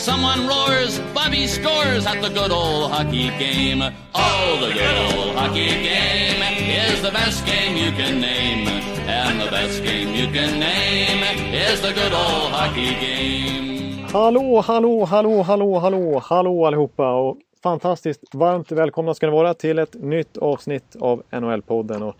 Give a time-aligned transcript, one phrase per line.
[0.00, 3.82] Someone roars, Bobby scores at the good old hockey game.
[4.14, 6.40] Oh, the good old hockey game
[6.86, 8.66] is the best game you can name.
[9.06, 11.22] And the best game you can name
[11.52, 14.06] is the good old hockey game.
[14.12, 19.78] Hallå, hallå, hallå, hallå, hallå, hallå allihopa och fantastiskt varmt välkomna ska ni vara till
[19.78, 22.02] ett nytt avsnitt av NHL-podden.
[22.02, 22.16] Och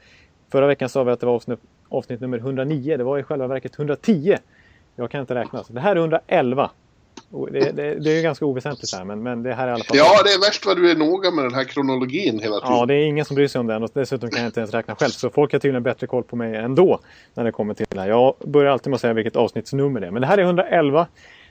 [0.53, 2.97] förra veckan sa vi att det var avsnitt, avsnitt nummer 109.
[2.97, 4.37] Det var i själva verket 110.
[4.97, 5.65] Jag kan inte räkna.
[5.65, 6.71] Så det här är 111.
[7.31, 9.97] Det, det, det är ganska oväsentligt här, men, men det här är i alla fall...
[9.97, 12.77] Ja, det är värst vad du är noga med den här kronologin hela tiden.
[12.77, 14.75] Ja, det är ingen som bryr sig om den och dessutom kan jag inte ens
[14.75, 15.11] räkna själv.
[15.11, 17.01] Så folk har tydligen bättre koll på mig ändå
[17.35, 18.09] när det kommer till det här.
[18.09, 20.11] Jag börjar alltid med att säga vilket avsnittsnummer det är.
[20.11, 21.07] Men det här är 111.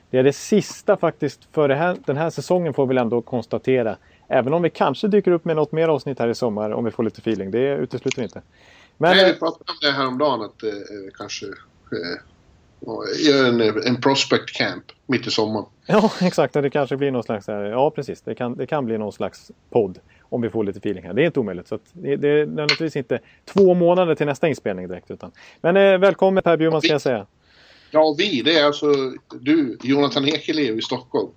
[0.10, 3.98] Det är det sista faktiskt för här, den här säsongen får vi ändå konstatera.
[4.28, 6.92] Även om vi kanske dyker upp med något mer avsnitt här i sommar om vi
[6.92, 7.52] får lite feeling.
[7.52, 8.42] Det utesluter vi inte.
[8.98, 10.72] Men, Nej, eh, vi pratade om det häromdagen att eh,
[11.18, 12.22] kanske eh,
[13.46, 15.66] en, en prospect camp mitt i sommaren.
[15.86, 16.54] Ja, exakt.
[16.54, 17.48] Det kanske blir någon slags...
[17.48, 18.22] här- Ja, precis.
[18.22, 21.14] Det kan, det kan bli någon slags podd om vi får lite feeling här.
[21.14, 21.68] Det är inte omöjligt.
[21.68, 25.12] Så det, det är nödvändigtvis inte två månader till nästa inspelning direkt.
[25.12, 25.32] Utan.
[25.62, 27.26] Men eh, välkommen Per Bjurman ska jag säga.
[27.92, 28.86] Ja, vi, det är alltså
[29.42, 31.30] du, Jonathan Ekelev i Stockholm.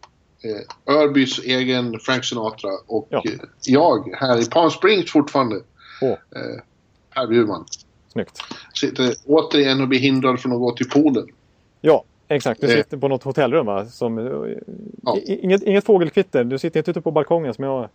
[0.45, 3.23] Eh, Örbys egen Frank Sinatra och Ja.
[3.27, 3.33] eh,
[3.67, 5.57] jag här i Palm Springs fortfarande.
[6.03, 6.63] Åh, Eh,
[7.15, 7.65] Per Bjurman.
[8.13, 8.39] Snyggt.
[8.75, 11.27] Sitter återigen och blir hindrad från att gå till poolen.
[11.81, 12.61] Ja, exakt.
[12.61, 12.77] Du Eh.
[12.77, 13.87] sitter på något hotellrum va?
[13.87, 14.25] Som, eh,
[15.03, 15.19] Ja.
[15.27, 16.45] inget, inget fågelkvitter.
[16.45, 17.89] Du sitter inte ute på balkongen som jag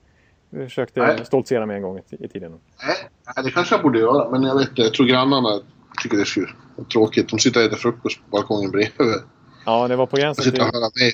[0.51, 1.25] försökte Nej.
[1.25, 2.51] stoltsera med en gång i, tiden.
[3.35, 4.29] Nej, det kanske jag borde göra.
[4.29, 4.69] Men jag vet.
[4.75, 5.59] Jag tror grannarna
[6.03, 7.29] tycker det är tråkigt.
[7.29, 9.15] De sitter och äter frukost på balkongen bredvid.
[9.65, 10.67] Ja, det var på Jag gränsen sitter till...
[10.67, 11.13] och hör mig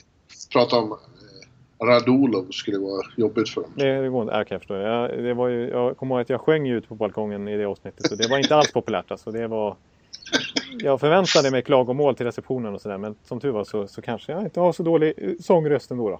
[0.53, 0.97] prata om
[1.85, 3.71] Radulov skulle vara jobbigt för dem.
[3.75, 4.45] Det, det går inte.
[4.49, 4.77] Jag förstår.
[4.77, 7.65] Jag, det var ju, jag kommer ihåg att jag sjöng ut på balkongen i det
[7.65, 8.07] avsnittet.
[8.07, 9.11] Så det var inte alls populärt.
[9.11, 9.31] Alltså.
[9.31, 9.75] Det var,
[10.79, 12.97] jag förväntade mig klagomål till receptionen och sådär.
[12.97, 16.09] Men som tur var så, så kanske jag inte har så dålig eh, sångröst ändå.
[16.09, 16.19] Då.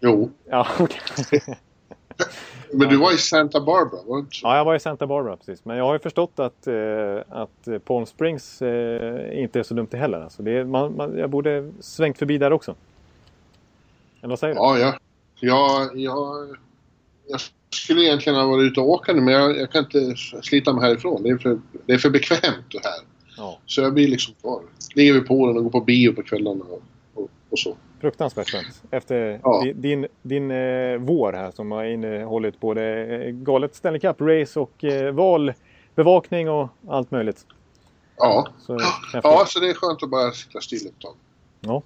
[0.00, 1.00] Jo, Ja, okej.
[2.72, 4.46] men du var i Santa Barbara, var inte så?
[4.46, 5.64] ja, jag var i Santa Barbara precis.
[5.64, 6.74] Men jag har ju förstått att, eh,
[7.28, 10.20] att Palm Springs eh, inte är så dumt det heller.
[10.20, 10.42] Alltså.
[10.42, 12.74] Det man, man, jag borde svängt förbi där också.
[14.20, 14.60] Eller vad säger du?
[14.60, 14.98] Ja, ja.
[15.40, 16.56] Jag, jag,
[17.28, 17.40] jag
[17.70, 20.84] skulle egentligen ha varit ute och åka nu, men jag, jag kan inte slita mig
[20.88, 21.22] härifrån.
[21.22, 23.00] Det är för, det är för bekvämt det här.
[23.36, 24.62] Ja, Så jag blir liksom kvar.
[24.94, 26.82] Ligger vid poolen och går på bio på kvällarna och,
[27.14, 27.76] och, och så.
[28.00, 28.82] fruktansvärt skönt.
[28.90, 29.62] Efter Ja.
[29.64, 34.84] di- din, din eh, vår här som har innehållit både eh, galet Stanley Cup-race och
[34.84, 37.46] eh, valbevakning och allt möjligt.
[38.16, 38.48] Ja.
[38.60, 39.20] Så, häftigt.
[39.22, 41.14] ja, så det är skönt att bara sitta still ett tag.
[41.60, 41.82] Ja.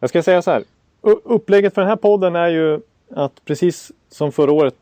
[0.00, 0.64] Jag ska säga så här.
[1.00, 4.76] Upplägget för den här podden är ju att precis som förra året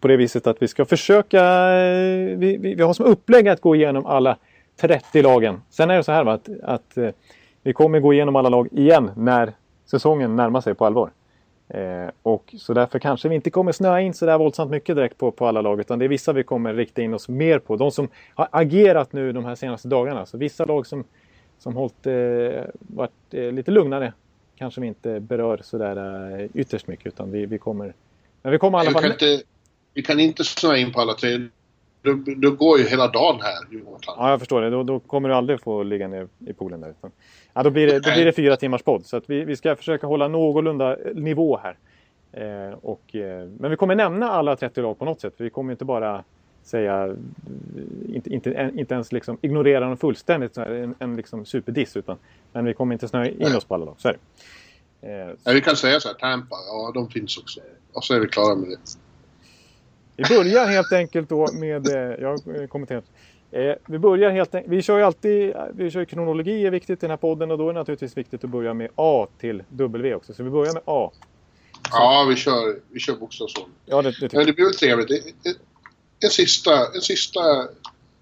[0.00, 1.44] på det viset att vi ska försöka...
[1.74, 4.36] Eh, vi, vi, vi har som upplägg att gå igenom alla
[4.80, 5.60] 30 lagen.
[5.70, 7.10] Sen är det så här va, att, att eh,
[7.62, 9.52] vi kommer gå igenom alla lag igen när
[9.86, 11.10] säsongen närmar sig på allvar.
[11.68, 15.18] Eh, och så därför kanske vi inte kommer snöa in så där våldsamt mycket direkt
[15.18, 15.80] på, på alla lag.
[15.80, 17.76] Utan det är vissa vi kommer rikta in oss mer på.
[17.76, 20.26] De som har agerat nu de här senaste dagarna.
[20.26, 21.04] Så vissa lag som,
[21.58, 24.12] som hållit, eh, varit eh, lite lugnare
[24.62, 25.96] kanske vi inte berör så där
[26.40, 27.06] eh, ytterst mycket.
[27.06, 27.94] Utan vi, vi kommer...
[28.42, 29.02] Men vi kommer i alla Vi fall...
[29.02, 29.42] kan inte,
[29.94, 31.48] vi kan inte snöa in på alla tre.
[32.02, 34.14] Då, då går ju hela dagen här, Jonathan.
[34.18, 34.70] Ja, jag förstår det.
[34.70, 36.88] Då, då kommer du aldrig få ligga ner i poolen där.
[36.88, 37.10] Utan,
[37.52, 39.06] ja, då, blir det, då blir det fyra timmars podd.
[39.06, 41.76] Så att vi, vi ska försöka hålla någorlunda eh, nivå här.
[42.32, 45.36] Eh, och, eh, men vi kommer nämna alla 30 lag på något sätt.
[45.36, 46.24] För vi kommer inte bara
[46.62, 47.16] säga,
[48.08, 51.96] inte, inte, inte ens liksom ignorera dem fullständigt, så en, en liksom superdiss.
[51.96, 52.16] Utan,
[52.52, 53.94] men vi kommer inte snöa in oss på alla lag.
[53.98, 54.18] Så är det.
[55.02, 57.60] Eh, Ja, vi kan säga så här, Tampa, ja de finns också.
[57.92, 58.76] Och så är vi klara med det.
[60.16, 63.04] Vi börjar helt enkelt då med, eh, jag har kommenterat.
[63.50, 67.00] Eh, vi börjar helt enkelt, vi kör ju alltid, vi kör kronologi är viktigt i
[67.00, 70.14] den här podden och då är det naturligtvis viktigt att börja med A till W
[70.14, 70.34] också.
[70.34, 71.12] Så vi börjar med A.
[71.90, 73.76] Ja, vi kör, vi kör bokstavsordning.
[73.86, 75.44] Ja, det, det Men det blir väl trevligt.
[76.22, 77.40] En sista, en sista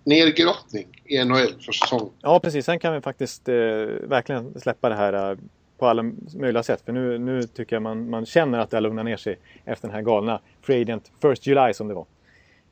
[0.05, 2.11] nergrottning i NHL för säsongen.
[2.21, 2.65] Ja, precis.
[2.67, 3.55] Sen kan vi faktiskt eh,
[4.03, 5.39] verkligen släppa det här eh,
[5.79, 6.03] på alla
[6.35, 6.83] möjliga sätt.
[6.85, 9.89] För nu, nu tycker jag man, man känner att det har lugnat ner sig efter
[9.89, 12.07] den här galna Free Agent First July som det var.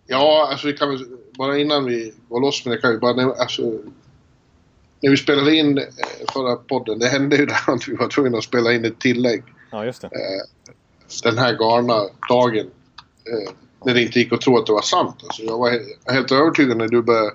[0.06, 1.06] Ja, alltså vi kan väl,
[1.38, 3.62] bara innan vi går loss med det kan vi bara nämna, alltså,
[5.00, 5.84] när vi spelade in eh,
[6.32, 9.42] förra podden, det hände ju där att vi var tvungna att spela in ett tillägg.
[9.70, 10.06] Ja, just det.
[10.06, 10.72] Eh,
[11.22, 12.70] den här galna dagen.
[13.26, 13.52] Eh,
[13.84, 15.16] när det inte gick att tro att det var sant.
[15.22, 17.30] Alltså, jag var he- helt övertygad när du började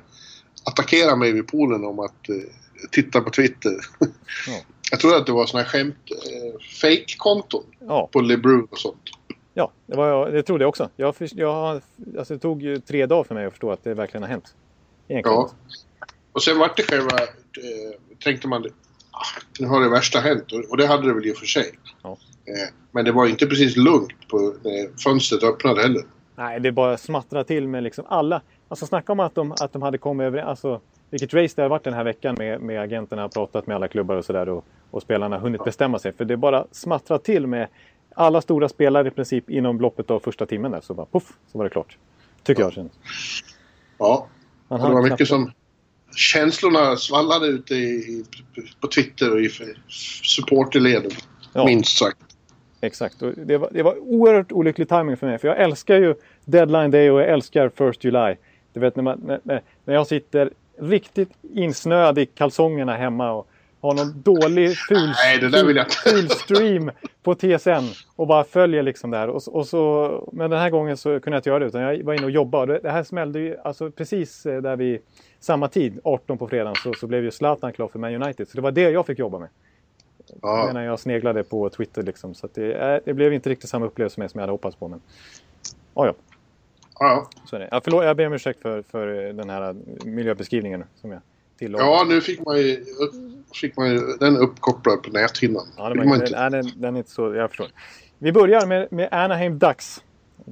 [0.66, 2.36] attackerade mig vid poolen om att eh,
[2.92, 3.72] titta på Twitter.
[4.48, 4.60] Ja.
[4.92, 9.02] Jag trodde att det var såna här skämt, eh, fake-konton Ja, på LeBron och sånt.
[9.54, 10.90] ja det, var jag, det trodde jag också.
[10.96, 11.82] Jag, jag,
[12.18, 14.54] alltså, det tog ju tre dagar för mig att förstå att det verkligen har hänt.
[15.08, 15.38] Egentligen.
[15.38, 15.50] Ja.
[16.32, 18.66] Och sen vart det själva, eh, tänkte man,
[19.12, 20.52] ah, nu har det värsta hänt.
[20.52, 21.72] Och, och det hade det väl i och för sig.
[22.04, 22.18] Ja.
[22.46, 26.04] Eh, men det var inte precis lugnt på när fönstret öppnade heller.
[26.36, 28.42] Nej, det bara smattrar till med liksom alla.
[28.68, 31.70] Alltså snacka om att de, att de hade kommit över, alltså vilket race det har
[31.70, 35.02] varit den här veckan med, med agenterna, pratat med alla klubbar och sådär och, och
[35.02, 36.14] spelarna hunnit bestämma sig.
[36.14, 37.68] För det bara smattrar till med
[38.16, 40.82] alla stora spelare i princip inom loppet av första timmen där.
[40.82, 41.98] Så bara poff, så var det klart.
[42.44, 42.92] Tycker jag känns.
[43.98, 44.28] Ja,
[44.70, 45.52] det var mycket knappt- som...
[46.16, 48.26] Känslorna svallade ute i,
[48.82, 49.50] på Twitter och i
[50.24, 51.12] supporterleden.
[51.54, 51.66] Ja.
[51.66, 52.33] Minst sagt.
[52.84, 53.22] Exakt.
[53.22, 55.38] Och det, var, det var oerhört olycklig timing för mig.
[55.38, 56.16] För jag älskar ju
[56.46, 58.36] deadline day och jag älskar first July.
[58.74, 60.50] Du vet när, man, när, när- jag sitter
[60.80, 63.48] riktigt insnöad i kalsongerna hemma och
[63.82, 65.40] har någon dålig ful, Nej,
[66.04, 66.92] ful stream
[67.24, 69.28] på TSN och bara följer liksom där.
[69.28, 72.04] Och, och så, men den här gången så kunde jag inte göra det utan jag
[72.04, 72.80] var inne och jobbade.
[72.84, 75.00] Det här smällde ju alltså precis eh, där vi
[75.40, 78.48] samma tid, 18 på fredagen, så, så blev ju Zlatan klar för Man United.
[78.48, 79.50] Så det var det jag fick jobba med.
[80.42, 80.72] Ja.
[80.74, 82.34] När jag sneglade på Twitter liksom.
[82.34, 84.88] Så det, eh, det blev inte riktigt samma upplevelse med som jag hade hoppats på.
[84.88, 85.02] Men...
[85.94, 86.14] Ja, ja.
[87.00, 87.30] Ja.
[87.46, 87.68] Så är det.
[87.72, 89.76] Ja, förlåt, jag ber om ursäkt för, för den här
[90.06, 91.22] miljöbeskrivningen som jag
[91.60, 91.84] tillade.
[91.84, 92.86] ja, nu fick man ju,
[93.62, 95.66] fick man ju den uppkopplad på näthinnan.
[95.78, 96.50] Ja, det man inte.
[96.50, 97.36] den, den är inte så...
[97.36, 97.68] Jag förstår.
[98.18, 100.04] Vi börjar med, med Anaheim Ducks.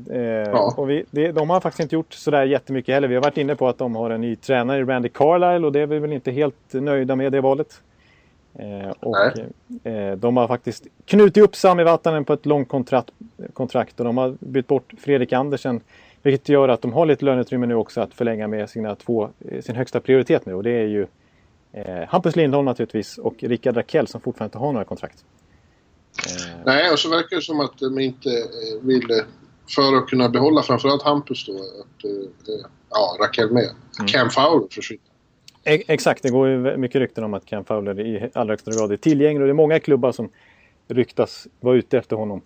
[0.09, 3.07] Eh, och vi, det, de har faktiskt inte gjort sådär jättemycket heller.
[3.07, 5.79] Vi har varit inne på att de har en ny tränare, Randy Carlisle, och det
[5.79, 7.81] är vi väl inte helt nöjda med det valet.
[8.55, 9.17] Eh, och
[9.87, 13.11] eh, de har faktiskt knutit upp Sami Vatanen på ett långt kontrakt,
[13.53, 15.81] kontrakt och de har bytt bort Fredrik Andersen.
[16.21, 19.61] Vilket gör att de har lite löneutrymme nu också att förlänga med sina två, eh,
[19.61, 21.07] sin högsta prioritet nu och det är ju
[21.73, 25.25] eh, Hampus Lindholm naturligtvis och Rickard Rakell som fortfarande inte har några kontrakt.
[26.27, 29.23] Eh, Nej, och så verkar det som att de inte eh, vill,
[29.75, 32.11] för att kunna behålla framförallt Hampus då, att,
[32.89, 33.63] ja, Raquel med.
[33.63, 34.07] Mm.
[34.07, 35.10] Cam Fowler försvinner.
[35.63, 38.91] E- Exakt, det går ju mycket rykten om att Cam Fowler i allra högsta grad
[38.91, 40.29] är tillgänglig och det är många klubbar som
[40.87, 42.41] ryktas vara ute efter honom.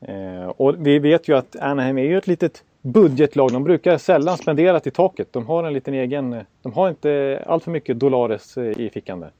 [0.00, 3.52] Eh, och vi vet ju att Anaheim är ju ett litet budgetlag.
[3.52, 5.32] De brukar sällan spendera till taket.
[5.32, 6.36] De har en liten egen...
[6.62, 9.30] De har inte allt för mycket dollares eh, i fickan där.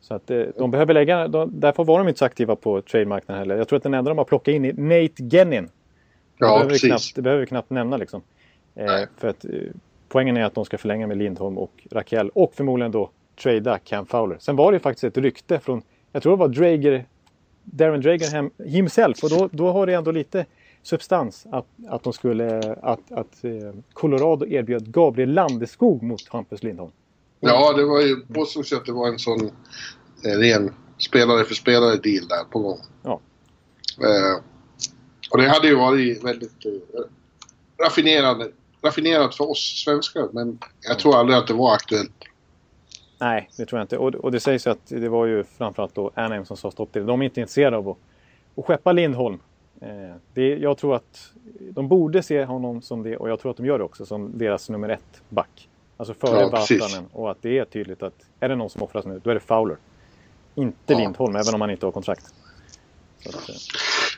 [0.00, 1.28] Så att eh, de behöver lägga...
[1.28, 3.56] De, därför var de inte så aktiva på trademarknaden heller.
[3.56, 5.64] Jag tror att den enda de har plockat in är Nate Gennin.
[5.64, 5.70] Det,
[6.38, 6.88] Ja, behöver vi precis.
[6.88, 8.22] knappt, det behöver vi knappt nämna liksom.
[8.74, 8.86] Eh,
[9.16, 9.50] för att, eh,
[10.14, 13.10] poängen är att de ska förlänga med Lindholm och Rakell och förmodligen då
[13.42, 14.36] trada Cam Fowler.
[14.40, 15.82] Sen var det ju faktiskt ett rykte från,
[16.12, 17.06] jag tror det var Drager,
[17.64, 20.46] Darren Drager hem, himself och då, då har det ändå lite
[20.82, 23.52] substans att, att de skulle, att, att eh,
[23.92, 26.92] Colorado erbjöd Gabriel Landeskog mot Hampus Lindholm.
[27.40, 29.50] Ja, det var ju påstås ju att det var en sån
[30.24, 32.78] eh, ren spelare för spelare deal där på gång.
[33.02, 33.20] Ja.
[34.00, 34.42] Eh,
[35.30, 38.48] och det hade ju varit väldigt eh, raffinerande,
[38.84, 42.12] raffinerat för oss svenskar men jag tror aldrig att det var aktuellt.
[43.18, 43.98] Nej, det tror jag inte.
[43.98, 46.92] Och, och det sägs ju att det var ju framförallt då Anaheim som sa stopp
[46.92, 47.06] till.
[47.06, 47.96] De är inte intresserade av att,
[48.56, 49.38] att skeppa Lindholm.
[49.80, 49.88] Eh,
[50.34, 51.32] det, jag tror att
[51.70, 54.38] de borde se honom som det och jag tror att de gör det också som
[54.38, 55.68] deras nummer ett back.
[55.96, 56.48] Alltså före Ja.
[56.48, 57.06] Vatanen.
[57.12, 59.40] Och att det är tydligt att är det någon som offras nu, då är det
[59.40, 59.76] Fowler.
[60.54, 60.98] Inte Ja.
[60.98, 62.34] Lindholm, även om han inte har kontrakt.
[63.28, 63.54] Att, eh,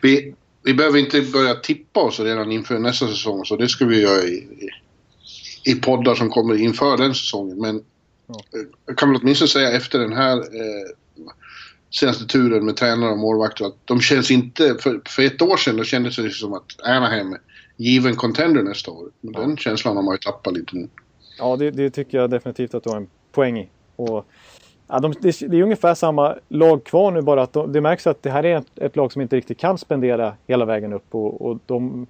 [0.02, 0.34] Vi,
[0.66, 4.22] vi behöver inte börja tippa oss redan inför nästa säsong så det ska vi göra
[4.22, 4.68] i, i,
[5.72, 7.60] i poddar som kommer inför den säsongen.
[7.60, 7.84] Men
[8.28, 8.34] Ja.
[8.34, 10.88] eh, jag kan väl åtminstone säga efter den här eh,
[11.90, 14.76] senaste turen med tränare och målvakter att de känns inte...
[14.80, 17.38] För, för ett år sedan då kändes det som att Anaheim är
[17.76, 19.10] given contender nästa år.
[19.20, 19.40] Men Ja.
[19.40, 20.88] den känslan har man ju tappat lite nu.
[21.38, 23.68] Ja, det, det tycker jag definitivt att du har en poäng i.
[23.96, 24.26] Och,
[24.88, 28.06] ja, de, det, det är ungefär samma lag kvar nu bara att de, det märks
[28.06, 31.14] att det här är ett, ett lag som inte riktigt kan spendera hela vägen upp.
[31.14, 32.06] Och, och de,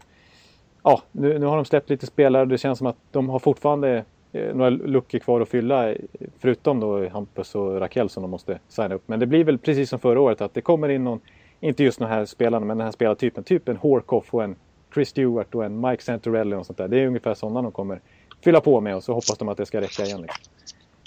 [0.82, 3.38] ja, nu, nu har de släppt lite spelare och det känns som att de har
[3.38, 5.94] fortfarande eh, några luckor kvar att fylla.
[6.38, 9.02] Förutom då Hampus och Rakell som de måste signa upp.
[9.06, 11.20] Men det blir väl precis som förra året att det kommer in någon,
[11.60, 13.44] inte just den här spelaren, men den här spelartypen.
[13.44, 14.56] Typ en Horkoff och en
[14.94, 16.88] Chris Stewart och en Mike Santorelli och sånt där.
[16.88, 18.00] Det är ungefär sådana de kommer
[18.44, 20.22] fylla på med och så hoppas de att det ska räcka igen.
[20.22, 20.55] Liksom.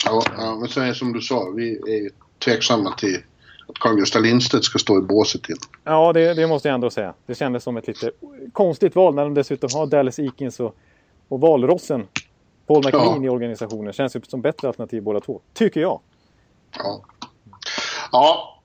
[0.06, 3.24] Ja, ja, men sen som du sa, vi är tveksamma till
[3.68, 5.56] att Carl-Gustaf Lindstedt ska stå i båset till.
[5.84, 7.14] Ja, det, det måste jag ändå säga.
[7.26, 8.12] Det kändes som ett lite
[8.54, 10.76] konstigt val när de dessutom har Dallas Eakins och,
[11.28, 12.08] och valrossen
[12.68, 13.26] Paul McLean Ja.
[13.26, 13.94] i organisationen.
[13.94, 15.42] Känns ju som bättre alternativ båda två.
[15.54, 16.00] Tycker jag.
[16.78, 17.04] Ja.
[18.12, 18.60] ja,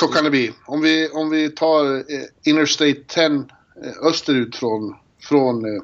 [0.00, 0.52] så kan det bli.
[0.66, 2.02] Om vi, om vi tar eh,
[2.44, 3.42] Interstate 10 eh,
[4.02, 4.96] österut från,
[5.28, 5.82] från eh,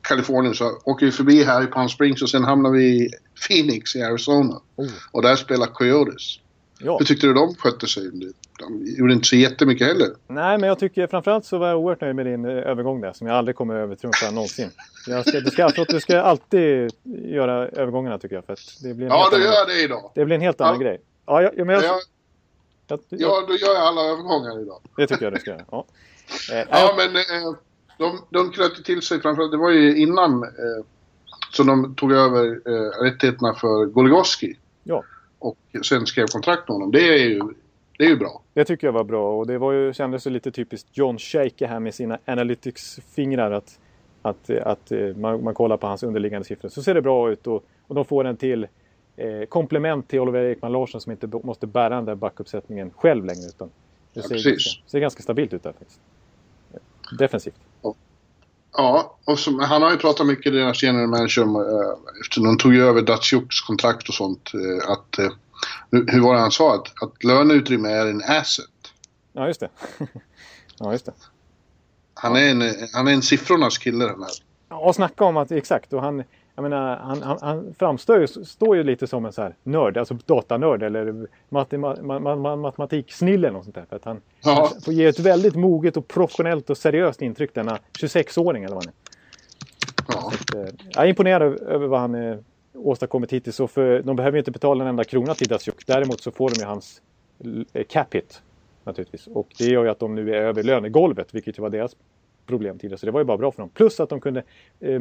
[0.00, 3.10] Kalifornien så åker vi förbi här i Palm Springs och sen hamnar vi i
[3.48, 4.60] Phoenix i Arizona.
[4.76, 4.86] Oh.
[5.12, 6.38] Och där spelar Coyotes.
[6.80, 6.98] Ja.
[6.98, 8.10] Hur tyckte du de skötte sig?
[8.58, 10.08] De gjorde inte så jättemycket heller.
[10.28, 13.12] Nej, men jag tycker framförallt så var jag oerhört nöjd med din eh, övergång där
[13.12, 14.70] som jag aldrig kommer övertrumfa någonsin.
[15.06, 16.90] Jag ska, du, ska, du ska alltid
[17.24, 18.44] göra övergångarna tycker jag.
[18.44, 20.10] För att det blir Ja, annan- gör jag det idag.
[20.14, 20.80] Det blir en helt annan Ja.
[20.80, 21.00] grej.
[21.26, 22.00] Ja, jag, ja, men jag, Ja,
[22.88, 24.80] jag, jag, ja, då gör jag alla övergångar idag.
[24.96, 25.64] Det tycker jag du ska göra.
[25.70, 25.84] Ja.
[26.52, 27.54] Eh, Ja, men eh,
[27.98, 30.44] de, de knöt till sig framförallt, det var ju innan
[31.50, 34.56] som de tog över eh, rättigheterna för Goligoski.
[34.84, 35.04] Ja.
[35.38, 36.90] Och sen skrev kontrakt med honom.
[36.90, 37.40] Det är ju,
[37.98, 38.42] det är ju bra.
[38.54, 41.66] Det tycker jag var bra och det var ju, kändes ju lite typiskt John Shaker
[41.66, 43.50] här med sina analytics-fingrar.
[43.50, 43.78] Att,
[44.22, 47.46] att, att eh, man, man kollar på hans underliggande siffror så ser det bra ut
[47.46, 48.66] och, och de får en till
[49.16, 53.46] eh, komplement till Oliver Ekman Larsson som inte måste bära den där backuppsättningen själv längre.
[53.48, 53.70] Utan
[54.14, 56.00] det Ja, ser, ganska, ser ganska stabilt ut där faktiskt.
[57.18, 57.60] Defensivt.
[58.72, 62.58] Ja, och som, han har ju pratat mycket, deras general manager, om, eh, efter de
[62.58, 64.50] tog över Datsjuks kontrakt och sånt.
[64.54, 65.30] Eh, att, eh,
[65.90, 66.74] hur, hur var det han sa?
[66.74, 68.66] Att, att löneutrymme är en asset.
[69.32, 69.68] Ja, just det.
[70.78, 71.12] ja, just det.
[72.14, 74.30] Han, är en, han är en siffrornas kille den här.
[74.68, 75.92] Ja, och snacka om att, exakt.
[75.92, 76.24] Och han,
[76.58, 79.96] jag menar, han, han, han framstår ju, står ju lite som en så här nörd,
[79.96, 83.84] alltså datanörd eller matem, ma, ma, ma, matematiksnille eller något sånt där.
[83.88, 84.70] För att han, Ja.
[84.84, 88.92] får ge ett väldigt moget och professionellt och seriöst intryck denna 26-åring eller vad han
[88.94, 90.14] är.
[90.14, 90.28] Ja.
[90.34, 92.36] Att, eh, Jag är imponerad över, vad han eh,
[92.74, 93.56] åstadkommit hittills.
[93.56, 95.86] Så för, de behöver ju inte betala en enda krona till Datsjuk.
[95.86, 97.02] Däremot så får de ju hans
[97.72, 98.42] eh, cap hit.
[98.84, 99.26] Naturligtvis.
[99.26, 101.96] Och det gör ju att de nu är över lönegolvet, vilket ju var deras
[102.48, 102.98] problem tidigare.
[102.98, 103.68] Så det var ju bara bra för dem.
[103.74, 104.42] Plus att de kunde
[104.80, 105.00] eh,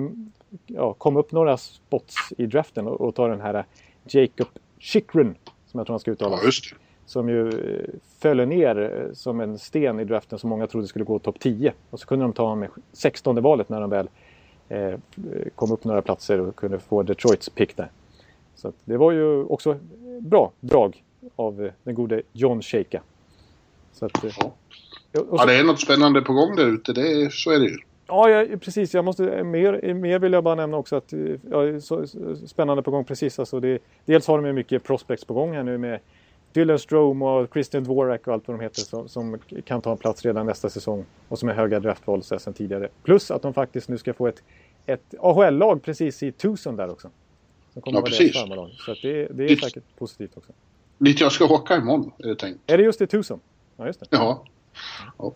[0.67, 3.63] ja, komma upp några spots i draften och, och ta den här eh,
[4.07, 4.47] Jacob
[4.79, 5.35] Chikrin,
[5.65, 6.37] som jag tror han ska uttala.
[6.43, 6.51] ja.
[7.05, 7.89] Som ju eh,
[8.19, 8.77] föll ner
[9.07, 11.73] eh, som en sten i draften som många trodde skulle gå topp 10.
[11.89, 14.09] Och så kunde de ta honom med 16 valet när de väl
[14.69, 14.93] eh,
[15.55, 17.91] kom upp några platser och kunde få Detroits pick där.
[18.55, 19.77] Så det var ju också
[20.19, 21.03] bra drag
[21.35, 23.01] av den gode John Shaka.
[23.93, 24.51] Så att, Ja.
[25.19, 26.93] Och Ja, så, det är något spännande på gång där ute.
[26.93, 27.77] Det är, så är det ju.
[28.07, 28.93] ja, jag, precis.
[28.93, 31.13] Jag måste, mer, mer vill jag bara nämna också att
[31.51, 33.39] ja, så, så, spännande på gång precis.
[33.39, 35.99] Alltså det, dels har de ju mycket prospects på gång här nu med
[36.53, 39.97] Dylan Strome och Christian Dvorak och allt vad de heter som, som kan ta en
[39.97, 42.89] plats redan nästa säsong och som är höga draftval sedan tidigare.
[43.03, 44.43] Plus att de faktiskt nu ska få ett,
[44.85, 47.09] ett AHL-lag precis i Tucson där också.
[47.73, 48.33] Som kommer Ja, precis.
[48.35, 50.51] Så det, det är Dit- säkert positivt också.
[50.97, 52.59] Dit jag ska åka imorgon, är det tänkt.
[52.67, 53.39] Är det just i Tucson?
[53.77, 54.05] Ja, just det.
[54.09, 54.43] Ja.
[55.17, 55.33] Ja.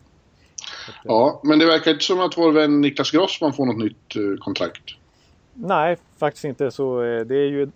[1.04, 4.40] ja, men det verkar inte som att vår vän Niklas Grossman får något nytt eh,
[4.40, 4.84] kontrakt.
[5.54, 6.72] Nej, faktiskt inte.
[6.72, 7.72] Så eh, det är ju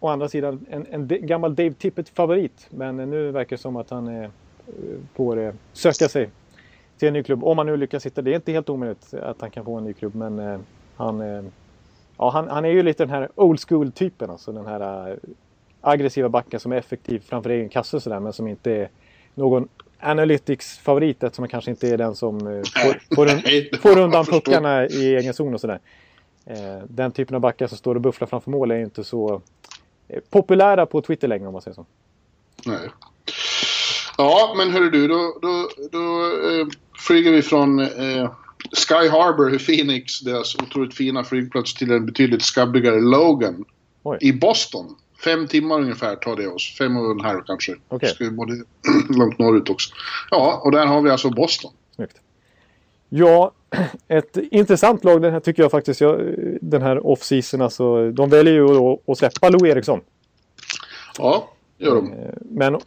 [0.00, 2.66] å andra sidan en, en gammal Dave Tippett-favorit.
[2.70, 4.30] Men eh, nu verkar det som att han eh,
[5.14, 6.30] får söka sig
[6.98, 7.44] till en ny klubb.
[7.44, 8.22] Om han nu lyckas hitta.
[8.22, 10.14] Det är inte helt omöjligt att han kan få en ny klubb.
[10.14, 10.58] Men eh,
[10.96, 11.44] han, eh,
[12.18, 14.30] ja, han, han är ju lite den här old school-typen.
[14.30, 15.16] Alltså den här
[15.80, 18.20] aggressiva backen som är effektiv framför egen kasse och sådär.
[18.20, 18.88] Men som inte är
[19.34, 19.68] någon
[20.04, 24.86] Analytics-favorit eftersom han kanske inte är den som eh, får, får, Nej, får undan puckarna
[24.86, 25.80] i egen zon och sådär.
[26.46, 29.42] Eh, den typen av backar som står och bufflar framför mål är ju inte så
[30.08, 31.86] eh, populära på Twitter längre om man säger så.
[32.64, 32.90] Nej.
[34.18, 36.66] Ja, men hörru du, då, då, då eh,
[36.98, 38.30] flyger vi från eh,
[38.72, 43.64] Sky Harbor i Phoenix, deras otroligt fina flygplats, till en betydligt skabbigare Logan
[44.02, 44.18] Oj.
[44.20, 44.96] i Boston.
[45.24, 46.74] Fem timmar ungefär tar det oss.
[46.78, 47.74] Fem och en halv kanske.
[47.88, 48.08] Okej.
[48.08, 48.52] Ska vi både
[49.18, 49.94] långt norrut också.
[50.30, 51.72] Ja, och där har vi alltså Boston.
[51.96, 52.20] Snyggt.
[53.08, 53.52] Ja,
[54.08, 56.00] ett intressant lag den här tycker jag faktiskt.
[56.00, 56.20] Jag,
[56.60, 58.10] den här off-season alltså.
[58.10, 60.00] De väljer ju att släppa Lou Eriksson.
[61.18, 62.12] Ja, gör de.
[62.12, 62.78] Eh, Men,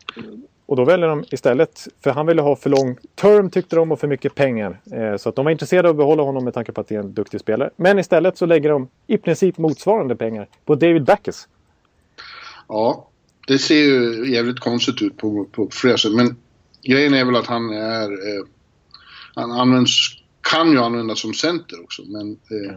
[0.65, 3.99] och då väljer de istället, för han ville ha för lång term tyckte de och
[3.99, 4.79] för mycket pengar.
[4.91, 6.95] Eh, Så att de var intresserade av att behålla honom med tanke på att det
[6.95, 7.69] är en duktig spelare.
[7.75, 11.47] Men istället så lägger de i princip motsvarande pengar på David Backes.
[12.67, 13.09] Ja,
[13.47, 16.13] det ser ju jävligt konstigt ut på, på flera sätt.
[16.13, 16.35] Men
[16.83, 18.11] grejen är väl att han är...
[18.11, 18.45] Eh,
[19.35, 19.91] han används,
[20.51, 22.01] kan ju användas som center också.
[22.05, 22.73] Men eh,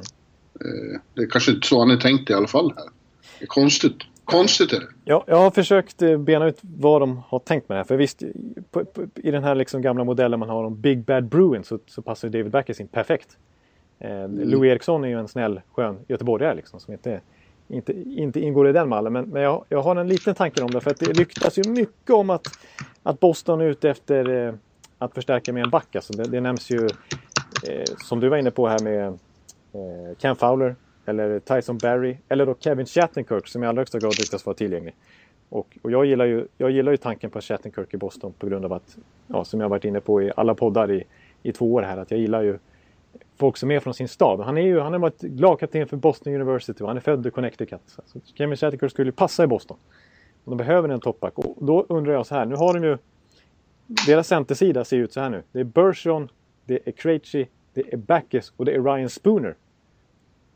[0.61, 2.87] eh, det är kanske inte så han är tänkt i alla fall här.
[3.39, 3.97] Det är konstigt.
[4.25, 4.87] Konstigt är det.
[5.05, 7.85] Ja, jag har försökt eh, bena ut vad de har tänkt med det här.
[7.85, 8.23] För visst,
[8.71, 11.79] på, på, i den här liksom gamla modellen man har om Big Bad Bruin så,
[11.87, 13.37] så passar ju David Backes in perfekt.
[13.99, 17.21] Eh, Lou Eriksson är ju en snäll, skön göteborgare liksom, som inte,
[17.71, 19.13] inte, inte ingår i den mallen.
[19.13, 20.81] Men, men jag, jag har en liten tanke om det.
[20.81, 22.47] För att det ryktas ju mycket om att,
[23.03, 24.55] att Boston är ute efter eh,
[24.99, 25.97] att förstärka med en back.
[25.97, 26.85] Alltså det, det nämns ju,
[27.69, 32.47] eh, som du var inne på här med eh, Ken Fowler eller Tyson Barry eller
[32.47, 34.95] då Kevin Shattenkirk som i allra högsta grad ryktas vara tillgänglig.
[35.49, 38.65] Och, och jag, gillar ju, jag gillar ju tanken på Shattenkirk i Boston på grund
[38.65, 41.05] av att, ja, som jag varit inne på i alla poddar i,
[41.43, 42.59] i två år här, att jag gillar ju
[43.41, 44.41] folk som är från sin stad.
[44.41, 47.31] Han, är ju, han har varit lagkapten för Boston University och han är född i
[47.31, 47.81] Connecticut.
[48.07, 49.77] Så Kevin Shattenkirk skulle passa i Boston.
[50.45, 51.39] De behöver en toppback.
[51.39, 52.99] Och då undrar jag så här, nu har de ju...
[54.07, 55.43] Deras centersida ser ut så här nu.
[55.53, 56.29] Det är Bergeron,
[56.65, 59.55] det är Krejci, det är Backes och det är Ryan Spooner.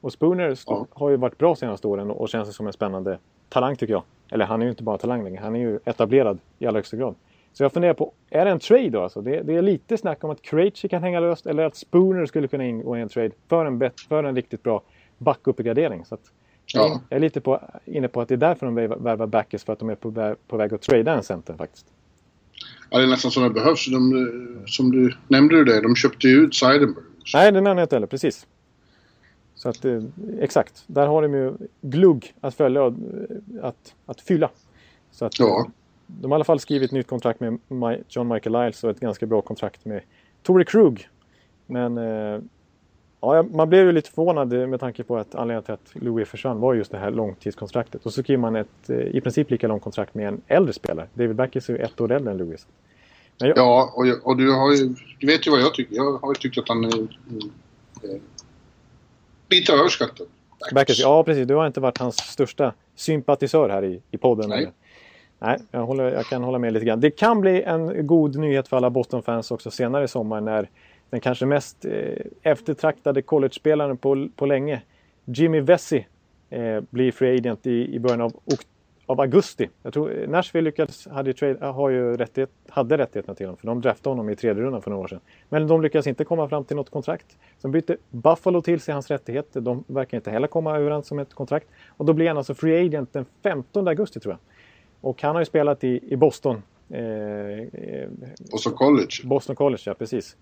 [0.00, 0.86] Och Spooner ja.
[0.90, 4.02] har ju varit bra senaste åren och känns som en spännande talang tycker jag.
[4.30, 6.96] Eller han är ju inte bara talang längre, han är ju etablerad i allra högsta
[6.96, 7.14] grad.
[7.54, 9.20] Så jag funderar på, är det en trade då alltså?
[9.20, 12.48] Det, det är lite snack om att Krejci kan hänga löst eller att Spooner skulle
[12.48, 14.82] kunna ingå i en trade för en, bet, för en riktigt bra
[15.18, 16.04] backuppgradering.
[16.04, 16.20] Så att
[16.66, 17.00] ja.
[17.08, 19.78] Jag är lite på, inne på att det är därför de värvar Backes för att
[19.78, 21.86] de är på, väg, på väg att trada en center faktiskt.
[22.90, 23.86] Ja, det är nästan som det behövs.
[23.86, 27.04] De, som du nämnde det, de köpte ju ut Seidenberg.
[27.34, 28.06] Nej, det menar jag inte heller.
[28.06, 28.46] Precis.
[29.54, 30.02] Så att, eh,
[30.40, 34.50] exakt, där har de ju glugg att följa och eh, att, att fylla.
[35.10, 35.66] Så att, ja.
[36.06, 37.58] De har i alla fall skrivit nytt kontrakt med
[38.08, 40.00] John Michael Lyles och ett ganska bra kontrakt med
[40.42, 41.08] Tore Krug.
[41.66, 42.40] Men eh,
[43.20, 46.60] ja, man blev ju lite förvånad med tanke på att anledningen till att Louis försvann
[46.60, 48.06] var just det här långtidskontraktet.
[48.06, 51.08] Och så skriver man ett i princip lika långt kontrakt med en äldre spelare.
[51.14, 52.66] David Backes är ju ett år äldre än Louis.
[53.38, 53.58] Jag...
[53.58, 55.96] Ja, och, jag, och, du, har ju, du vet ju vad jag tycker.
[55.96, 58.20] Jag har ju tyckt att han är eh,
[59.50, 60.26] lite överskattad.
[60.74, 61.48] Backes, ja, precis.
[61.48, 64.48] Du har inte varit hans största sympatisör här i, i podden.
[64.48, 64.72] Nej.
[65.38, 67.00] Nej, jag, håller, jag kan hålla med lite grann.
[67.00, 70.68] Det kan bli en god nyhet för alla Boston-fans också senare i sommar när
[71.10, 71.92] den kanske mest eh,
[72.42, 74.82] eftertraktade college-spelaren på, på länge,
[75.24, 76.06] Jimmy Vessi
[76.50, 78.32] eh, blir free agent i, i början av,
[79.06, 79.68] av augusti.
[79.82, 83.56] Jag tror eh, Nashville lyckades, hade, trade, eh, har ju rättighet, hade rättigheterna till honom
[83.56, 85.20] för de draftade honom i tredje rundan för några år sedan.
[85.48, 87.38] Men de lyckades inte komma fram till något kontrakt.
[87.58, 89.60] Sen bytte Buffalo till sig hans rättigheter.
[89.60, 91.68] De verkar inte heller komma överens om ett kontrakt.
[91.88, 94.38] Och då blir han alltså free agent den 15 augusti tror jag.
[95.04, 96.62] Och han har ju spelat i, i Boston.
[96.90, 97.02] Eh,
[98.50, 99.10] Boston College.
[99.24, 100.36] Boston College, ja precis.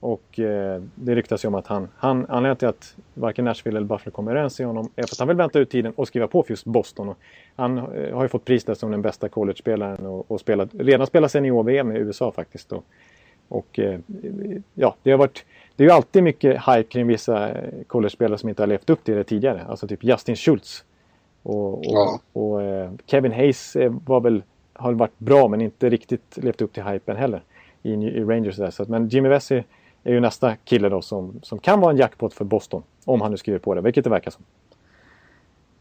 [0.00, 3.86] Och eh, det ryktas ju om att han, han anledningen till att varken Nashville eller
[3.86, 6.26] Buffalo kommer överens med honom är för att han vill vänta ut tiden och skriva
[6.26, 7.08] på för just Boston.
[7.08, 7.18] Och
[7.56, 11.06] han eh, har ju fått pris där som den bästa college-spelaren och, och spelat, redan
[11.06, 12.72] spelat senior-VM i USA faktiskt.
[12.72, 12.84] Och,
[13.48, 14.00] och eh,
[14.74, 15.44] ja, det har varit
[15.76, 19.04] det är ju alltid mycket hype kring vissa eh, college-spelare som inte har levt upp
[19.04, 19.64] till det tidigare.
[19.68, 20.84] Alltså typ Justin Schultz
[21.44, 22.20] och, och, ja.
[22.32, 26.72] och eh, Kevin Hayes eh, var väl, har varit bra men inte riktigt levt upp
[26.72, 27.42] till hypen heller
[27.82, 28.56] i, i Rangers.
[28.56, 28.70] Där.
[28.70, 29.62] Så att, men Jimmy Vesey
[30.04, 32.82] är ju nästa kille då som, som kan vara en jackpot för Boston.
[33.04, 34.44] Om han nu skriver på det, vilket det verkar som.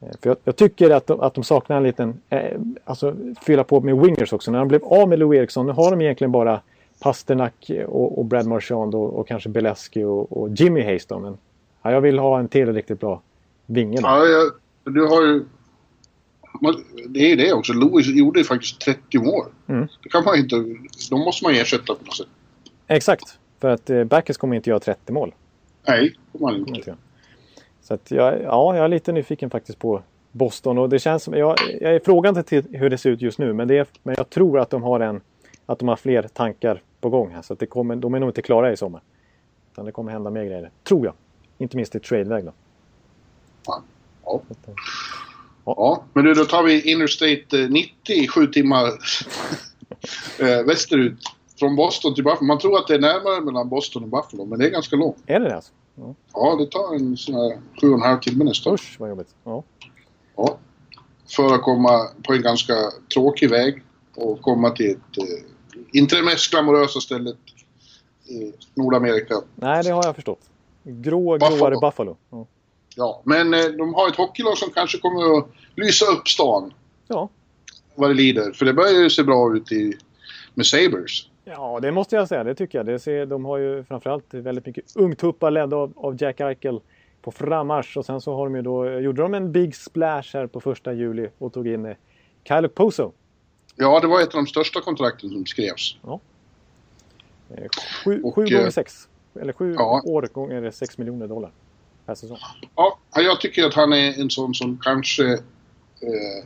[0.01, 3.63] Eh, för jag, jag, tycker att de, att de saknar en liten, eh, alltså fylla
[3.63, 4.51] på med wingers också.
[4.51, 6.61] När de blev av med Lou Eriksson, nu har de egentligen bara
[6.99, 11.19] Pasternak och, och Brad Marchand och, och kanske Beleski och, och, Jimmy Hayes då.
[11.19, 11.37] Men
[11.81, 13.21] ja, jag vill ha en till riktigt bra
[13.65, 13.99] vinge.
[14.01, 14.51] Ja, jag,
[14.83, 15.45] du har ju...
[17.07, 17.73] Det är det också.
[17.73, 19.45] Louis gjorde ju faktiskt 30 mål.
[19.67, 19.87] Mm.
[20.03, 20.55] Det kan man inte...
[21.09, 22.27] De måste man ersätta på något sätt.
[22.87, 23.37] Exakt.
[23.59, 25.33] För att eh, Backes kommer inte göra 30 mål.
[25.87, 26.95] Nej, det kommer han inte
[27.81, 30.77] Så att jag, ja, jag är lite nyfiken faktiskt på Boston.
[30.77, 31.33] Och det känns som...
[31.33, 33.53] Jag, jag är frågande till hur det ser ut just nu.
[33.53, 35.21] Men, det är, men jag tror att de har en...
[35.65, 37.41] Att de har fler tankar på gång här.
[37.41, 39.01] Så att det kommer, de är nog inte klara i sommar.
[39.71, 40.71] Utan det kommer hända mer grejer.
[40.83, 41.13] Tror jag.
[41.57, 42.51] Inte minst i tradeväg då.
[43.65, 43.83] Ja.
[44.25, 44.41] Ja.
[45.65, 46.03] ja.
[46.13, 48.85] men du, då tar vi Interstate 90 i sju timmar
[50.39, 51.19] eh, västerut.
[51.59, 52.45] Från Boston till Buffalo.
[52.45, 55.17] Man tror att det är närmare mellan Boston och Buffalo, men det är ganska långt.
[55.25, 55.71] Är det det alltså?
[55.95, 58.73] Ja, ja det tar en sån här sju och en halv timme nästan.
[58.73, 59.35] Usch, vad jobbigt.
[59.43, 59.63] Ja.
[60.35, 60.57] ja.
[61.35, 62.73] För att komma på en ganska
[63.13, 63.83] tråkig väg
[64.15, 65.17] och komma till ett...
[65.17, 67.37] Eh, inte det mest glamorösa stället
[68.25, 69.35] i Nordamerika.
[69.55, 70.39] Nej, det har jag förstått.
[70.83, 71.57] Grå, Buffalo.
[71.57, 72.17] gråare Buffalo.
[72.29, 72.45] Ja.
[72.95, 76.73] Ja, men eh, de har ett hockeylag som kanske kommer att lysa upp stan.
[77.07, 77.29] Ja.
[77.95, 78.51] Vad det lider.
[78.51, 79.97] För det börjar ju se bra ut i,
[80.53, 81.27] med Sabres.
[81.45, 82.43] Ja, det måste jag säga.
[82.43, 82.85] Det tycker jag.
[82.85, 86.79] Det ser, de har ju framförallt väldigt mycket ungtuppar ledda av, av Jack Eichel
[87.21, 87.97] på frammarsch.
[87.97, 90.93] Och sen så har de ju då, gjorde de en big splash här på första
[90.93, 91.95] juli och tog in eh,
[92.47, 93.11] Kyle Poso.
[93.75, 95.97] Ja, det var ett av de största kontrakten som skrevs.
[96.01, 96.19] Ja.
[97.49, 97.67] Eh,
[98.05, 99.07] sju, och, sju gånger sex.
[99.41, 100.01] Eller sju ja.
[100.05, 101.51] år gånger sex miljoner dollar
[102.05, 102.37] per säsong.
[102.75, 106.43] Ja, jag tycker att han är en sån som kanske eh,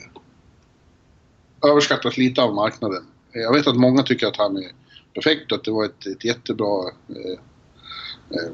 [1.70, 3.06] överskattas lite av marknaden.
[3.32, 4.72] Jag vet att många tycker att han är
[5.14, 7.40] perfekt, att det var ett, ett jättebra eh,
[8.30, 8.52] eh,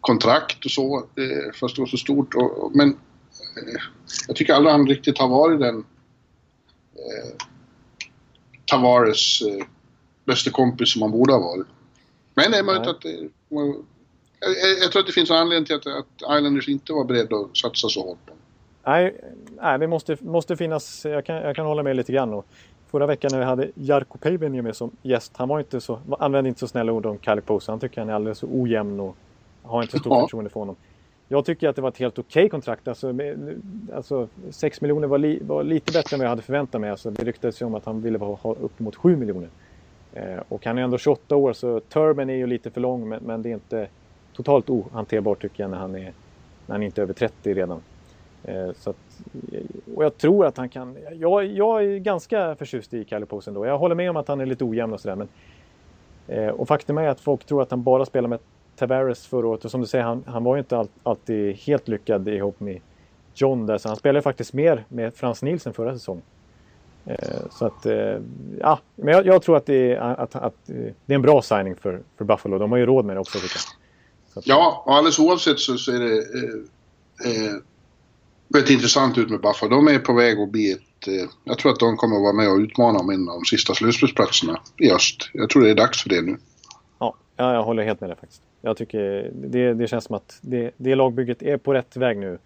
[0.00, 2.34] kontrakt och så, eh, fast det var så stort.
[2.34, 3.82] Och, men eh,
[4.26, 5.76] jag tycker aldrig han riktigt har varit den
[6.94, 7.36] eh,
[8.66, 9.66] Tavares eh,
[10.24, 11.66] bästa kompis som han borde ha varit.
[12.34, 13.28] Men det är möjligt att det,
[14.44, 17.36] jag, jag, tror att det finns en anledning till att, att Islanders inte var beredda
[17.36, 18.32] att satsa så hårt på
[18.84, 19.20] Nej,
[19.60, 22.34] nej det måste, måste finnas, jag kan, jag kan hålla med lite grann.
[22.34, 22.46] Och
[22.90, 25.32] förra veckan när vi hade Jarkko Päivänen med som gäst.
[25.36, 27.72] Han var inte så, använde inte så snälla ord om Kalle Pose.
[27.72, 29.16] Han tycker han är alldeles ojämn och
[29.62, 30.20] har inte så stort ja.
[30.20, 30.76] förtroende för honom.
[31.28, 32.88] Jag tycker att det var ett helt okej okay kontrakt.
[32.88, 33.62] Alltså, med,
[33.94, 36.90] alltså 6 miljoner var, li, var, lite bättre än vad jag hade förväntat mig.
[36.90, 39.48] Alltså, det ryktades ju om att han ville ha upp mot 7 miljoner.
[40.12, 43.22] Eh, och han är ändå 28 år så turben är ju lite för lång men,
[43.24, 43.88] men det är inte
[44.36, 46.12] totalt ohanterbar tycker jag när han, är,
[46.66, 47.80] när han inte är över 30 redan.
[48.44, 48.96] Eh, så att,
[49.94, 50.96] och jag tror att han kan...
[51.12, 53.66] Jag, jag är ganska förtjust i Kalle Pose ändå.
[53.66, 55.16] Jag håller med om att han är lite ojämn och sådär.
[55.16, 55.28] Men,
[56.28, 58.38] eh, och faktum är att folk tror att han bara spelar med
[58.76, 59.64] Tavares förra året.
[59.64, 62.80] Och som du säger, han, han var ju inte all, alltid helt lyckad ihop med
[63.34, 63.78] John där.
[63.78, 66.22] Så han spelade faktiskt mer med Frans Nielsen förra säsongen.
[67.06, 68.18] Eh, så att, eh,
[68.60, 71.42] ja, men jag, jag, tror att det, är, att, att, eh, det är en bra
[71.42, 72.58] signing för, för Buffalo.
[72.58, 73.83] De har ju råd med det också tycker jag.
[74.34, 77.52] Att, ja, och alldeles oavsett så, så är det eh, eh,
[78.48, 79.70] väldigt intressant ut med Buffalo.
[79.70, 81.08] De är på väg att bli ett...
[81.08, 83.44] Eh, jag tror att de kommer att vara med och utmana om en av de
[83.44, 85.30] sista slutspelsplatserna i öst.
[85.32, 86.36] Jag tror det är dags för det nu.
[87.36, 88.42] Ja, jag håller helt med dig faktiskt.
[88.62, 92.38] Jag tycker det, det känns som att det, det lagbygget är på rätt väg nu.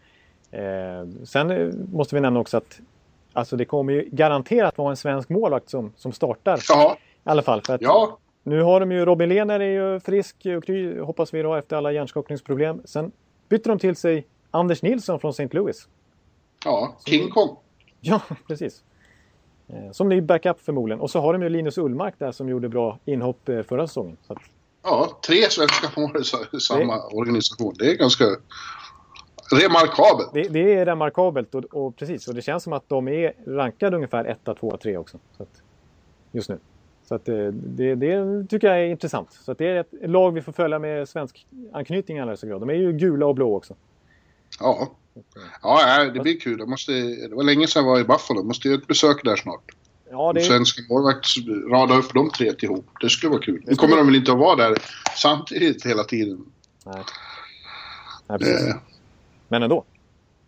[0.51, 2.81] Eh, sen eh, måste vi nämna också att
[3.33, 6.61] alltså det kommer ju garanterat vara en svensk målvakt som, som startar.
[6.69, 6.97] Ja.
[7.01, 7.63] I alla fall.
[7.63, 8.19] För att ja.
[8.49, 11.77] Nu har de ju Robin Lehner är ju frisk och kry, hoppas vi då efter
[11.77, 12.83] alla hjärnskakningsproblem.
[12.85, 13.13] Sen
[13.49, 15.49] bytte de till sig Anders Nilsson från St.
[15.51, 15.89] Louis.
[16.65, 17.57] Ja, King Kong.
[18.01, 18.83] Ja, precis.
[19.69, 21.01] Eh, som ny backup förmodligen.
[21.01, 24.17] Och så har de ju Linus Ullmark där som gjorde bra inhopp eh, förra säsongen.
[24.27, 24.39] Att...
[24.83, 26.11] Ja, tre svenska mål
[26.53, 27.17] i samma det...
[27.17, 27.75] organisation.
[27.79, 28.25] Det är ganska
[29.53, 30.31] remarkabelt.
[30.35, 32.29] Det, det är remarkabelt och, och, precis.
[32.29, 35.19] Och det känns som att de är rankade ungefär 1, 2, 3 också.
[35.37, 35.63] Så att,
[36.33, 36.59] just nu.
[37.09, 39.33] Så att eh, det, det, tycker jag är intressant.
[39.33, 42.47] Så att det är ett lag vi får följa med svensk anknytning i allra högsta
[42.47, 42.61] grad.
[42.61, 43.75] De är ju gula och blå också.
[44.61, 44.91] Ja.
[45.63, 46.59] Ja, det blir kul.
[46.59, 48.43] Det, måste, det var länge sedan jag var i Buffalo.
[48.43, 49.63] Måste göra ett besök där snart.
[50.11, 50.41] Ja, det...
[50.41, 51.27] Svenska målvakt
[51.71, 52.87] rada upp de tre ihop.
[53.01, 53.63] Det skulle vara kul.
[53.67, 54.77] Nu kommer de väl inte att vara där
[55.17, 56.45] samtidigt hela tiden.
[56.87, 57.03] Nej.
[58.27, 58.69] Nej, precis.
[58.69, 58.77] Eh.
[59.49, 59.85] Men ändå.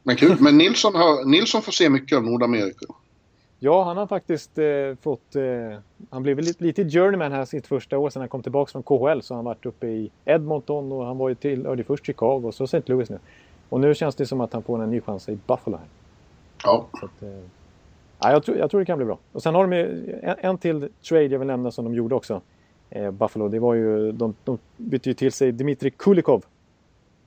[0.03, 0.37] Men kul.
[0.41, 2.87] Men Nilsson, har, Nilsson får se mycket av Nordamerika.
[3.63, 5.37] Ja, han har faktiskt eh, fått...
[5.37, 5.79] Eh,
[6.11, 9.21] han blev lite, lite journeyman här sitt första år sedan han kom tillbaka från KHL.
[9.23, 12.65] Så han varit uppe i Edmonton och han var ju till, först Chicago och så
[12.65, 12.83] St.
[12.87, 13.19] Louis nu.
[13.69, 15.87] Och nu känns det som att han får en ny chans i Buffalo här.
[16.65, 16.87] Ja.
[16.93, 17.29] Att, eh,
[18.19, 19.19] ja jag, tror, jag tror det kan bli bra.
[19.33, 22.15] Och sen har de ju en, en till trade jag vill nämna som de gjorde
[22.15, 22.41] också.
[22.91, 23.49] Eh, Buffalo.
[23.49, 26.45] Det var ju, de, de bytte ju till sig Dmitri Kulikov.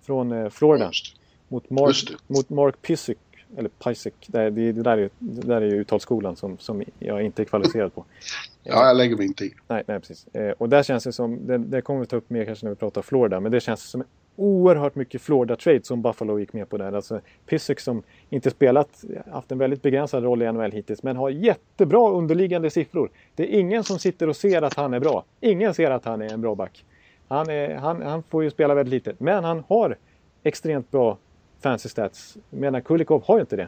[0.02, 0.86] Från eh, Florida.
[0.86, 1.16] Just.
[1.48, 1.96] Mot Mark,
[2.28, 3.18] mot Mark Pysyk.
[3.58, 4.14] Eller Pysyk.
[4.28, 7.46] Det, det, det, där är, det där är ju uttalsskolan som, som jag inte är
[7.46, 8.06] kvalificerad på.
[8.64, 9.54] ja, jag lägger mig inte i.
[9.68, 10.28] Nej, nej precis.
[10.28, 12.72] Eh, och där känns det som, det, det kommer vi ta upp mer kanske när
[12.72, 14.04] vi pratar Florida, men det känns som
[14.36, 16.92] oerhört mycket Florida-trade som Buffalo gick med på där.
[16.94, 21.30] Alltså Pysyk som inte spelat, haft en väldigt begränsad roll i NHL hittills, men har
[21.30, 23.10] jättebra underliggande siffror.
[23.36, 25.26] Det är ingen som sitter och ser att han är bra.
[25.40, 26.86] Ingen ser att han är en bra back.
[27.28, 29.98] Han, är, han, han får ju spela väldigt lite, men han har
[30.44, 31.18] extremt bra
[31.64, 32.38] fancy stats.
[32.50, 33.68] Medan Kulikov har ju inte det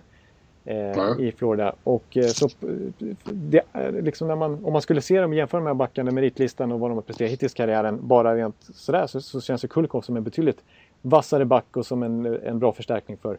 [0.66, 1.76] eh, i Florida.
[1.84, 2.50] Och eh, så,
[3.24, 3.62] det,
[4.02, 6.96] liksom när man, om man skulle se dem jämföra med backarna meritlistan och vad de
[6.96, 10.24] har presterat hittills i karriären, bara rent sådär, så, så känns ju Kulikov som en
[10.24, 10.64] betydligt
[11.02, 13.38] vassare back och som en, en bra förstärkning för,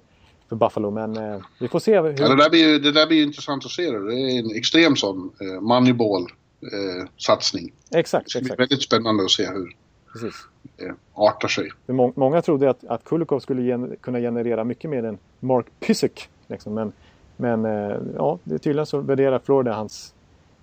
[0.48, 0.90] för Buffalo.
[0.90, 2.00] Men eh, vi får se.
[2.00, 2.14] Hur...
[2.18, 3.90] Ja, det, där blir, det där blir intressant att se.
[3.90, 7.72] Det, det är en extrem sån eh, moneyball-satsning.
[7.92, 8.32] Eh, exakt.
[8.34, 9.76] Det blir väldigt spännande att se hur
[10.12, 10.34] Precis.
[10.76, 11.70] Det artar sig.
[11.86, 16.28] Må många trodde att, att Kulikov skulle gen kunna generera mycket mer än Mark Pysyk.
[16.48, 16.74] Liksom.
[16.74, 16.92] Men
[17.36, 20.14] men eh, ja, det är tydligen så värderar Florida hans,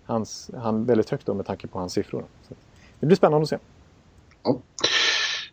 [0.05, 2.25] hans, han väldigt högt då med tanke på hans siffror.
[2.47, 2.55] Så
[2.99, 3.57] det blir spännande att se.
[4.43, 4.59] Ja.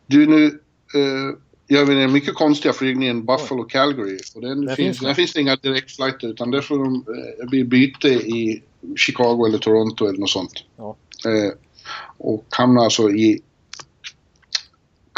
[0.06, 0.46] Du, nu
[0.94, 1.36] eh,
[1.68, 4.18] gör vi den mycket konstiga flygningen Buffalo-Calgary.
[4.34, 7.64] Och den där finns, finns, finns det inga direktflighter utan där får de eh, bli
[7.64, 8.62] byte i
[8.96, 10.64] Chicago eller Toronto eller något sånt.
[10.76, 10.96] Ja.
[11.26, 11.52] Eh,
[12.18, 13.42] och hamnar alltså i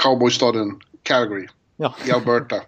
[0.02, 1.94] cowboystaden Calgary ja.
[2.06, 2.60] i Alberta.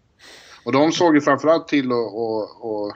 [0.65, 2.95] Och de såg ju framförallt till att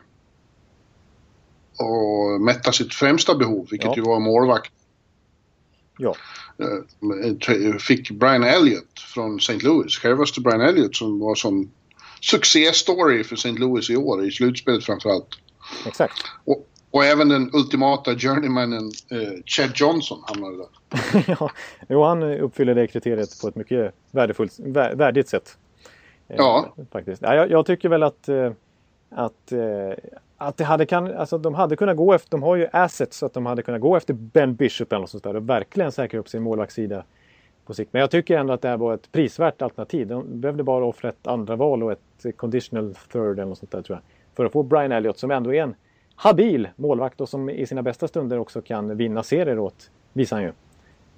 [1.79, 3.97] och mätta sitt främsta behov, vilket ja.
[3.97, 4.73] ju var målvakt.
[5.99, 6.15] Ja.
[6.59, 9.59] Eh, fick Brian Elliott från St.
[9.59, 11.71] Louis, självaste Brian Elliott som var som
[12.21, 13.53] succéstory för St.
[13.53, 15.29] Louis i år, i slutspelet framförallt.
[15.87, 16.25] Exakt.
[16.45, 21.25] Och, och även den ultimata journeymanen eh, Chad Johnson hamnade där.
[21.41, 21.51] ja,
[21.89, 24.59] jo, han uppfyller det kriteriet på ett mycket värdefullt,
[24.95, 25.59] värdigt sätt.
[26.29, 26.75] Eh, ja.
[26.91, 27.23] Faktiskt.
[27.23, 28.53] Ja, jag, jag tycker väl att, eh,
[29.11, 29.53] att
[30.41, 33.27] att det hade kan, alltså de hade kunnat gå efter, de har ju assets så
[33.27, 36.21] att de hade kunnat gå efter Ben Bishop eller något sånt där och verkligen säkra
[36.21, 37.05] upp sin målvaktssida
[37.67, 37.93] på sikt.
[37.93, 40.07] Men jag tycker ändå att det här var ett prisvärt alternativ.
[40.07, 43.83] De behövde bara offra ett andra val och ett conditional third eller något sånt där
[43.83, 44.03] tror jag.
[44.37, 45.75] För att få Brian Elliott som ändå är en
[46.21, 50.45] habil målvakt och som i sina bästa stunder också kan vinna serier åt, visar han
[50.45, 50.53] ju.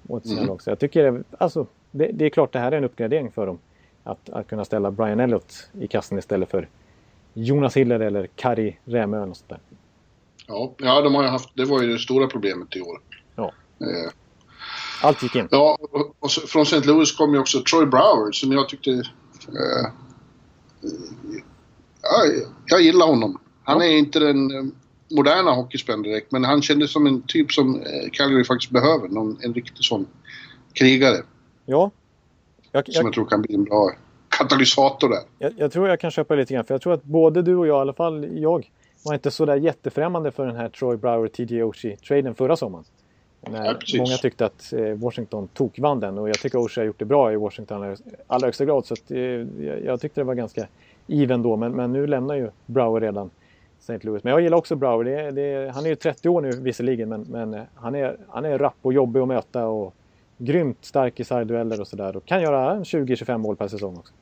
[0.07, 0.59] Åt sina Mm.
[0.59, 3.59] Så jag tycker, alltså, det, det är klart det här är en uppgradering för dem.
[4.03, 6.67] Att, att kunna ställa Brian Elliott i kassen istället för
[7.33, 9.59] Jonas Hiller eller Kari Rämö eller något sånt där.
[10.47, 12.99] Ja, ja de har ju haft, det var ju det stora problemet i år.
[13.35, 13.51] Ja.
[13.79, 14.11] Eh,
[15.03, 15.47] Allt gick in.
[15.51, 16.79] ja, och, och så, från St.
[16.87, 18.91] Louis kom ju också Troy Brower som jag tyckte...
[18.91, 19.87] Eh,
[22.01, 22.23] ja,
[22.65, 23.39] jag gillar honom.
[23.63, 23.85] Han Ja.
[23.85, 24.63] är inte den eh,
[25.11, 29.07] moderna hockeyspelaren direkt, men han kändes som en typ som eh, Calgary faktiskt behöver.
[29.07, 30.07] Någon, en riktig sån
[30.73, 31.17] krigare
[31.65, 31.91] Ja.
[32.71, 33.91] Jag, som jag, jag tror kan bli en bra
[34.29, 35.19] katalysator där.
[35.39, 36.65] jag, jag tror jag kan köpa lite grann.
[36.65, 38.71] För jag tror att både du och jag, i alla fall jag,
[39.05, 42.85] var inte så där jättefrämmande för den här Troy Brower TJ Oshie-traden förra sommaren.
[43.41, 46.99] När Ja, många tyckte att eh, Washington tokvann den och jag tycker Oshie har gjort
[46.99, 47.95] det bra i Washington i
[48.27, 48.85] allra högsta grad.
[48.85, 50.67] Så att, eh, jag, jag tyckte det var ganska
[51.07, 51.55] even då.
[51.55, 53.29] Men, men nu lämnar ju Brower redan
[53.81, 53.99] St.
[54.01, 54.23] Louis.
[54.23, 55.03] Men jag gillar också Brower.
[55.03, 58.57] Det, det, han är ju 30 år nu visserligen men, men han, är, han är
[58.57, 59.95] rapp och jobbig att möta och
[60.37, 62.15] grymt stark i sargdueller och sådär.
[62.17, 64.13] Och kan göra 20-25 mål per säsong också.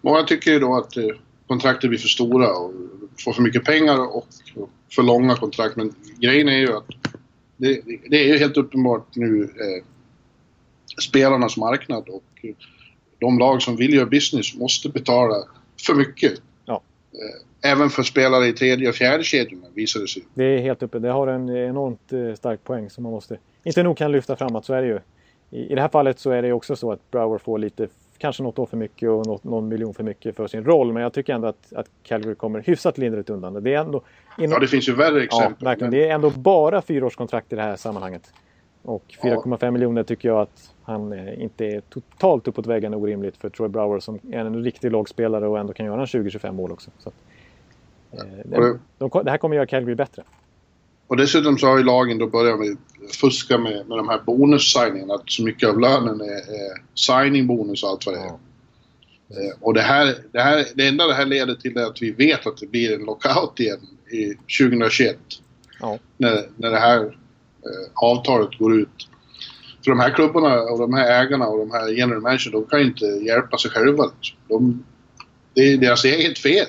[0.00, 1.04] Många tycker ju då att eh,
[1.46, 2.72] kontrakten blir för stora och
[3.24, 4.26] får för mycket pengar och,
[4.94, 5.76] för långa kontrakt.
[5.76, 6.86] Men grejen är ju att
[7.56, 9.84] det, det är ju helt uppenbart nu eh,
[11.02, 12.44] spelarnas marknad och
[13.18, 15.34] de lag som vill göra business måste betala
[15.86, 16.42] för mycket.
[17.12, 17.18] Ja.
[17.68, 20.22] Eh, även för spelare i tredje och fjärde kedjorna visar det sig.
[20.34, 20.98] Det är helt uppe.
[20.98, 24.56] Det har en enormt eh, stark poäng som man måste inte nog kan lyfta fram
[24.56, 24.98] att så är det ju.
[25.50, 28.42] I, I det här fallet så är det också så att Brower får lite, kanske
[28.42, 30.92] något år för mycket och något, någon miljon för mycket för sin roll.
[30.92, 33.62] Men jag tycker ändå att, att Calgary kommer hyfsat lindrigt undan.
[33.64, 34.02] Det är ändå...
[34.38, 35.64] Inom, Ja, det finns ju värre ja, exempel.
[35.64, 35.90] verkligen.
[35.90, 38.32] men- Det är ändå bara fyraårskontrakt i det här sammanhanget.
[38.82, 43.48] Och 4,5 miljoner tycker jag att han eh, inte är totalt uppåt väggen orimligt för
[43.50, 46.90] Troy Brower som är en riktig lagspelare och ändå kan göra en 20-25 mål också.
[46.98, 47.12] Så
[48.12, 50.22] eh, det- de, de, det här kommer göra Calgary bättre.
[51.06, 52.76] Och dessutom så har ju lagen då börjat med
[53.20, 55.14] fuska med, med de här bonus-signingarna.
[55.14, 58.24] Att så mycket av lönen är, är signing-bonus och allt vad det är.
[58.24, 58.38] Ja.
[59.30, 62.10] Eh, och det här, det här, det enda det här leder till är att vi
[62.10, 65.16] vet att det blir en lockout igen i 2021.
[65.80, 65.98] Ja.
[66.16, 67.18] När, när det här
[67.94, 69.08] avtalet går ut.
[69.84, 72.80] För de här klubbarna och de här ägarna och de här general managers, de kan
[72.80, 74.04] ju inte hjälpa sig själva.
[74.48, 74.84] De,
[75.54, 76.66] det är deras eget fel.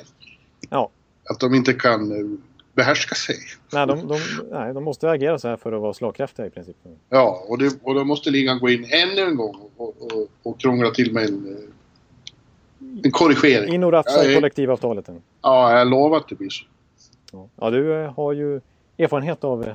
[0.70, 0.90] Ja.
[1.30, 2.40] Att de inte kan eh,
[2.74, 3.36] behärska sig.
[3.74, 4.20] Nej, de, de,
[4.52, 6.76] nej, de måste agera så här för att vara slagkraftiga i princip.
[7.10, 10.60] Ja, och, det, och då måste ligan gå in ännu en gång och, och, och
[10.60, 13.74] krångla till med en, eh, en korrigering.
[13.74, 14.36] In och rafsa i eh.
[14.36, 15.10] kollektivavtalet.
[15.42, 16.66] Ja, jag lovar att det blir så.
[17.56, 18.62] Ja, du eh, har ju
[18.98, 19.74] erfarenhet av, eh,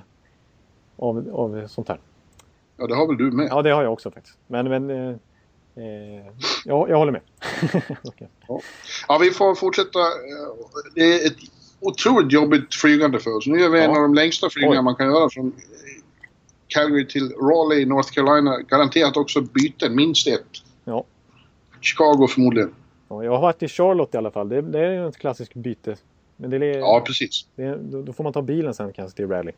[0.97, 2.01] av, av sånt här.
[2.77, 3.49] Ja, det har väl du med?
[3.51, 4.39] Ja, det har jag också faktiskt.
[4.47, 5.09] Men, men eh,
[5.77, 6.27] eh,
[6.65, 7.21] jag, jag håller med.
[8.05, 8.29] Okej.
[9.09, 9.99] Ja, vi får fortsätta.
[10.95, 11.37] Det är ett
[11.81, 13.47] otroligt jobbigt flygande för oss.
[13.47, 13.97] Nu gör vi en Ja.
[13.97, 14.85] av de längsta flygningarna Oj.
[14.85, 15.53] man kan göra från eh,
[16.69, 18.59] Calgary till Raleigh, North Carolina.
[18.61, 20.43] Garanterat också byten, minst ett.
[20.85, 21.05] Ja.
[21.81, 22.75] Chicago förmodligen.
[23.09, 24.49] Ja, jag har varit i Charlotte i alla fall.
[24.49, 25.97] Det, det är ju ett klassiskt byte.
[26.37, 27.47] Men det är, Ja, precis.
[27.55, 29.57] det är, då, då får man ta bilen sen kanske till Raleigh.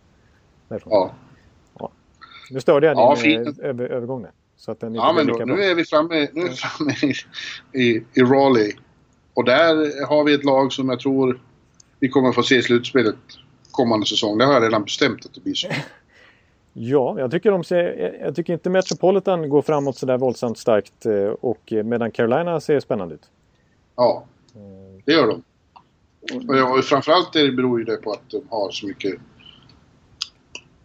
[0.68, 0.92] Därifrån.
[0.92, 1.10] Ja,
[2.50, 4.30] Nu störde jag Ja, din över, övergång där.
[4.56, 5.64] Så att den ja men då, nu bra.
[5.64, 7.14] är vi framme, nu är vi framme i,
[7.82, 8.76] i, i Raleigh.
[9.34, 9.74] Och där
[10.08, 11.40] har vi ett lag som jag tror
[12.00, 13.14] vi kommer få se i slutspelet
[13.70, 14.38] kommande säsong.
[14.38, 15.68] Det har jag redan bestämt att det blir så.
[16.72, 21.06] Ja, jag tycker, de ser, jag- tycker inte Metropolitan går framåt så där våldsamt starkt.
[21.06, 23.30] eh, Och eh, medan Carolina ser spännande ut.
[23.96, 25.42] Ja, Eh, det gör de.
[26.78, 29.14] Och framförallt det beror ju det på att de har så mycket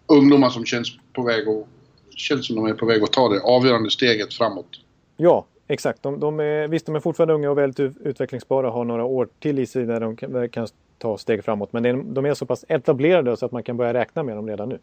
[0.07, 1.67] ungdomar som känns på väg och
[2.15, 4.79] känns som de är på väg att ta det avgörande steget framåt.
[5.17, 6.03] Ja, exakt.
[6.03, 9.03] De, de är, visst, de är fortfarande unga och väldigt ut- utvecklingsbara och har några
[9.05, 11.73] år till i sig där de kan, kan ta steg framåt.
[11.73, 14.47] Men det de är så pass etablerade så att man kan börja räkna med dem
[14.47, 14.79] redan nu.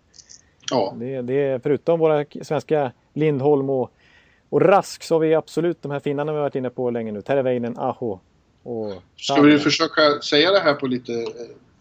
[0.71, 3.91] Ja, Det, det är, förutom våra svenska Lindholm och,
[4.49, 7.13] och Rask så har vi absolut de här finnarna vi har varit inne på länge
[7.13, 7.23] nu.
[7.23, 8.19] Terveinen, Aho
[8.63, 8.93] och...
[9.17, 11.13] ska vi försöka säga det här på lite...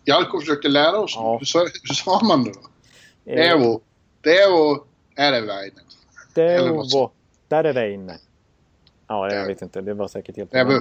[0.06, 1.14] Jarko försökte lära oss.
[1.16, 1.40] Ja.
[1.54, 2.60] Hur, hur sa man det då?
[3.30, 3.82] Eh, Evo.
[4.22, 4.86] Devo
[5.46, 5.66] vad
[6.36, 7.12] Teuvo
[7.50, 8.18] Terveinen.
[9.08, 9.48] Ja, jag Teuvo.
[9.48, 9.82] vet inte.
[9.82, 10.54] Det var säkert helt...
[10.56, 10.74] Evo.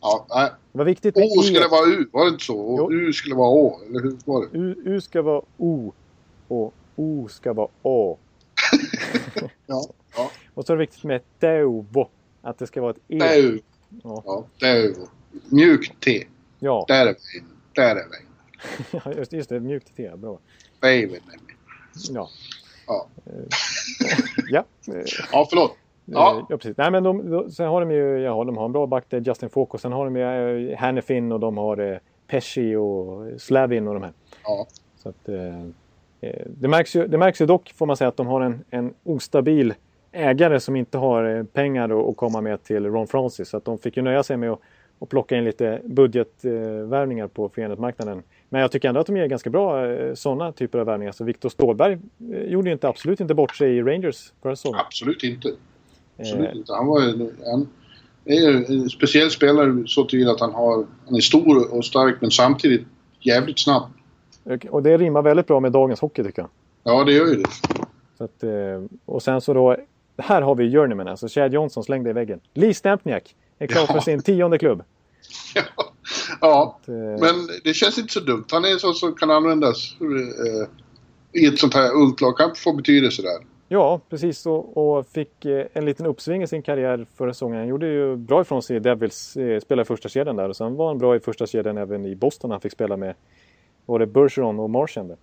[0.00, 0.50] Ja, nej.
[0.72, 1.68] Det var viktigt med O skulle E.
[1.70, 2.74] vara U, var det inte så?
[2.78, 2.84] Jo.
[2.84, 4.58] Och U skulle vara Å, eller hur var det?
[4.58, 5.92] U, U ska vara O
[6.48, 8.16] och O ska vara A.
[9.66, 9.84] Ja,
[10.16, 10.30] ja.
[10.54, 12.08] Och så är det viktigt med Teuvo.
[12.42, 13.18] Att det ska vara ett E.
[13.18, 13.60] Deu.
[14.04, 14.22] Ja.
[14.26, 14.94] Ja, Deu.
[15.48, 16.26] Mjukt T.
[16.58, 17.50] Ja, Ereväinen.
[17.74, 18.28] Ereväinen.
[18.90, 19.60] Ja, just, just det.
[19.60, 20.10] Mjukt T.
[20.16, 20.38] Bra.
[20.80, 21.20] Väinen.
[22.10, 22.28] Ja.
[22.86, 23.06] Ja.
[23.26, 23.32] Eh,
[24.50, 24.64] ja.
[24.88, 25.72] eh, Ja, förlåt.
[26.04, 26.36] Ja.
[26.38, 26.76] Eh, ja, precis.
[26.76, 29.20] Nej, men de, de, sen har de ju ja, de har en bra back där,
[29.20, 29.74] Justin Falk.
[29.74, 34.02] Och sen har de ju Hannifin och de har eh, Pesci och Slavin och de
[34.02, 34.12] här.
[34.44, 34.66] Ja.
[34.96, 35.64] Så att, eh,
[36.46, 38.94] det, märks ju, det märks ju dock, får man säga, att de har en, en
[39.04, 39.74] ostabil
[40.12, 43.48] ägare som inte har pengar att komma med till Ron Francis.
[43.48, 44.60] Så att de fick ju nöja sig med att,
[45.00, 48.22] att plocka in lite budgetvärvningar på frihandelsmarknaden.
[48.48, 51.12] Men jag tycker ändå att de ger ganska bra eh, sådana typer av värvningar.
[51.12, 51.98] Så Viktor Stålberg
[52.32, 54.80] eh, gjorde ju inte, absolut inte bort sig i Rangers förra säsongen.
[54.86, 55.52] Absolut inte.
[56.18, 56.72] Absolut inte.
[56.72, 57.66] Han var en,
[58.24, 62.30] en, en speciell spelare så till att han, har, han är stor och stark men
[62.30, 62.86] samtidigt
[63.20, 63.82] jävligt snabb.
[64.70, 66.50] Och det rimmar väldigt bra med dagens hockey tycker jag.
[66.84, 67.48] Ja, det gör ju det.
[68.24, 68.44] Att,
[69.04, 69.76] och sen så då,
[70.18, 72.40] här har vi Journeyman, alltså Chad Johnson slängde i väggen.
[72.54, 73.94] Lee Stempniak är klar ja.
[73.94, 74.82] för sin tionde klubb.
[75.54, 75.62] Ja,
[76.40, 76.78] ja.
[76.80, 78.44] Att, eh, men det känns inte så dumt.
[78.50, 80.68] Han är en sån som kan användas eh,
[81.42, 82.36] i ett sånt här ungt lag.
[82.36, 83.46] Kan få betydelse där.
[83.68, 84.46] Ja, precis.
[84.46, 87.58] Och, och, fick eh, en liten uppsving i sin karriär förra säsongen.
[87.58, 90.48] Han gjorde ju bra ifrån sig i Devils, eh, spelade i första kedjan där.
[90.48, 92.50] Och sen var han bra i första kedjan även i Boston.
[92.50, 93.14] Han fick spela med
[93.86, 95.16] var det Bergeron och Marchand.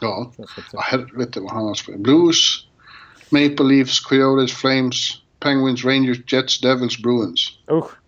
[0.00, 0.32] Ja,
[0.72, 2.00] ja helvete vad han har spelat.
[2.00, 2.66] Blues,
[3.30, 7.58] Maple Leafs, Coyotes, Flames, Penguins, Rangers, Jets, Devils, Bruins.
[7.70, 7.99] Usch.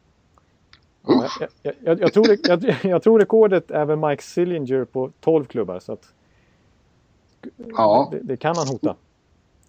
[1.06, 1.28] Ja,
[1.62, 5.80] jag, jag, jag, tror det, jag, tror rekordet är väl Mike Sillinger på 12 klubbar.
[5.80, 6.12] Så att,
[7.56, 8.08] ja.
[8.12, 8.96] det, det kan han hota.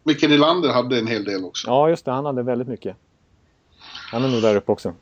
[0.04, 1.68] Micke Nylander hade en hel del också.
[1.68, 2.12] Ja, just det.
[2.12, 2.96] Han hade väldigt mycket.
[4.12, 4.94] Han är nog där uppe också.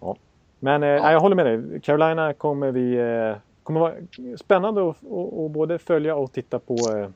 [0.00, 0.16] Ja.
[0.58, 1.12] Men eh, ja.
[1.12, 1.80] jag håller med dig.
[1.80, 2.94] Carolina kommer vi...
[2.96, 3.94] Eh, kommer vara
[4.36, 5.00] spännande att
[5.50, 6.74] både följa och titta på.
[6.74, 7.08] Eh,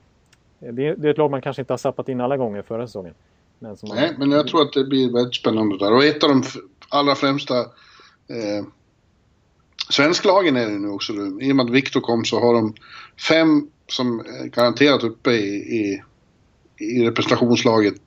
[0.72, 2.86] det, är, det är ett lag man kanske inte har sappat in alla gånger förra
[2.86, 3.14] säsongen.
[3.58, 4.28] Men Nej, man...
[4.28, 5.92] men jag tror att det blir väldigt spännande där.
[5.92, 6.42] Och ett av de
[6.88, 7.54] allra främsta
[8.30, 8.64] eh,
[9.90, 11.12] svensklagen är det nu också.
[11.40, 12.74] I och med att Viktor kom så har de
[13.28, 16.02] fem som är garanterat uppe i, i,
[16.84, 18.00] i representationslaget.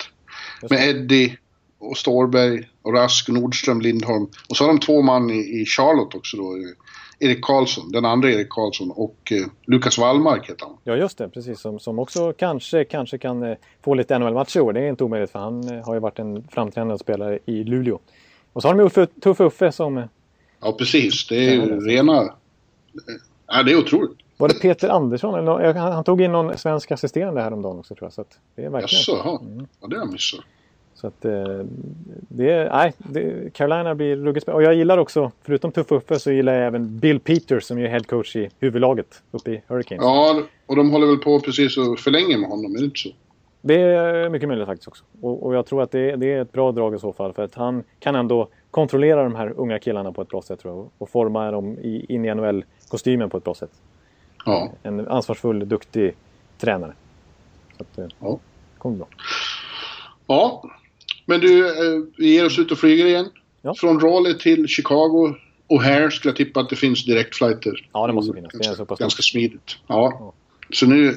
[0.69, 1.37] Med Eddie
[1.79, 4.27] och Stårberg och Rask, Nordström, Lindholm.
[4.49, 6.57] Och så har de två man i, i Charlotte också då.
[7.19, 10.77] Erik Karlsson, den andra Erik Karlsson och eh, Lukas Wallmark heter han.
[10.83, 11.59] Ja just det, precis.
[11.59, 14.73] Som, som också kanske, kanske kan eh, få lite NHL-matcher i år.
[14.73, 17.99] Det är inte omöjligt för han eh, har ju varit en framträdande spelare i Luleå.
[18.53, 19.97] Och så har de Uffe, Tuff Uffe som...
[19.97, 20.05] Eh,
[20.61, 22.33] ja precis, det är ju rena...
[23.47, 24.17] Ja, det är otroligt.
[24.37, 25.39] Var det Peter Andersson?
[25.39, 28.13] Eller, han tog in någon svensk assisterande häromdagen också tror jag.
[28.13, 28.99] Så att det är verkligen...
[28.99, 29.67] Jaså, mm.
[29.81, 30.39] ja det har jag missat.
[30.95, 31.59] Så att eh,
[32.29, 36.53] det, nej, det, Carolina blir ruggigt Och jag gillar också, förutom Tuff Uffe, så gillar
[36.53, 40.03] jag även Bill Peters som är headcoach i huvudlaget uppe i Hurricanes.
[40.03, 43.09] Ja, och de håller väl på precis och förlänger med honom, är det inte så?
[43.65, 45.03] Det är mycket möjligt faktiskt också.
[45.21, 47.33] Och, och jag tror att det, det, är ett bra drag i så fall.
[47.33, 50.75] För att han kan ändå kontrollera de här unga killarna på ett bra sätt tror
[50.75, 50.89] jag.
[50.97, 53.71] Och forma dem i, in i NHL-kostymen på ett bra sätt.
[54.45, 54.71] Ja.
[54.83, 56.15] En ansvarsfull, duktig
[56.57, 56.93] tränare.
[57.77, 58.39] Så att, ja.
[58.73, 59.07] det kommer bra.
[60.27, 60.63] Ja,
[61.25, 63.29] men du, eh, vi ger oss ut och flyger igen.
[63.61, 63.73] Ja.
[63.77, 65.35] Från Raleigh till Chicago.
[65.67, 67.89] Och här skulle jag tippa att det finns direktflighter.
[67.93, 68.53] Ja, det måste finnas.
[68.53, 69.77] Det är så pass ganska smidigt.
[69.87, 70.17] Ja.
[70.19, 70.33] ja.
[70.69, 71.13] Så nu eh,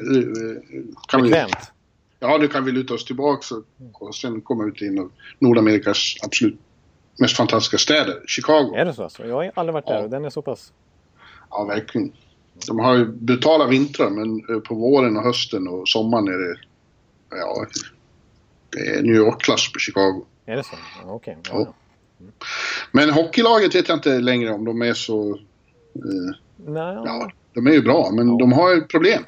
[1.08, 1.56] kan Bekvämt.
[1.60, 1.75] vi...
[2.20, 3.54] Ja, nu kan vi luta oss tillbaka
[3.92, 6.58] och sen komma ut i Nordamerikas absolut
[7.18, 8.22] mest fantastiska städer.
[8.26, 8.74] Chicago.
[8.76, 9.02] Är det så?
[9.02, 9.26] Alltså?
[9.26, 10.72] Jag har aldrig varit där och den är så pass...
[11.50, 12.12] Ja, verkligen.
[12.66, 16.56] De har ju brutala vintrar men eh, på våren och hösten och sommaren är det...
[17.30, 17.66] Ja,
[18.70, 20.24] det är New York-klass på Chicago.
[20.46, 20.76] Är det så?
[21.04, 21.38] Okej.
[21.40, 21.52] Okay.
[21.52, 21.74] Ja.
[22.20, 22.32] Mm.
[22.92, 25.30] Men hockeylaget vet jag inte längre om de är så...
[25.94, 26.94] Eh, Nej.
[27.04, 28.36] Ja, de är ju bra, men ja.
[28.38, 29.24] de har ju problem.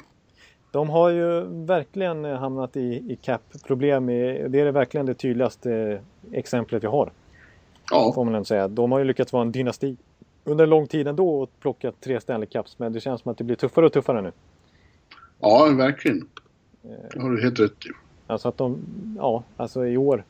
[0.71, 4.05] De har ju verkligen hamnat i, i cap-problem.
[4.05, 6.01] Det är verkligen det tydligaste
[6.31, 7.11] exemplet jag har.
[7.91, 8.11] Ja.
[8.15, 8.67] Får man ändå säga.
[8.67, 9.97] De har ju lyckats vara en dynasti
[10.43, 12.79] under en lång tid ändå och plockat tre Stanley Cups.
[12.79, 14.31] Men det känns som att det blir tuffare och tuffare nu.
[15.39, 16.27] Ja, verkligen.
[16.81, 17.89] Det har du helt rätt i.
[18.27, 18.79] Alltså att de,
[19.17, 20.23] ja, alltså i år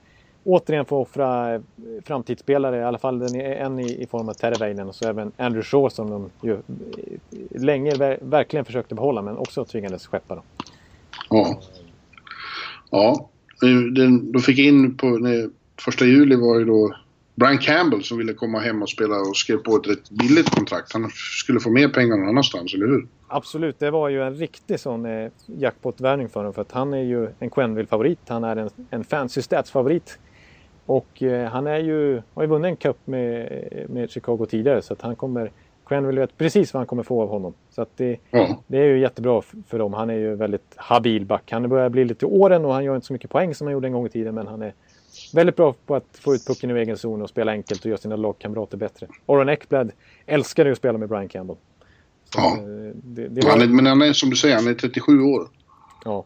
[0.44, 1.62] återigen får offra eh,
[2.06, 5.64] framtidsspelare, i alla fall den en i, i form av Terveinen och så även Andrew
[5.64, 10.36] Shaw som de ju eh, länge ver verkligen försökte behålla men också tvingades skeppa.
[10.36, 10.44] Då.
[11.30, 11.60] Ja.
[12.92, 13.30] Ja,
[13.96, 15.50] den, de fick in på nej,
[15.86, 16.96] första juli var ju då
[17.40, 20.94] Brian Campbell som ville komma hem och spela och skrev på ett rätt billigt kontrakt.
[20.94, 23.08] Han skulle få mer pengar någon annanstans, eller hur?
[23.28, 26.54] Absolut, det var ju en riktig sån eh, jackpot-värvning för honom.
[26.54, 28.20] För att han är ju en Quenneville-favorit.
[28.28, 30.20] Han är en, en fancy stats-favorit.
[30.90, 34.82] Och eh, han är ju, har ju vunnit en cup med, med Chicago tidigare.
[34.82, 35.52] Så att han kommer...
[35.86, 37.54] Quenneville vet precis vad han kommer få av honom.
[37.70, 38.64] Så att det, ja.
[38.68, 39.94] det är ju jättebra för dem.
[39.94, 41.52] Han är ju väldigt habil back.
[41.52, 43.88] Han börjar bli lite åren och han gör inte så mycket poäng som han gjorde
[43.88, 44.36] en gång i tiden.
[44.36, 44.74] Men han är
[45.34, 47.98] väldigt bra på att få ut pucken i egen zon och spela enkelt och göra
[47.98, 49.08] sina lagkamrater bättre.
[49.26, 49.92] Oron Ekblad
[50.26, 51.58] älskade ju att spela med Brian Campbell.
[52.36, 52.58] Ja.
[52.58, 52.64] Eh,
[52.94, 53.68] det, det var...
[53.68, 55.48] men han är som du säger, han är 37 år.
[56.06, 56.26] Ja.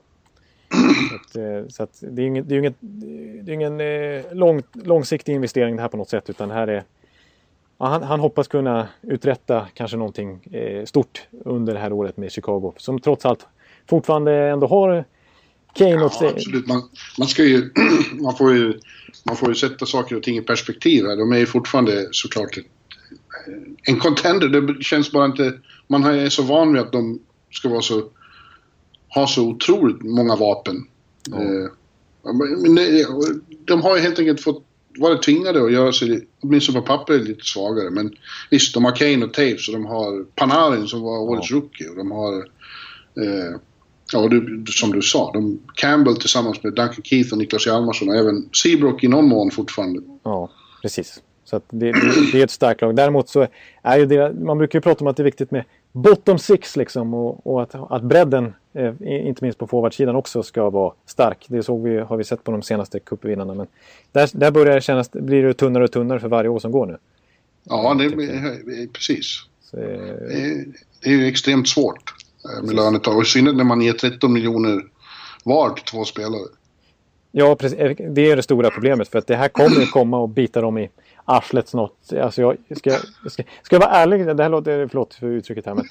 [1.09, 2.75] Så, att, eh, så att det är ingen, det är ingen,
[3.45, 6.83] det är ingen eh, lång, långsiktig investering det här på något sätt utan här är
[7.77, 12.73] han, han, hoppas kunna uträtta kanske någonting eh, stort under det här året med Chicago.
[12.77, 13.47] Som trots allt
[13.89, 15.05] fortfarande ändå har
[15.73, 16.27] Kane åt sig.
[16.27, 16.67] Ja, absolut.
[16.67, 16.81] Man,
[17.19, 17.69] man, ska ju,
[18.21, 18.79] man, får ju,
[19.25, 21.05] man får ju sätta saker och ting i perspektiv.
[21.05, 21.15] Här.
[21.15, 22.65] De är ju fortfarande såklart ett,
[23.83, 24.47] en contender.
[24.47, 25.53] Det känns bara inte...
[25.87, 27.19] Man är så van vid att de
[27.51, 28.03] ska vara så...
[29.15, 30.87] Ha så otroligt många vapen.
[31.29, 31.41] Ja.
[31.41, 31.69] Eh,
[33.65, 34.63] de har ju helt enkelt fått
[34.97, 37.89] vara tvingade att göra sig, åtminstone på papper, lite svagare.
[37.89, 38.15] Men
[38.49, 41.57] visst, de har Kane och Taves och de har Panarin som var årets ja.
[41.57, 41.89] rookie.
[41.89, 42.37] Och de har...
[43.23, 43.59] Eh,
[44.13, 48.15] ja, du, som du sa, de, Campbell tillsammans med Duncan Keith och Niklas Hjalmarsson och
[48.15, 50.01] även Seabrook i någon mån fortfarande.
[50.23, 50.49] Ja,
[50.81, 51.21] precis.
[51.53, 52.95] Så det, det, det, är ett starkt lag.
[52.95, 53.47] Däremot så
[53.81, 56.75] är ju det, man brukar ju prata om att det är viktigt med bottom six
[56.75, 58.93] liksom och, och att, att bredden, eh,
[59.27, 61.45] inte minst på forwardsidan också, ska vara stark.
[61.47, 63.53] Det såg vi, har vi sett på de senaste cupvinnarna.
[63.53, 63.67] Men
[64.11, 66.85] där, där börjar det kännas, blir det tunnare och tunnare för varje år som går
[66.85, 66.97] nu.
[67.63, 69.39] Ja, det är precis.
[69.61, 70.65] Så, det, är,
[71.03, 72.13] det är ju extremt svårt
[72.45, 73.21] eh, med lönetag.
[73.21, 74.81] I synnerhet när man ger 13 miljoner
[75.43, 76.47] var till två spelare.
[77.35, 77.77] Ja, precis.
[78.09, 79.07] Det är det stora problemet.
[79.07, 80.89] För att det här kommer komma och bita dem i
[81.25, 81.91] arslet snart.
[82.21, 82.91] Alltså jag ska,
[83.29, 85.73] ska, ska jag vara ärlig, det här låter, förlåt för uttrycket här.
[85.73, 85.85] Men,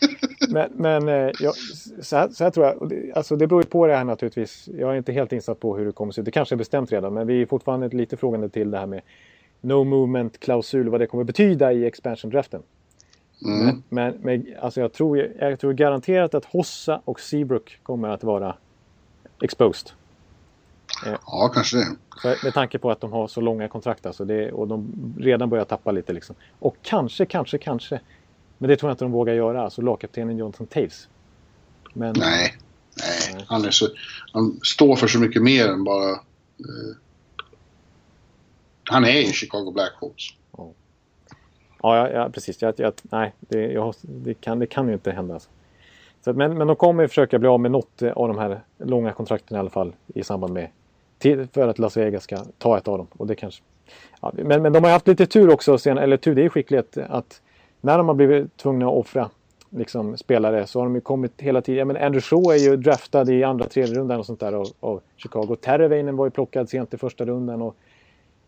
[0.49, 1.55] men, men eh, jag,
[2.03, 4.69] så, här, så här tror jag, alltså det beror ju på det här naturligtvis.
[4.79, 6.25] Jag är inte helt insatt på hur det kommer se ut.
[6.25, 9.01] Det kanske är bestämt redan, men vi är fortfarande lite frågande till det här med
[9.61, 12.63] no movement-klausul, vad det kommer betyda i expansion-draften.
[13.45, 13.65] Mm.
[13.67, 18.25] Men, men, men alltså jag, tror, jag tror garanterat att Hossa och Seabrook kommer att
[18.25, 18.57] vara
[19.43, 19.91] exposed.
[21.07, 21.97] Eh, ja, kanske det.
[22.45, 25.65] Med tanke på att de har så långa kontrakt alltså det, och de redan börjar
[25.65, 26.13] tappa lite.
[26.13, 26.37] Liksom.
[26.59, 28.01] Och kanske, kanske, kanske.
[28.59, 29.63] Men det tror jag inte de vågar göra.
[29.63, 31.09] Alltså lagkaptenen Jonathan Taves.
[31.93, 32.57] Men, nej,
[32.99, 33.45] nej.
[33.49, 33.89] Han, är så,
[34.33, 36.11] han står för så mycket mer än bara...
[36.11, 36.97] Eh,
[38.85, 40.25] han är ju Chicago Blackhawks.
[41.83, 42.63] Ja, ja, ja precis.
[42.63, 45.35] Jag, jag, nej, det, jag, det, kan, det kan ju inte hända.
[45.35, 45.49] Alltså.
[46.25, 49.57] Så, men, men de kommer försöka bli av med något av de här långa kontrakten
[49.57, 50.69] i alla fall i samband med
[51.23, 53.07] till, för att Las Vegas ska ta ett av dem.
[53.17, 53.63] Och det kanske,
[54.21, 56.97] ja, men, men de har haft lite tur också, sen, eller tur, det är skicklighet,
[57.09, 57.43] att
[57.81, 59.31] när de har blivit tvungna att offra
[59.71, 61.87] liksom, spelare så har de ju kommit hela tiden.
[61.89, 65.01] Men Andrew Shaw är ju draftad i andra, tredje rundan och sånt där av, av
[65.17, 65.57] Chicago.
[65.61, 67.77] Terveinen var ju plockad sent i första rundan och,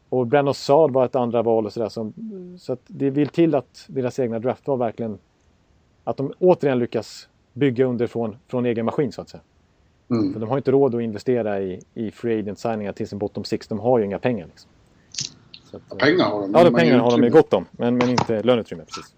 [0.08, 1.88] och Brennan Saad var ett andra val och sådär.
[1.88, 2.12] Så,
[2.58, 5.18] så att det vill till att deras egna draft var verkligen
[6.04, 9.42] att de återigen lyckas bygga underifrån från egen maskin så att säga.
[10.14, 10.32] Mm.
[10.32, 13.44] För de har inte råd att investera i, i free agent signingar till sin bottom
[13.44, 13.68] six.
[13.68, 14.46] De har ju inga pengar.
[14.46, 14.70] Liksom.
[15.72, 16.52] Att, pengar har de.
[16.54, 17.66] Ja, de pengar har de ju gott om.
[17.70, 18.84] Men, men inte löneutrymme.
[18.84, 19.14] Precis.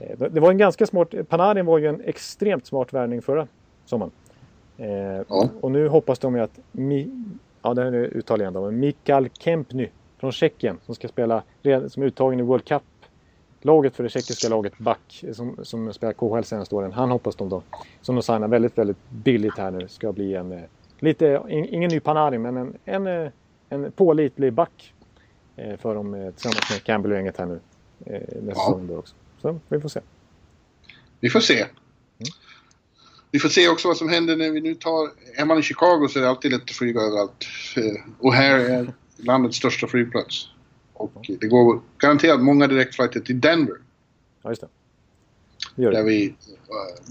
[0.00, 1.14] Eh, det var en ganska smart...
[1.28, 3.46] Panarin var ju en extremt smart värvning förra
[3.84, 4.12] sommaren.
[4.78, 4.88] Eh,
[5.28, 5.48] ja.
[5.60, 6.60] Och nu hoppas de ju att...
[6.72, 7.10] Mi,
[7.62, 8.64] ja, det är uttal igen då.
[8.64, 9.88] Men Mikael Kempny
[10.18, 11.42] från Tjeckien som ska spela...
[11.88, 12.82] Som är uttagen i World Cup
[13.64, 16.92] laget för det tjeckiska laget Back som, som spelar KHL senaste åren.
[16.92, 17.62] Han hoppas de då,
[18.02, 20.64] som de signar väldigt, väldigt billigt här nu, ska bli en, eh,
[20.98, 23.30] lite, ingen ny Panarin, men en, en, eh,
[23.68, 24.94] en pålitlig back
[25.56, 27.60] eh, för dem tillsammans med Campbell och gänget här nu
[28.42, 28.54] nästa ja.
[28.54, 29.14] säsong också.
[29.42, 30.00] Så vi får se.
[31.20, 31.60] Vi får se.
[31.60, 31.70] Mm.
[33.30, 35.10] Vi får se också vad som händer när vi nu tar...
[35.36, 37.46] Är man i Chicago så är det alltid lätt att flyga överallt.
[38.18, 40.48] Och här är landets största flygplats.
[40.94, 43.76] Och det går garanterat många direktflighter till Denver.
[44.42, 44.68] Ja, just det.
[45.76, 45.90] det, det.
[45.90, 46.34] Där vi uh,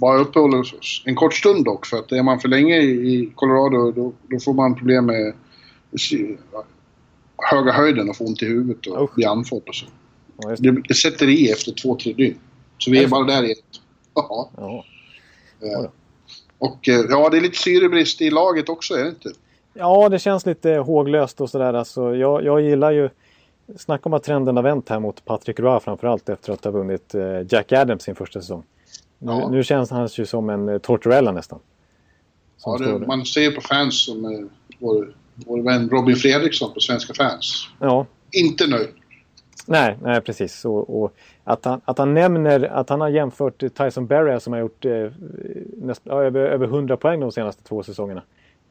[0.02, 1.86] bara uppehåller oss en kort stund dock.
[1.86, 5.34] För att är man för länge i Colorado då, då får man problem med
[7.38, 9.16] höga höjden och få ont i huvudet och Usch.
[9.16, 9.86] bli andfådd och så.
[10.38, 10.72] Ja, det.
[10.72, 10.94] Det, det.
[10.94, 12.40] sätter i efter två, tre dygn.
[12.78, 13.60] Så vi är bara där i ett.
[14.14, 14.48] Jaha.
[15.62, 15.80] Ja.
[15.80, 15.90] Uh,
[16.58, 19.30] och ja, det är lite syrebrist i laget också, är det inte?
[19.74, 21.74] Ja, det känns lite håglöst och sådär.
[21.74, 23.10] Alltså, jag, jag gillar ju
[23.78, 27.16] Snacka om att trenden har vänt här mot Patrick Roy framförallt efter att ha vunnit
[27.16, 28.64] eh, Jack Adams sin första säsong.
[29.20, 29.50] Ja.
[29.50, 31.60] Nu, nu, känns han ju som en eh, Tortorella nästan.
[32.66, 34.46] Ja, det, man ser på fans som eh,
[34.80, 37.70] vår, vår vän Robin Fredriksson på Svenska fans.
[37.80, 38.06] Ja.
[38.32, 38.90] Inte nöjd.
[39.66, 40.66] Nej, nej precis.
[40.66, 44.60] Och, och, att, han, att han nämner att han har jämfört Tyson Berry som har
[44.60, 45.12] gjort eh,
[45.78, 48.22] näst, över, över 100 poäng de senaste två säsongerna.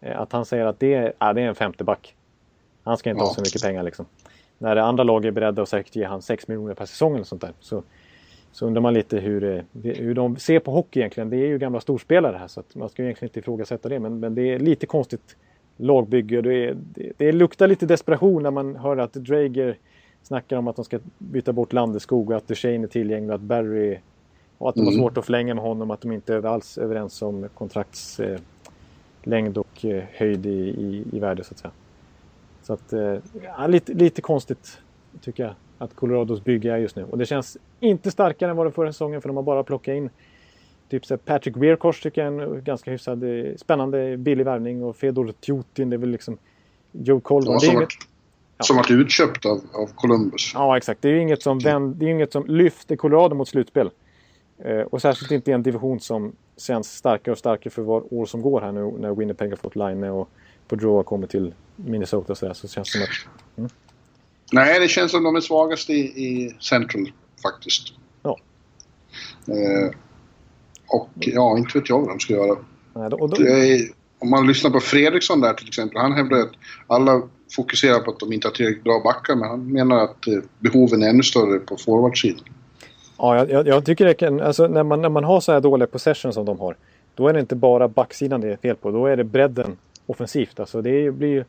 [0.01, 2.15] Eh, att han säger att det är, ja, det är en femte back.
[2.83, 3.27] Han ska inte ja.
[3.27, 4.07] ha så mycket pengar liksom
[4.63, 7.25] när det andra lag är beredda att säkert ge han 6 miljoner per säsong eller
[7.25, 7.53] sånt där.
[7.61, 7.83] Så,
[8.53, 11.31] så undrar man lite hur, eh, hur de ser på hockey egentligen.
[11.31, 13.99] Det är ju gamla storspelare här så man ska ju egentligen inte ifrågasätta det.
[13.99, 15.37] Men, men det är lite konstigt
[15.77, 16.43] lagbygge.
[16.43, 19.77] Det, är, det, det luktar lite desperation när man hör att Drager
[20.23, 23.41] snackar om att de ska byta bort Landeskog och att Duchene är tillgänglig och att
[23.41, 23.99] Barry
[24.59, 25.03] och att de har mm.
[25.03, 25.91] svårt att förlänga med honom.
[25.91, 31.45] Att de inte är alls överens om kontraktslängd och eh, höjd i, i, i värde
[31.45, 31.73] så att säga.
[32.63, 34.79] Så att, eh, ja, lite, lite konstigt
[35.21, 37.05] tycker jag att Colorados bygge är just nu.
[37.05, 39.93] Och det känns inte starkare än vad det förra säsongen för de har bara plockat
[39.93, 40.11] in
[40.93, 44.97] typ så Patrick Weirkors tycker jag är en ganska hyfsad, eh, spännande, billig värvning och
[44.97, 46.39] Fedor Tjutin, det är väl liksom
[46.93, 47.61] Joe Colvin.
[47.61, 47.89] som, varit,
[48.59, 48.65] ja.
[48.65, 50.51] som varit utköpt av, av Columbus.
[50.55, 51.03] Ja, exakt.
[51.03, 53.91] Det är ju inget som, vänd, det är inget som lyfter Colorado mot slutspel.
[54.59, 58.27] Eh, och särskilt inte i en division som känns starkare och starkare för var år
[58.27, 60.29] som går här nu när Winnipeg har fått Line och
[60.73, 62.55] Boudreau kommer till Minnesota och sådär.
[62.55, 63.59] Så känns det som att...
[63.59, 63.71] Mm.
[64.53, 67.13] Nej, det känns som de är svagast i, i Central
[67.43, 67.93] faktiskt.
[68.23, 68.39] Ja.
[69.49, 69.91] Eh,
[70.89, 72.57] och ja, inte vet jag vad de ska göra.
[72.95, 73.47] Nej, då, då...
[73.47, 73.81] Är,
[74.19, 75.99] om man lyssnar på Fredriksson där till exempel.
[75.99, 76.53] Han hävdar att
[76.87, 77.23] alla
[77.57, 79.37] fokuserar på att de inte har tillräckligt bra backar.
[79.37, 82.45] Men han menar att eh, behoven är ännu större på forwardsidan.
[83.19, 84.41] Ja, jag, jag, tycker det kan...
[84.41, 86.77] Alltså när man, när man har så här dåliga possession som de har.
[87.15, 88.91] Då är det inte bara backsidan det är fel på.
[88.91, 89.77] Då är det bredden
[90.07, 90.61] offensivt.
[90.61, 91.45] Alltså det blir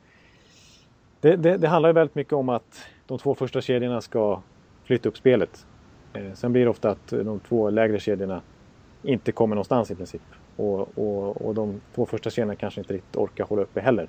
[1.22, 4.42] det, det, det, handlar ju väldigt mycket om att de två första kedjorna ska
[4.84, 5.66] flytta upp spelet.
[6.14, 8.42] Eh, sen blir det ofta att de två lägre kedjorna
[9.04, 10.22] inte kommer någonstans i princip.
[10.56, 14.08] Och, och, och de två första kedjorna kanske inte riktigt orkar hålla uppe heller.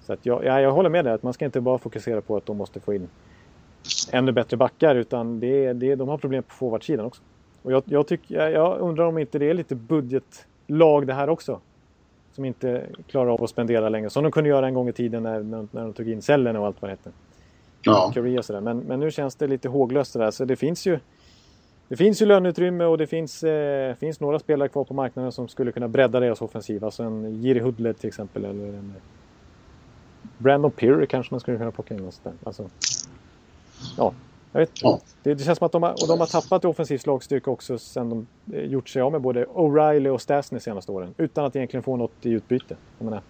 [0.00, 2.36] Så att jag, jag, jag håller med dig att man ska inte bara fokusera på
[2.36, 3.08] att de måste få in
[4.12, 7.22] ännu bättre backar utan det, det, de har problem på forwardsidan också.
[7.62, 11.60] Och jag, jag, tycker, jag undrar om inte det är lite budgetlag det här också.
[12.36, 14.10] Som inte klarar av att spendera längre.
[14.10, 16.56] Som de kunde göra en gång i tiden när, när, när de tog in cellen
[16.56, 17.10] och allt vad det hette.
[17.82, 18.12] Ja.
[18.38, 18.60] och sådär.
[18.60, 20.30] Men, men nu känns det lite håglöst sådär.
[20.30, 20.98] Så det finns ju
[21.88, 25.48] det finns ju löneutrymme och det finns, eh, finns några spelare kvar på marknaden som
[25.48, 26.84] skulle kunna bredda deras offensiv.
[26.84, 28.44] Alltså en Jiri Hudled till exempel.
[28.44, 28.94] Eller en
[30.38, 32.04] Brandon Peary kanske man skulle kunna plocka in.
[32.04, 32.32] Och sådär.
[32.44, 32.70] Alltså,
[33.96, 34.12] ja,
[34.56, 35.00] jag vet ja.
[35.22, 37.78] det, det, känns som att de har, och de har tappat i offensiv slagstyrka också
[37.78, 41.14] sen de eh, gjort sig av med både O'Reilly och Stasny senaste åren.
[41.18, 42.76] Utan att egentligen få något i utbyte.
[42.98, 43.22] Jag menar,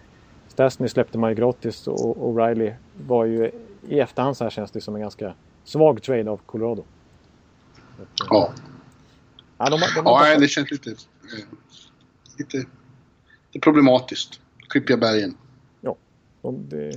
[0.48, 2.74] Stasny släppte man ju gratis och O'Reilly
[3.06, 3.50] var ju
[3.88, 6.84] i efterhand så här känns det som en ganska svag trade av Colorado.
[8.30, 8.52] Ja.
[9.58, 10.96] Ja, de, de, de, ja det känns lite, eh,
[12.38, 14.40] lite, lite problematiskt.
[14.68, 15.36] Klippiga bergen.
[15.80, 15.96] Ja,
[16.42, 16.96] de, det,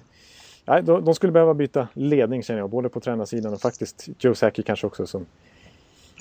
[0.70, 2.70] nej, de, de, skulle behöva byta ledning känner jag.
[2.70, 5.07] Både på tränarsidan och faktiskt Joe Sacchi kanske också.
[5.07, 5.26] Som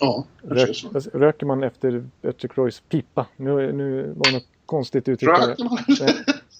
[0.00, 0.84] ja, rök.
[1.12, 3.26] Röker man efter, efter Croys pipa?
[3.36, 5.30] Nu, nu var det något konstigt uttryck.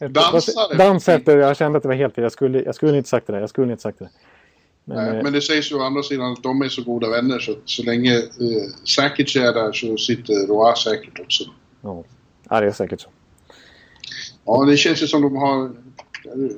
[0.01, 0.79] Dansar?
[0.79, 2.23] Dans efter, jag kände att det var helt fel.
[2.23, 3.41] Jag skulle, jag skulle inte sagt det där.
[3.41, 4.09] Jag skulle inte sagt det.
[4.85, 7.11] Men, Nej, eh, men det sägs ju å andra sidan att de är så goda
[7.11, 8.23] vänner så så länge eh,
[8.85, 11.45] Sakic är där så sitter Roa säkert också.
[11.81, 12.05] Ja.
[12.51, 13.09] ja, det är säkert så.
[14.45, 15.71] Ja, det känns ju som de har...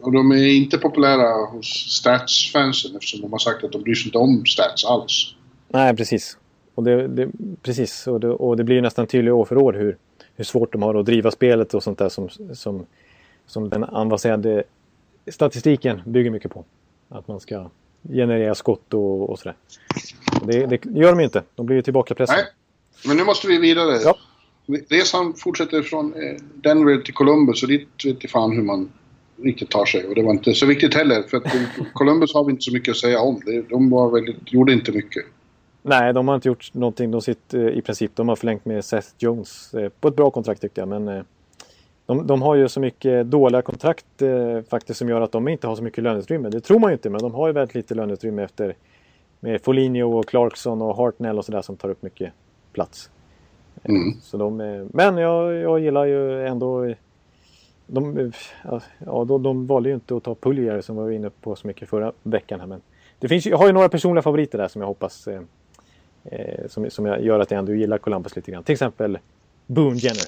[0.02, 1.66] Och de är inte populära hos
[2.00, 5.34] Stats-fansen eftersom de har sagt att de bryr sig inte om Stats alls.
[5.68, 6.36] Nej, precis.
[6.74, 7.28] Och det, det
[7.62, 8.06] precis.
[8.06, 9.96] Och det, och det blir nästan tydligt år för år hur,
[10.36, 12.86] hur svårt de har att driva spelet och sånt där som, som,
[13.46, 14.64] som den avancerade
[15.30, 16.64] statistiken bygger mycket på.
[17.08, 17.70] Att man ska
[18.08, 19.56] generera skott och, och sådär.
[20.46, 21.42] Det, det, gör de inte.
[21.54, 22.38] De blir ju tillbakapressade.
[22.38, 22.48] Nej,
[23.06, 23.98] men nu måste vi vidare.
[24.04, 24.16] Ja.
[24.88, 28.90] Resan fortsätter från eh, Denver till Columbus och dit vet jag fan hur man
[29.42, 30.06] riktigt tar sig.
[30.06, 31.44] Och det var inte så viktigt heller för att
[31.92, 33.40] Columbus har vi inte så mycket att säga om.
[33.70, 35.24] De var väldigt, gjorde inte mycket.
[35.82, 37.10] Nej, de har inte gjort någonting.
[37.10, 40.60] De sitter i princip, de har förlängt med Seth Jones eh, på ett bra kontrakt
[40.60, 40.88] tyckte jag.
[40.88, 41.22] Men eh,
[42.06, 45.66] de, de, har ju så mycket dåliga kontrakt eh, faktiskt som gör att de inte
[45.66, 46.48] har så mycket löneutrymme.
[46.48, 48.74] Det tror man ju inte, men de har ju väldigt lite löneutrymme efter
[49.40, 52.32] med Foligno och Clarkson och Hartnell och sådär som tar upp mycket
[52.72, 53.10] plats.
[53.82, 54.20] Mm.
[54.22, 56.94] Så de, eh, men jag, jag gillar ju ändå
[57.92, 58.32] de,
[58.98, 61.66] ja, de, de valde ju inte att ta Puljer som vi var inne på så
[61.66, 62.60] mycket förra veckan.
[62.60, 62.80] Här, men
[63.18, 65.40] det finns, jag har ju några personliga favoriter där som jag hoppas eh,
[66.24, 68.64] eh som, som jag gör att jag ändå gillar Columbus lite grann.
[68.64, 69.18] Till exempel
[69.66, 70.24] Boone Jenner.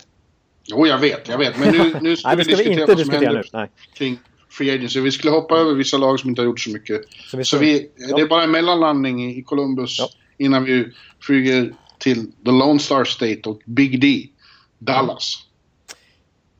[0.64, 1.58] Jo, jag vet, jag vet.
[1.58, 3.68] Men nu, nu ska Nej, vi ska diskutera vi vad som händer nu.
[3.94, 4.18] Kring
[4.50, 5.00] Free Agency.
[5.00, 7.00] Vi skulle hoppa över vissa lag som inte har gjort så mycket.
[7.10, 8.16] Så, vi, så vi, ja.
[8.16, 10.08] det är bara en mellanlandning i Columbus ja.
[10.38, 10.88] innan vi
[11.20, 14.28] flyger till The Lone Star State och Big D,
[14.78, 15.46] Dallas.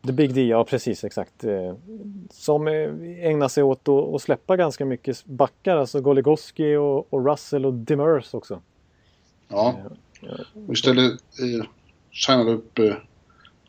[0.06, 1.44] The Big D, ja precis exakt.
[1.44, 1.74] Eh,
[2.30, 2.90] som eh,
[3.26, 5.76] ägnar sig åt att släppa ganska mycket backar.
[5.76, 8.60] Alltså Goligoski och, och Russell och Demers också.
[9.48, 9.74] Ja.
[10.22, 11.66] Eh, Istället eh,
[12.12, 12.94] signade upp eh,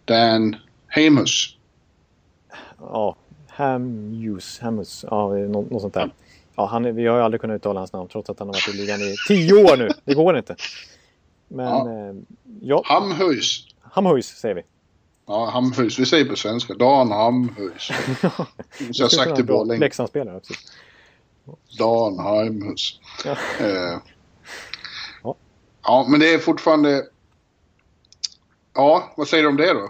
[0.06, 0.56] Dan
[0.88, 1.58] Hamus.
[2.80, 3.16] Ja,
[3.48, 4.60] Hamus.
[4.60, 5.06] Hamus.
[5.10, 6.12] Ja, något, något sånt där.
[6.56, 8.76] Ja, han, vi har ju aldrig kunnat uttala hans namn trots att han har varit
[8.76, 9.90] i ligan i tio år nu.
[10.06, 10.56] Det går inte.
[11.48, 12.10] Men ja.
[12.10, 12.16] Eh,
[12.62, 12.82] ja.
[12.86, 13.68] Hamhus.
[13.82, 14.62] Hamhus säger vi.
[15.26, 16.00] Ja, Hamhus.
[16.00, 16.74] Vi säger på svenska.
[16.74, 17.90] Dan Hamhus.
[18.22, 18.48] ja.
[18.92, 19.80] jag har sagt det bra länge.
[19.80, 20.54] Leksandsspelare också.
[21.80, 23.00] Dan Hamhus.
[23.26, 23.32] Ja.
[23.60, 24.00] Eh.
[25.24, 25.36] ja.
[25.84, 27.04] ja, men det är fortfarande
[28.74, 29.90] Ja, vad säger du om det då?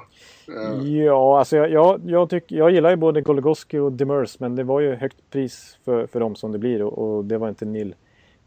[0.54, 0.88] Uh.
[0.88, 4.64] Ja, alltså jag, jag, jag, tycker, jag gillar ju både Goligoski och Demers men det
[4.64, 7.66] var ju högt pris för, för dem som det blir och, och det var inte
[7.66, 7.96] nil,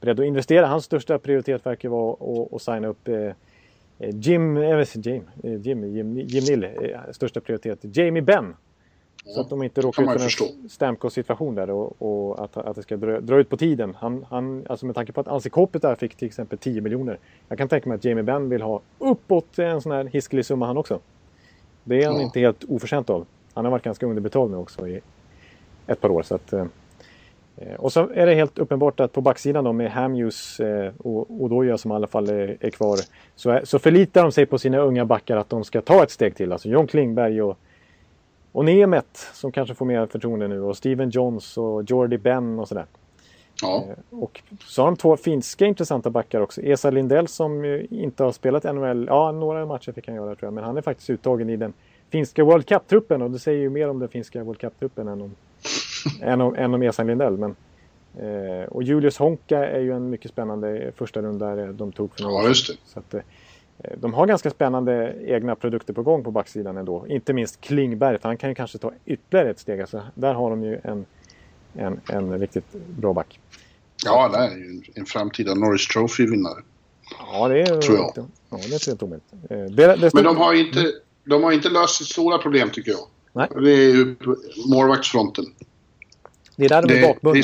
[0.01, 0.67] beredd att investera.
[0.67, 3.33] Hans största prioritet verkar vara att, att signa upp eh,
[3.99, 6.69] Jim, jag vet, Jim, Jim, Jim, Jim Nill,
[7.11, 8.55] största prioritet, Jamie Benn.
[9.27, 12.83] Så att de inte råkar ut för en Stamkos-situation där och, och, att, att det
[12.83, 13.95] ska dra, dra, ut på tiden.
[13.99, 17.19] Han, han, alltså med tanke på att Ansi där fick till exempel 10 miljoner.
[17.49, 20.67] Jag kan tänka mig att Jamie Benn vill ha uppåt en sån här hiskelig summa
[20.67, 21.01] han också.
[21.85, 22.23] Det är han ja.
[22.23, 23.27] inte helt oförtjänt av.
[23.55, 25.01] Han har varit ganska underbetald nu också i
[25.87, 26.23] ett par år.
[26.23, 26.65] Så att, eh,
[27.79, 31.79] och så är det helt uppenbart att på backsidan då med Hamuse eh, och Odoja
[31.79, 32.99] som i alla fall är, kvar
[33.65, 36.53] så, förlitar de sig på sina unga backar att de ska ta ett steg till.
[36.53, 37.59] Alltså John Klingberg och,
[38.53, 42.69] och Nemet som kanske får mer förtroende nu och Steven Johns och Jordy Ben och
[42.69, 42.87] sådär.
[43.63, 43.85] Ja.
[43.89, 46.61] Eh, och så har de två finska intressanta backar också.
[46.61, 50.53] Esa Lindell som inte har spelat NHL, ja några matcher fick han göra tror jag,
[50.53, 51.73] men han är faktiskt uttagen i den
[52.11, 55.35] finska World Cup-truppen och det säger ju mer om den finska World Cup-truppen än om,
[56.23, 57.37] än om, än om Esan Lindell.
[57.37, 57.57] Men,
[58.19, 62.43] eh, och Julius Honka är ju en mycket spännande första runda de tog för några
[62.43, 62.75] ja, just det.
[62.85, 63.21] Så att, eh,
[63.97, 67.07] de har ganska spännande egna produkter på gång på backsidan ändå.
[67.09, 69.81] Inte minst Klingberg, för han kan ju kanske ta ytterligare ett steg.
[69.81, 71.07] Alltså, där har de ju en,
[71.75, 73.41] en, en riktigt bra back.
[74.05, 76.63] Ja, det är ju en framtida Norris Trophy-vinnare.
[77.19, 78.13] Ja, det är, tror jag.
[78.51, 79.33] Ja, det är inte omöjligt.
[79.51, 80.93] Eh, det, det Men de har inte
[81.27, 83.01] de har inte löst sitt stora problem tycker jag.
[83.33, 83.49] Nej.
[83.55, 84.17] Det är ju
[84.67, 85.45] målvaktsfronten.
[86.57, 87.43] Det är där de är det, bakbundna.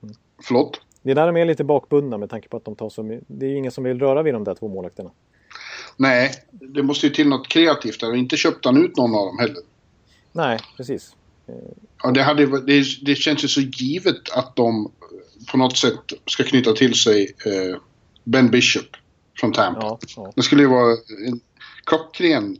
[0.00, 0.80] Det är, förlåt?
[1.02, 3.46] Det är där de är lite bakbundna med tanke på att de tar så Det
[3.46, 5.10] är ju ingen som vill röra vid de där två målvakterna.
[5.96, 8.14] Nej, det måste ju till något kreativt där.
[8.14, 9.62] Inte köpte han ut någon av dem heller.
[10.32, 11.14] Nej, precis.
[12.02, 14.92] Ja, det, hade, det, det känns ju så givet att de
[15.50, 17.80] på något sätt ska knyta till sig eh,
[18.24, 18.96] Ben Bishop
[19.40, 19.80] från Tampa.
[19.80, 20.32] Ja, ja.
[20.36, 21.40] Det skulle ju vara en
[21.84, 22.58] klockren,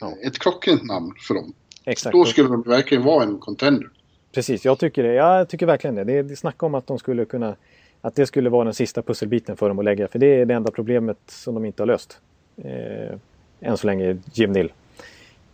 [0.00, 0.16] ja.
[0.22, 1.52] ett klockrent namn för dem.
[1.84, 2.12] Exakt.
[2.12, 3.90] Då skulle de verkligen vara en contender.
[4.34, 5.14] Precis, jag tycker det.
[5.14, 6.04] Jag tycker verkligen det.
[6.04, 7.56] Det är snacka om att de skulle kunna...
[8.00, 10.08] Att det skulle vara den sista pusselbiten för dem att lägga.
[10.08, 12.20] För det är det enda problemet som de inte har löst.
[12.56, 13.18] Eh,
[13.60, 14.72] än så länge, Jim Nill.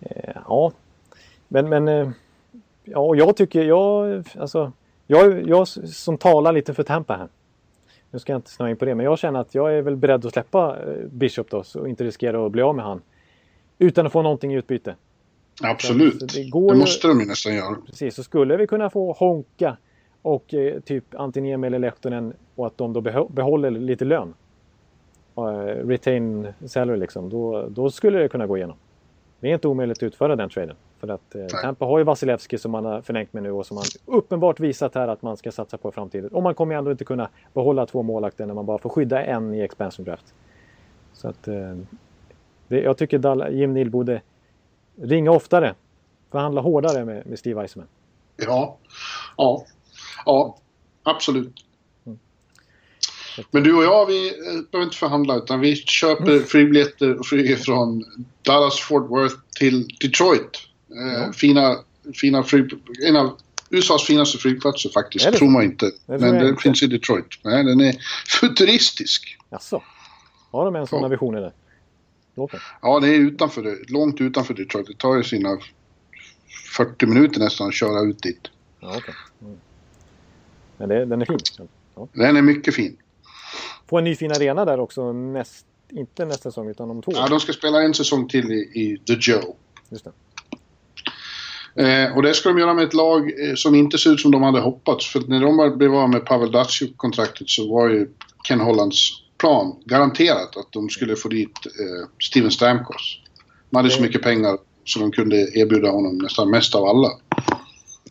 [0.00, 0.72] Eh, ja,
[1.48, 1.68] men...
[1.68, 2.10] men eh,
[2.84, 3.62] ja, jag tycker...
[3.64, 4.72] Jag, alltså,
[5.06, 7.28] jag, jag som talar lite för Tampa här.
[8.10, 9.96] Nu ska jag inte snöa in på det, men jag känner att jag är väl
[9.96, 13.02] beredd att släppa eh, Bishop då och inte riskera att bli av med han.
[13.78, 14.94] Utan att få någonting i utbyte.
[15.62, 16.20] Absolut.
[16.20, 17.76] Det, det, måste de ju nästan göra.
[17.86, 19.76] Precis, så skulle vi kunna få Honka
[20.22, 24.34] och eh, typ Antiniemi eller Lehtonen och att de då behåller lite lön.
[25.38, 25.44] Uh,
[25.88, 27.30] retain salary liksom.
[27.30, 28.76] Då, då skulle det kunna gå igenom.
[29.40, 30.76] Det är inte omöjligt att utföra den traden.
[31.00, 33.74] För att eh, Tampa har ju Vasilevski som man har förlängt med nu och som
[33.74, 36.30] man uppenbart visat här att man ska satsa på i framtiden.
[36.30, 39.24] Och man kommer ju ändå inte kunna behålla två målvakter när man bara får skydda
[39.24, 40.34] en i expansion draft.
[41.12, 41.76] Så att eh,
[42.68, 44.20] det, jag tycker Jim Neal borde
[45.02, 45.74] ringa oftare.
[46.32, 47.88] Förhandla hårdare med, med Steve Eisenman.
[48.36, 48.78] Ja,
[49.36, 49.66] ja,
[50.26, 50.58] ja,
[51.02, 51.54] absolut.
[52.06, 52.18] Mm.
[53.50, 54.34] Men du och jag, vi eh,
[54.70, 56.44] behöver inte förhandla utan vi köper mm.
[56.44, 58.04] flygbiljetter och flyger från
[58.42, 60.58] Dallas Fort Worth till Detroit.
[60.90, 61.32] Eh, ja.
[61.32, 61.76] Fina,
[62.14, 62.72] fina flyg,
[63.06, 63.36] en av
[63.70, 65.86] USAs finaste flygplatser faktiskt, det tror man inte.
[65.86, 66.62] Det Men den inte.
[66.62, 67.26] finns i Detroit.
[67.42, 67.94] Nej, den är
[68.40, 69.38] futuristisk.
[69.50, 69.82] Jaså?
[70.50, 71.08] Har de en sån ja.
[71.08, 71.52] visioner där?
[72.82, 74.86] Ja, det är utanför, långt utanför Detroit.
[74.86, 75.58] Det tar ju sina
[76.76, 78.48] 40 minuter nästan att köra ut dit.
[78.80, 79.14] Ja, okay.
[79.42, 79.56] Mm.
[80.76, 81.38] Men det, den är fin?
[81.94, 82.08] Ja.
[82.12, 82.96] Den är mycket fin.
[83.88, 87.28] Få en ny fin arena där också, näst, inte nästa säsong utan om två Ja,
[87.28, 89.56] de ska spela en säsong till i, i The Joe.
[89.88, 90.12] Just det.
[91.74, 94.30] Eh, och det ska de göra med ett lag eh, som inte ser ut som
[94.30, 95.06] de hade hoppats.
[95.06, 98.08] För när de blev av med Pavel Datsjuk-kontraktet så var ju
[98.48, 103.20] Ken Hollands plan garanterat att de skulle få dit eh, Steven Stamkos.
[103.70, 107.08] De hade så mycket pengar så de kunde erbjuda honom nästan mest av alla.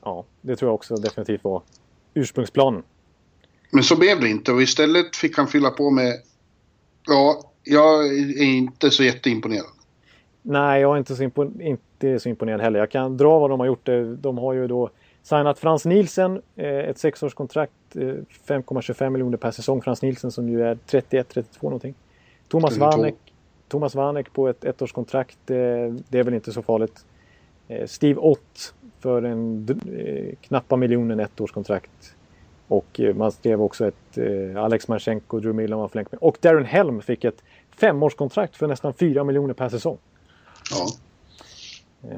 [0.01, 1.61] Ja, det tror jag också definitivt var
[2.13, 2.83] ursprungsplanen.
[3.71, 6.13] Men så blev det inte och istället fick han fylla på med...
[7.07, 9.65] Ja, jag är inte så jätteimponerad.
[10.41, 12.79] Nej, jag är inte så, impon inte så imponerad heller.
[12.79, 13.89] Jag kan dra vad de har gjort.
[14.17, 14.89] De har ju då
[15.29, 19.81] signat Frans Nielsen, eh, ett sexårskontrakt, 5,25 eh, miljoner per säsong.
[19.81, 21.95] Frans Nielsen som ju är 31-32 någonting.
[22.47, 23.15] Thomas Vanek,
[23.67, 25.55] Thomas Vanek på ett ettårskontrakt, eh,
[26.09, 27.05] det är väl inte så farligt.
[27.85, 29.67] Steve Ott för en
[30.41, 32.15] knappa miljonen ettårskontrakt.
[32.67, 34.17] Och man skrev också ett
[34.57, 36.19] Alex Marchenko, Drew Millen var förlängt med.
[36.21, 39.97] Och Darren Helm fick ett femårskontrakt för nästan 4 miljoner per säsong.
[40.71, 40.87] Ja.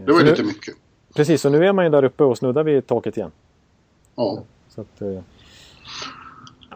[0.05, 0.76] Det var så lite mycket.
[1.16, 3.32] Precis, så nu är man ju där uppe och snuddar vid taket igen.
[4.16, 4.43] Ja.
[4.70, 5.24] Så att, eh, ja.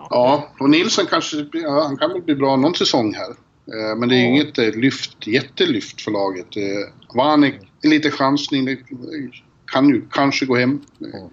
[0.09, 3.29] ja, och Nilsson kanske, ja, han kan väl bli bra någon säsong här.
[3.67, 4.27] Eh, men det är ja.
[4.27, 6.57] inget eh, lyft, jättelyft för laget.
[6.57, 8.65] Eh, Vanek, lite chansning.
[8.65, 8.77] Det,
[9.65, 10.81] kan ju kanske gå hem.
[11.01, 11.29] Mm.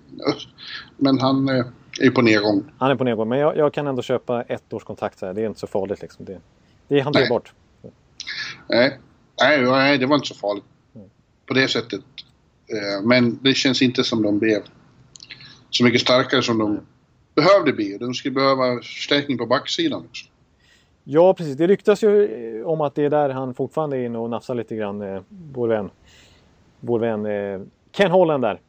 [0.97, 1.65] Men han eh,
[2.01, 2.65] är ju på nedgång.
[2.79, 5.35] Han är på nedgång, men jag, jag kan ändå köpa ett års kontrakt så här.
[5.35, 6.25] Det är inte så farligt liksom.
[6.25, 6.41] Det,
[6.89, 7.53] det är hanterbart.
[8.69, 8.99] Nej.
[9.41, 10.65] Nej, nej, det var inte så farligt.
[11.47, 12.01] På det sättet.
[12.67, 14.63] Eh, men det känns inte som de blev
[15.71, 16.81] så mycket starkare som de
[17.35, 17.99] behövde bli.
[17.99, 20.27] De skulle behöva förstärkning på backsidan också.
[21.05, 21.57] Ja, precis.
[21.57, 22.25] Det ryktas ju
[22.61, 25.23] eh, om att det är där han fortfarande är inne och nafsar lite grann, eh,
[25.29, 25.91] vår vän,
[26.81, 27.61] vår vän eh,
[27.93, 28.61] Ken Holland där.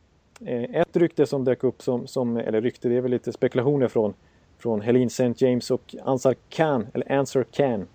[0.46, 3.88] Eh, ett rykte som dök upp som, som, eller rykte, det är väl lite spekulationer
[3.88, 4.14] från,
[4.58, 5.34] från Helene St.
[5.38, 7.88] James och Ansar Khan, eller Answer Khan,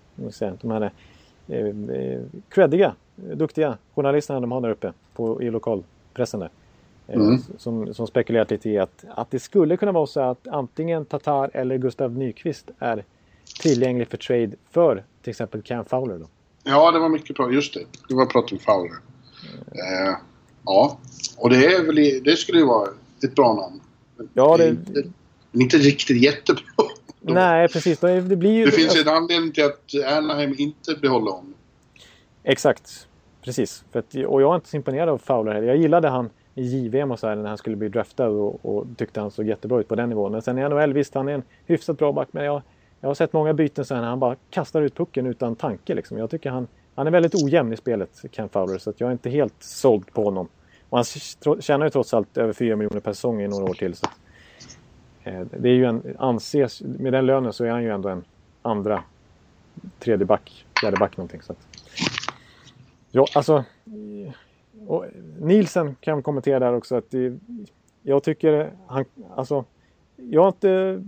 [0.61, 0.93] de här
[1.49, 2.95] eh, eh creddiga,
[3.35, 6.51] duktiga journalisterna de har där uppe på, i lokalpressen där.
[7.09, 7.43] Eh, mm.
[7.59, 11.51] Som, som spekulerat lite i att, att det skulle kunna vara så att antingen Tatar
[11.53, 13.05] eller Gustav Nyqvist är
[13.61, 16.19] tillgänglig för trade för till exempel Cam Fowler.
[16.19, 16.27] Då.
[16.65, 17.53] Ja, det var mycket bra.
[17.53, 17.81] Just det.
[18.09, 18.93] Det var prat om Fowler.
[18.93, 20.09] Mm.
[20.09, 20.17] Eh,
[20.65, 20.99] ja,
[21.37, 22.89] och det, är väl, det skulle ju vara
[23.25, 23.81] ett bra namn.
[24.35, 24.69] Ja, det...
[24.69, 25.03] Inte,
[25.53, 26.63] inte riktigt jättebra.
[27.21, 27.99] Nej, precis.
[27.99, 28.65] Det, blir ju...
[28.65, 31.55] det finns en anledning till att Anaheim inte behåller honom.
[32.45, 33.08] Exakt.
[33.49, 33.85] Precis.
[33.91, 35.69] För att, och jag är inte så imponerad av Fowler heller.
[35.69, 38.87] Jag gillade han i JVM och så här när han skulle bli draftad och, och
[38.97, 40.33] tyckte han såg jättebra ut på den nivån.
[40.33, 42.63] Men sen i NHL, visst han är en hyfsat bra back men jag,
[43.01, 46.19] jag har sett många byten sen när han bara kastar ut pucken utan tanke liksom.
[46.19, 49.31] Jag tycker han, han är väldigt ojämn i spelet, Ken Fowler, så jag är inte
[49.31, 50.49] helt såld på honom.
[50.89, 51.05] Och han
[51.61, 53.95] tjänar ju trots allt över 4 miljoner per säsong i några år till.
[53.95, 54.07] Så
[55.25, 58.25] eh, det är ju en, anses, med den lönen så är han ju ändå en
[58.63, 59.03] andra,
[59.99, 61.43] tredje back, fjärde back någonting.
[61.43, 61.68] Så att,
[63.11, 63.65] ja, alltså
[64.87, 65.07] och
[65.41, 67.39] Nielsen kan kommentera där också att det,
[68.03, 69.05] jag tycker han,
[69.37, 69.65] alltså,
[70.17, 71.05] jag är, inte,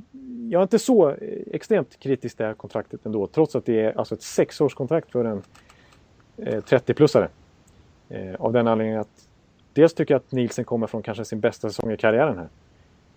[0.51, 3.27] jag är inte så extremt kritisk till det här kontraktet ändå.
[3.27, 5.43] Trots att det är alltså ett sexårskontrakt för en
[6.37, 7.29] eh, 30-plussare.
[8.09, 9.29] Eh, av den anledningen att
[9.73, 12.49] dels tycker jag att Nielsen kommer från kanske sin bästa säsong i karriären här.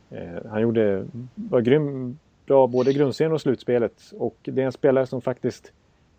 [0.10, 1.06] Eh, han gjorde,
[1.36, 4.14] var grym, bra både i grundserien och slutspelet.
[4.18, 5.72] Och det är en spelare som faktiskt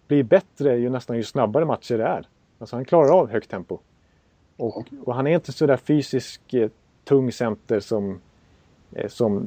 [0.09, 2.27] blir bättre ju nästan ju snabbare matcher det är.
[2.59, 3.79] Alltså han klarar av högt tempo.
[4.57, 6.71] Och, och han är inte så där fysisk eh,
[7.05, 8.21] tung center som,
[8.93, 9.47] eh, som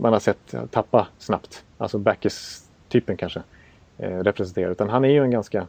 [0.00, 1.64] man har sett tappa snabbt.
[1.78, 3.42] Alltså Backes-typen kanske
[3.98, 4.70] eh, representerar.
[4.70, 5.66] Utan han är ju en ganska...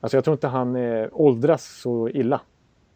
[0.00, 2.40] Alltså jag tror inte han eh, åldras så illa.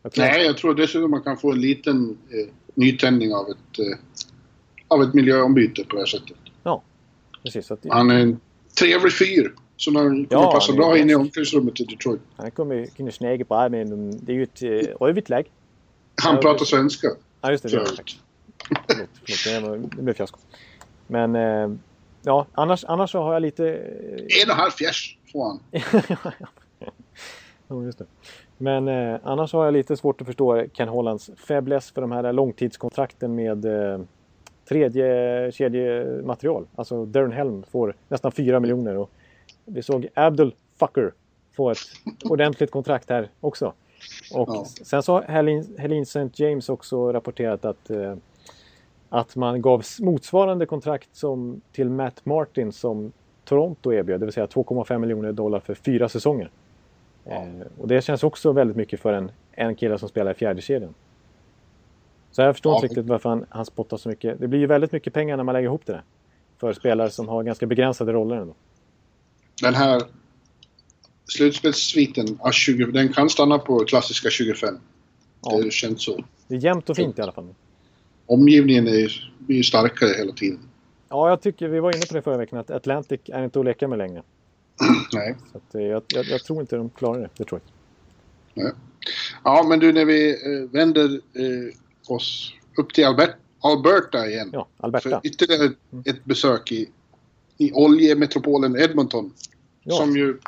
[0.03, 3.99] Jag Nej, jag tror dessutom man kan få en liten eh, nytändning av ett, eh,
[4.89, 6.37] av ett miljöombyte på det här sättet.
[6.63, 6.83] Ja,
[7.43, 7.71] precis.
[7.71, 8.41] Att, han är en
[8.79, 9.55] trevlig fyr.
[9.79, 12.21] Så han kommer ja, passa bra in i omklädningsrummet i Detroit.
[12.37, 15.51] Han kommer kunna snäga bra men det är ju ett uh, rövigt lag.
[16.23, 17.09] Han ja, pratar svenska.
[17.41, 17.87] Ja, just det.
[17.97, 18.21] tack.
[18.89, 20.39] förlåt, förlåt, det blev fiasko.
[21.07, 21.77] Men uh,
[22.23, 23.63] ja, annars, annars så har jag lite...
[23.63, 25.61] Uh, en och halv fjärs får han.
[27.69, 28.07] ja, just det.
[28.59, 32.33] Men eh, annars har jag lite svårt att förstå Ken Hollands fäbless för de här
[32.33, 34.01] långtidskontrakten med eh,
[34.69, 36.67] tredje kedjematerial.
[36.75, 39.11] Alltså Darren Helm får nästan 4 miljoner och
[39.69, 41.13] vi såg Abdul Fucker
[41.53, 41.79] få ett
[42.25, 43.73] ordentligt kontrakt här också.
[44.33, 44.65] Och ja.
[44.65, 45.23] sen så har
[45.79, 46.29] Helene St.
[46.35, 48.17] James också rapporterat att, eh,
[49.09, 53.13] att man gav motsvarande kontrakt som till Matt Martin som
[53.45, 56.51] Toronto erbjöd, det vill säga 2,5 miljoner dollar för fyra säsonger.
[57.25, 57.33] Ja.
[57.33, 60.61] Eh, och det känns också väldigt mycket för en, en kille som spelar i fjärde
[60.61, 60.95] kedjan.
[62.31, 62.77] Så jag förstår ja.
[62.77, 64.41] inte riktigt varför han, han spottar så mycket.
[64.41, 66.03] Det blir ju väldigt mycket pengar när man lägger ihop det där.
[66.59, 68.55] För spelare som har ganska begränsade roller ändå
[69.63, 70.03] den här
[71.29, 74.79] slutspelssviten, A20, den kan stanna på klassiska 25.
[75.43, 75.61] Ja.
[75.63, 76.25] Det känns så.
[76.49, 77.55] Det är jämnt och fint i alla fall.
[78.27, 80.61] Omgivningen är, blir starkare hela tiden.
[81.09, 83.65] Ja, jag tycker, vi var inne på det förra veckan, att Atlantic är inte att
[83.65, 84.23] leka med längre.
[85.13, 85.37] Nej.
[85.53, 87.63] Så att, eh, jag, jag, jag, tror inte de klarar det, Detroit.
[88.55, 88.73] Nej.
[89.45, 91.75] Ja, men du, när vi eh, vänder eh,
[92.09, 94.51] oss upp till Albert, Alberta igen.
[94.53, 95.09] Ja, Alberta.
[95.09, 96.05] För ytterligare mm.
[96.07, 96.89] ett besök i
[97.59, 99.33] i oljemetropolen Edmonton.
[99.83, 99.97] Ja.
[99.97, 100.39] Som ju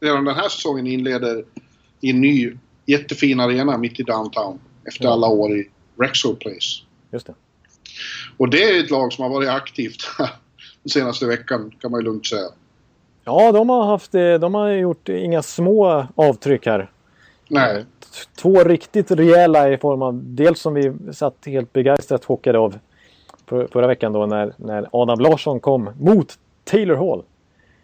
[0.00, 1.44] redan den här säsongen inleder
[2.00, 2.56] i en ny
[2.86, 4.58] jättefin arena mitt i downtown.
[4.84, 5.12] Efter ja.
[5.12, 5.68] alla år i
[6.00, 6.82] Rexall Place.
[7.10, 7.34] Just det.
[8.36, 10.00] Och det är ett lag som har varit aktivt
[10.82, 12.48] den senaste veckan kan man ju lugnt säga.
[13.24, 16.90] Ja, de har, haft, eh, de har gjort inga små avtryck här.
[17.48, 17.84] Nej.
[18.40, 22.78] Två riktigt rejäla i form av, dels som vi satt helt begeistrat chockade av
[23.46, 27.22] förra veckan då när, när Adam Larsson kom mot Taylor Hall.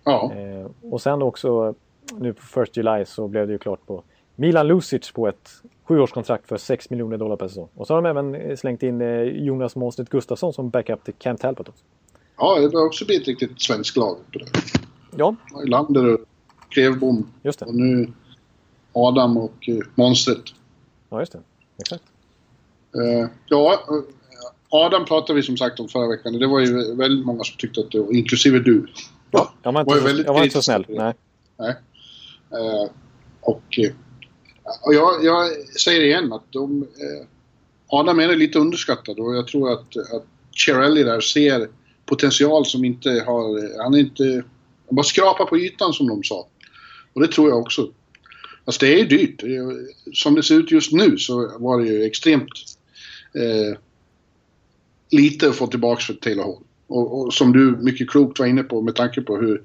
[0.04, 0.32] Ja.
[0.34, 1.74] Eh, och sen också
[2.18, 4.02] nu på First July så blev det ju klart på
[4.36, 5.50] Milan Lucic på ett
[5.84, 7.68] sjuårskontrakt för 6 miljoner dollar per säsong.
[7.74, 11.36] Och så har de även slängt in eh, Jonas Monstedt Gustafsson som backup till Cam
[11.36, 11.84] Talbot också.
[12.36, 14.46] Ja, det har också blivit ett riktigt svenskt lag på det.
[15.16, 15.36] Ja.
[15.64, 16.20] Lander och
[16.68, 17.26] Klevbom.
[17.42, 17.66] Just det.
[17.66, 18.12] Och nu
[18.92, 20.54] Adam och eh, Monstedt.
[21.10, 21.40] Ja, just det.
[21.78, 22.04] Exakt.
[22.96, 23.78] Uh, ja,
[24.74, 27.56] Adam pratade vi som sagt om förra veckan och det var ju väldigt många som
[27.56, 28.86] tyckte att det var, inklusive du.
[29.30, 30.86] Ja, jag var inte, var så, jag var inte så snäll.
[30.88, 31.14] Nej.
[31.58, 31.74] Nej.
[32.52, 32.90] Uh,
[33.40, 33.62] och,
[34.82, 35.48] och jag, jag,
[35.80, 37.26] säger igen att de, uh,
[37.86, 41.68] Adam är lite underskattad och jag tror att, att Cherelli där ser
[42.06, 43.82] potential som inte har...
[43.82, 44.24] Han är inte...
[44.86, 46.46] Han bara skrapar på ytan som de sa.
[47.12, 47.90] Och det tror jag också.
[48.64, 49.42] Alltså det är ju dyrt.
[50.14, 52.48] Som det ser ut just nu så var det ju extremt
[53.34, 53.78] eh,
[55.12, 56.62] lite att få tillbaka för Taylor Hall.
[56.86, 59.62] Och, och, som du mycket klokt var inne på med tanke på hur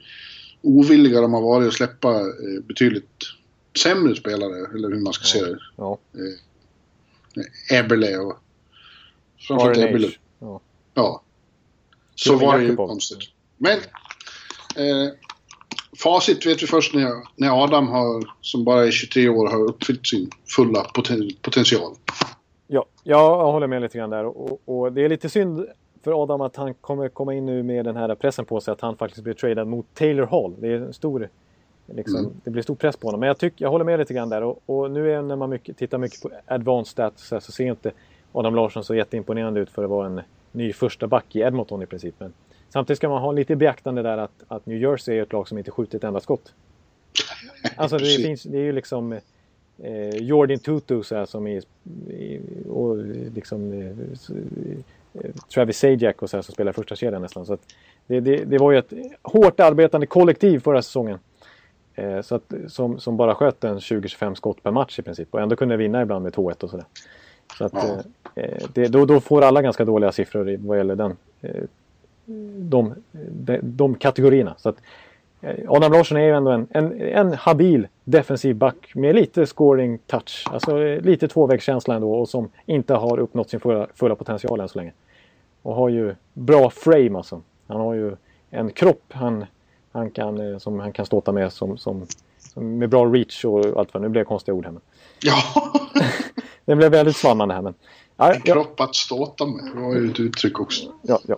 [0.61, 3.23] ovilliga de har varit att släppa eh, betydligt
[3.77, 5.45] sämre spelare, eller hur man ska ja.
[5.45, 5.59] se det.
[5.75, 5.97] Ja.
[6.13, 8.37] Eh, Eberle och...
[9.47, 10.11] Framförallt Eberle.
[10.39, 10.61] Ja.
[10.93, 11.21] ja.
[12.15, 13.19] Så var det ju konstigt.
[13.57, 13.77] Men
[14.75, 15.13] eh,
[15.97, 20.07] facit vet vi först när, när Adam har, som bara är 23 år, har uppfyllt
[20.07, 21.95] sin fulla poten, potential.
[22.67, 24.25] Ja, jag håller med lite grann där.
[24.25, 25.65] Och, och, det är lite synd
[26.03, 28.81] för Adam att han kommer komma in nu med den här pressen på sig att
[28.81, 30.55] han faktiskt blir tradad mot Taylor Hall.
[30.59, 31.29] Det är en stor...
[31.85, 32.31] Liksom, mm.
[32.43, 33.19] Det blir stor press på honom.
[33.19, 34.43] Men jag, tycker, jag håller med lite grann där.
[34.43, 37.65] Och, och nu är när man mycket, tittar mycket på advanced stats så, så ser
[37.65, 37.91] inte
[38.31, 41.85] Adam Larsson så jätteimponerande ut för att vara en ny första back i Edmonton i
[41.85, 42.15] princip.
[42.17, 42.33] Men
[42.69, 45.57] samtidigt ska man ha lite beaktande där att, att New Jersey är ett lag som
[45.57, 46.53] inte skjutit ett enda skott.
[47.75, 49.19] Alltså det, finns, det är ju liksom
[49.83, 51.63] eh, Jordan Tutu så här, som är
[52.69, 52.97] och
[53.35, 57.45] liksom eh, Travis Sajak och så här, som spelar första kedjan nästan.
[57.45, 57.57] Så
[58.07, 61.19] det, det, det, var ju ett hårt arbetande kollektiv förra säsongen.
[61.95, 65.41] Eh, så att, som, som bara sköt en 20-25 skott per match i princip och
[65.41, 66.85] ändå kunde vinna ibland med 2-1 och sådär.
[67.57, 68.03] Så att, ja.
[68.35, 71.63] eh, det, då, då, får alla ganska dåliga siffror vad gäller den, eh,
[72.57, 72.95] de,
[73.31, 74.55] de, de kategorierna.
[74.57, 74.81] Så att, eh,
[75.67, 80.43] Adam Larsson är ju ändå en, en, en habil defensiv back med lite scoring touch.
[80.45, 84.69] Alltså eh, lite tvåvägskänsla ändå och som inte har uppnått sin fulla, fulla potential än
[84.69, 84.93] så länge.
[85.61, 87.41] Och har ju bra frame alltså.
[87.67, 88.15] Han har ju
[88.49, 89.45] en kropp han,
[89.91, 92.05] han kan, eh, som han kan ståta med som, som,
[92.37, 94.71] som med bra reach och allt vad Nu blir det konstiga ord här.
[94.71, 94.81] Men.
[95.21, 95.35] Ja!
[96.65, 97.61] det blev väldigt svamlande här.
[97.61, 97.73] Men,
[98.17, 99.71] ja, en kropp att ståta med.
[99.75, 100.85] Det var ju ett uttryck också.
[101.01, 101.37] Ja, ja.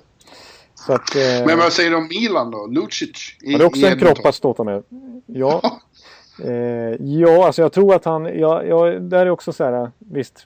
[0.87, 2.67] Att, eh, men vad säger du om Milan då?
[2.67, 3.37] Lucic?
[3.41, 4.83] I, det är också en kropp att ståta med.
[5.25, 5.79] Ja.
[6.43, 6.51] eh,
[6.99, 8.25] ja, alltså jag tror att han...
[8.25, 9.91] Ja, ja, där är också så här...
[9.99, 10.45] Visst,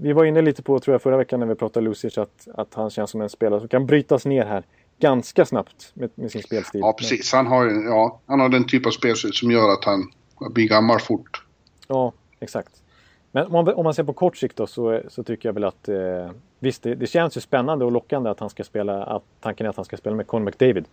[0.00, 2.74] vi var inne lite på, tror jag, förra veckan när vi pratade Lucic att, att
[2.74, 4.64] han känns som en spelare som kan brytas ner här
[5.00, 6.80] ganska snabbt med, med sin spelstil.
[6.80, 7.32] Ja, precis.
[7.32, 10.12] Han har, ja, han har den typ av spelstil som gör att han
[10.50, 11.44] blir gammal fort.
[11.88, 12.72] Ja, exakt.
[13.32, 15.64] Men om man, om man ser på kort sikt då så, så tycker jag väl
[15.64, 19.22] att eh, visst, det, det, känns ju spännande och lockande att han ska spela, att
[19.40, 20.84] tanken är att han ska spela med Conor McDavid.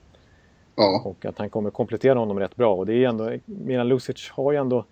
[0.76, 1.02] Ja.
[1.06, 2.76] Och att han kommer komplettera honom rätt bra.
[2.76, 4.86] Och det är ändå, Milan Lucic har ju ändå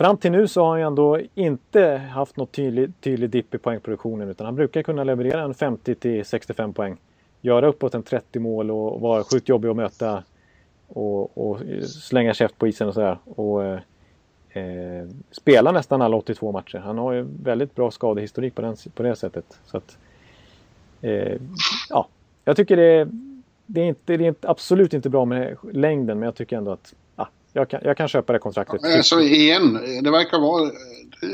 [0.00, 3.58] Fram till nu så har han ju ändå inte haft något tydlig, tydlig dipp i
[3.58, 6.96] poängproduktionen utan han brukar kunna leverera en 50 till 65 poäng.
[7.40, 10.22] Göra uppåt en 30 mål och vara sjukt jobbig att möta
[10.88, 13.18] och, och slänga käft på isen och sådär.
[13.24, 13.78] Och,
[14.52, 16.78] eh, spelar nästan alla 82 matcher.
[16.78, 19.58] Han har ju väldigt bra skadehistorik på, den, på det sättet.
[19.66, 19.98] Så att,
[21.00, 21.36] eh,
[21.88, 22.08] ja,
[22.44, 23.08] jag tycker det,
[23.66, 26.94] det, är inte, det är absolut inte bra med längden, men jag tycker ändå att
[27.16, 28.80] ja, jag, kan, jag kan köpa det kontraktet.
[28.82, 30.70] Ja, alltså igen, det verkar vara...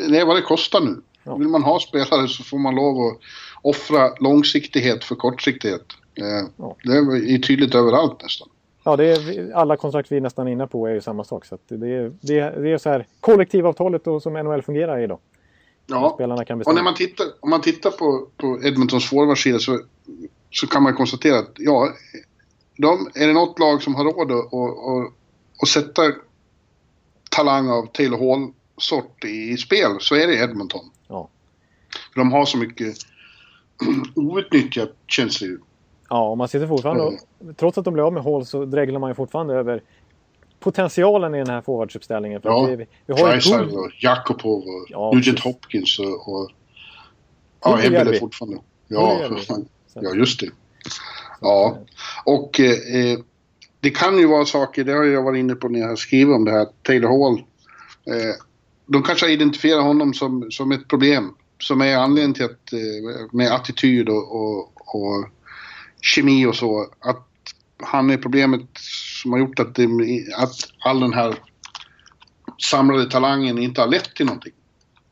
[0.09, 0.97] Det är vad det kostar nu.
[1.25, 1.37] Ja.
[1.37, 3.19] Vill man ha spelare så får man lov att
[3.63, 5.87] offra långsiktighet för kortsiktighet.
[6.15, 6.77] Eh, ja.
[6.83, 8.49] Det är tydligt överallt nästan.
[8.87, 11.45] Ja, det är, alla kontrakt vi är nästan inne på är ju samma sak.
[11.45, 15.19] Så det, är, det, är, det är så här kollektivavtalet då, som NHL fungerar idag.
[15.87, 19.81] Ja, spelarna kan och när man tittar, om man tittar på, på Edmontons forwardsida så,
[20.51, 21.89] så kan man konstatera att ja,
[22.77, 25.13] de, är det något lag som har råd att, att,
[25.63, 26.03] att sätta
[27.31, 30.91] talang av Taylor Hall-sort i spel så är det Edmonton.
[31.09, 31.29] Ja.
[32.13, 32.97] För de har så mycket
[34.15, 35.59] outnyttjat känns det ju.
[36.09, 37.15] Ja, och man sitter fortfarande och,
[37.57, 39.83] Trots att de blev av med Hall så dreglar man ju fortfarande över
[40.61, 42.41] potentialen i den här forwardsuppställningen.
[42.45, 46.29] ja, vi, vi har Dreisaitl och Jakobov och ja, Nugent Hopkins och...
[46.29, 46.51] och
[47.65, 48.59] ja, Ebbele fortfarande.
[48.89, 49.21] Ja,
[49.95, 50.51] ja, just det.
[51.41, 51.79] Ja,
[52.25, 53.19] och eh,
[53.81, 56.45] det kan ju vara saker, det har jag varit inne på när jag skrivit om
[56.45, 57.39] det här, Taylor Hall.
[58.07, 58.35] Eh,
[58.87, 63.55] de kanske identifierar honom som, som ett problem som är anledningen till att, eh, med
[63.55, 65.29] attityd och, och, och
[66.15, 66.87] kemi och så.
[67.01, 67.27] Att
[67.83, 68.61] han är problemet
[69.23, 69.89] som har gjort att, det,
[70.37, 70.55] att
[70.85, 71.35] all den här
[72.59, 74.53] samlade talangen inte har lett till någonting.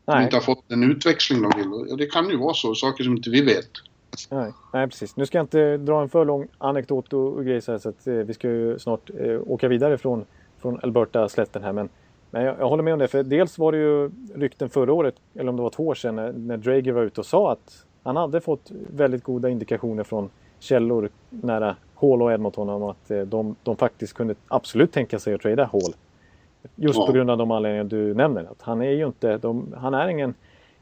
[0.07, 0.17] Nej.
[0.17, 1.97] De inte har fått den utväxling de vill.
[1.97, 3.71] Det kan ju vara så, saker som inte vi vet.
[4.31, 5.17] Nej, nej precis.
[5.17, 7.89] Nu ska jag inte dra en för lång anekdot och, och grejer så, här, så
[7.89, 10.25] att eh, vi ska ju snart eh, åka vidare från,
[10.59, 11.73] från Alberta-slätten här.
[11.73, 11.89] Men
[12.31, 15.15] Men jag, jag, håller med om det, för dels var det ju rykten förra året,
[15.35, 17.85] eller om det var två år sedan, när, när Drager var ute och sa att
[18.03, 20.31] han hade fått väldigt goda indikationer från
[20.65, 25.35] källor nära Hall och Edmonton om att eh, de, de faktiskt kunde absolut tänka sig
[25.35, 25.95] att trada Hall.
[26.77, 27.07] Just ja.
[27.07, 28.43] på grund av de anledningar du nämner.
[28.43, 30.35] Att han är ju inte, de, han är ingen,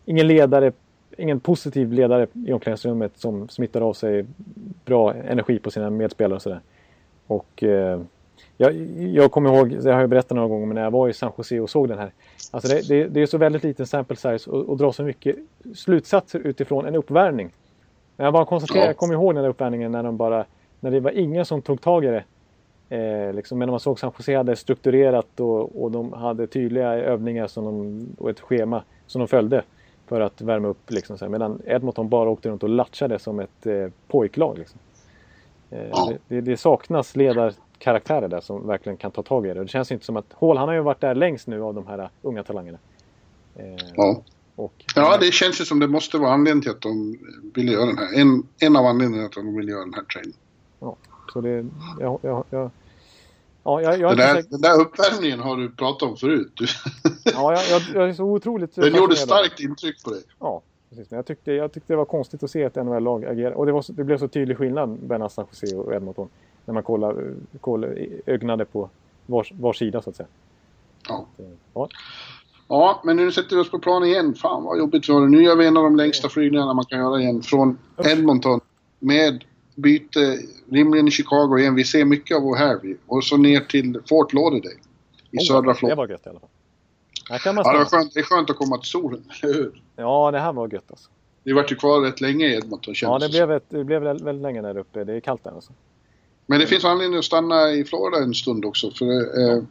[0.05, 0.73] ingen ledare,
[1.19, 4.27] ingen positiv ledare i omklädningsrummet som smittar av sig
[4.85, 6.61] bra energi på sina medspelare och sådär.
[7.27, 8.01] Och eh,
[8.57, 11.13] jag, jag kommer ihåg, det har jag berättat några gånger, men när jag var i
[11.13, 12.13] San Jose och såg den här.
[12.51, 15.37] Alltså det, det, det är så väldigt liten sample size och, och dra så mycket
[15.75, 17.51] slutsatser utifrån en uppvärmning.
[18.17, 20.45] Men jag bara konstaterar, jag kommer ihåg den där uppvärmningen när de bara,
[20.81, 22.25] när det var ingen som tog tag i det.
[22.97, 27.47] Eh, liksom, men man såg San Jose hade strukturerat och, och de hade tydliga övningar
[27.47, 29.63] som de, och ett schema som de följde
[30.07, 30.91] för att värma upp.
[30.91, 31.31] Liksom, så här.
[31.31, 34.59] Medan Edmonton bara åkte runt och latchade som ett eh, pojklag.
[34.59, 34.81] Liksom.
[35.71, 39.61] Eh, det, det, saknas ledarkaraktärer där som verkligen kan ta tag i det.
[39.61, 41.75] Och det känns inte som att Hall, han har ju varit där längst nu av
[41.75, 42.79] de här unga talangerna.
[43.57, 44.23] Eh, ja.
[44.57, 47.19] Och, ja, det känns ju som det måste vara anledningen till att de
[47.55, 48.21] vill göra den här.
[48.21, 50.35] En, en av anledningarna till att de vill göra den här trainen.
[50.81, 50.97] Ja,
[51.33, 51.67] så det...
[52.01, 52.71] Jag, jag, jag,
[53.65, 56.53] ja, jag, jag den, där, den där uppvärmningen har du pratat om förut.
[57.25, 58.75] ja, jag, jag, är så otroligt...
[58.75, 60.23] Den gjorde starkt intryck på dig.
[60.39, 61.11] Ja, precis.
[61.11, 63.55] Men jag tyckte, jag tyckte det var konstigt att se ett NHL-lag agera.
[63.55, 66.29] Och det, var, det blev så tydlig skillnad mellan San Jose och Edmonton.
[66.65, 68.91] När man kollade, kollade, ögnade på
[69.27, 70.29] var, var sida så att säga.
[71.09, 71.27] Ja.
[71.75, 71.89] ja.
[72.73, 74.35] Ja, men nu sätter vi oss på plan igen.
[74.35, 75.29] Fan vad jobbigt var det.
[75.29, 77.43] Nu gör vi en av de längsta flygningarna man kan göra igen.
[77.43, 78.61] Från Edmonton
[78.99, 79.45] med
[79.75, 80.39] byte
[80.71, 81.75] rimligen i Chicago igen.
[81.75, 82.97] Vi ser mycket av O'Harvey.
[83.07, 84.75] Och så ner till Fort Lauderdale.
[85.31, 85.95] I oh, södra Florida.
[85.95, 86.49] Det var gött i alla fall.
[87.31, 89.25] Här kan man ja, det, var skönt, det är skönt att komma till solen?
[89.97, 91.11] Ja, det här var gött alltså.
[91.45, 94.43] Vi vart ju kvar rätt länge i Edmonton Ja, det blev, ett, det blev väldigt
[94.43, 95.05] länge där uppe.
[95.05, 95.73] Det är kallt där alltså.
[96.47, 98.91] Men det finns anledning att stanna i Florida en stund också.
[98.91, 99.63] För eh,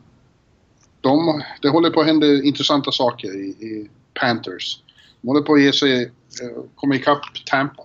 [1.02, 4.84] de, det håller på att hända intressanta saker i, i Panthers.
[5.22, 7.84] De håller på att ge sig, eh, komma ikapp Tampa.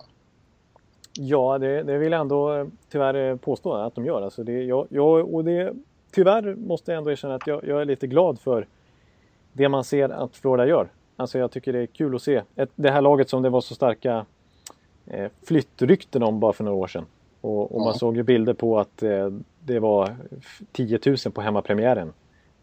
[1.13, 4.21] Ja, det, det, vill jag ändå eh, tyvärr eh, påstå att de gör.
[4.21, 5.73] Alltså det, jag, jag, och det,
[6.11, 8.67] tyvärr måste jag ändå erkänna att jag, jag, är lite glad för
[9.53, 10.89] det man ser att Florida gör.
[11.15, 12.41] Alltså jag tycker det är kul att se.
[12.55, 14.25] Ett, det här laget som det var så starka
[15.05, 17.05] eh, flyttrykten om bara för några år sedan.
[17.41, 17.85] Och, och ja.
[17.85, 20.15] man såg ju bilder på att eh, det var
[20.71, 22.13] 10 000 på hemmapremiären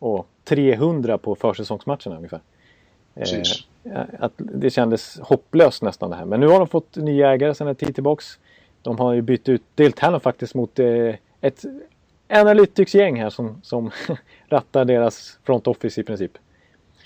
[0.04, 2.40] och 300 på försäsongsmatcherna ungefär.
[3.14, 6.24] Eh, att det kändes hopplöst nästan det här.
[6.24, 8.38] Men nu har de fått nya ägare sedan en tid tillbaks.
[8.82, 11.64] De har ju bytt ut Dale Talon faktiskt mot eh, ett
[12.28, 13.90] Analytics-gäng här som, som
[14.48, 16.32] rattar deras front office i princip.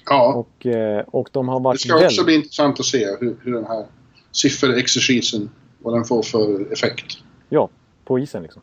[0.04, 0.34] Ja.
[0.34, 2.24] Och, eh, och de har varit Det ska också väldigt...
[2.24, 3.86] bli intressant att se hur, hur den här
[4.32, 7.18] sifferexercisen, vad den får för effekt.
[7.48, 7.68] Ja,
[8.04, 8.62] på isen liksom.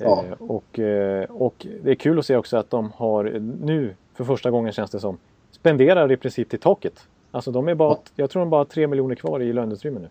[0.00, 0.24] Ja.
[0.24, 3.24] Eh, och, eh, och det är kul att se också att de har
[3.60, 5.18] nu, för första gången känns det som,
[5.50, 7.08] spenderar i princip till taket.
[7.30, 8.00] Alltså de är bara, ja.
[8.16, 10.08] jag tror de bara har 3 miljoner kvar i löneutrymme nu.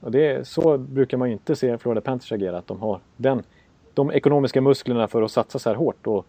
[0.00, 3.42] Och det, så brukar man ju inte se Florida Panthers agera, att de har den,
[3.94, 6.06] de ekonomiska musklerna för att satsa så här hårt.
[6.06, 6.26] Och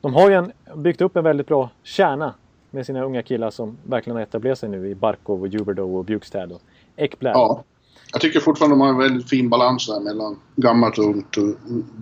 [0.00, 2.34] de har ju en, byggt upp en väldigt bra kärna
[2.70, 6.04] med sina unga killar som verkligen har etablerat sig nu i Barkov och Huberdo och
[6.04, 6.60] Bjugstad och
[6.96, 7.32] Ekblad.
[7.34, 7.64] Ja.
[8.12, 11.54] Jag tycker fortfarande de har en väldigt fin balans där mellan gammalt och ungt och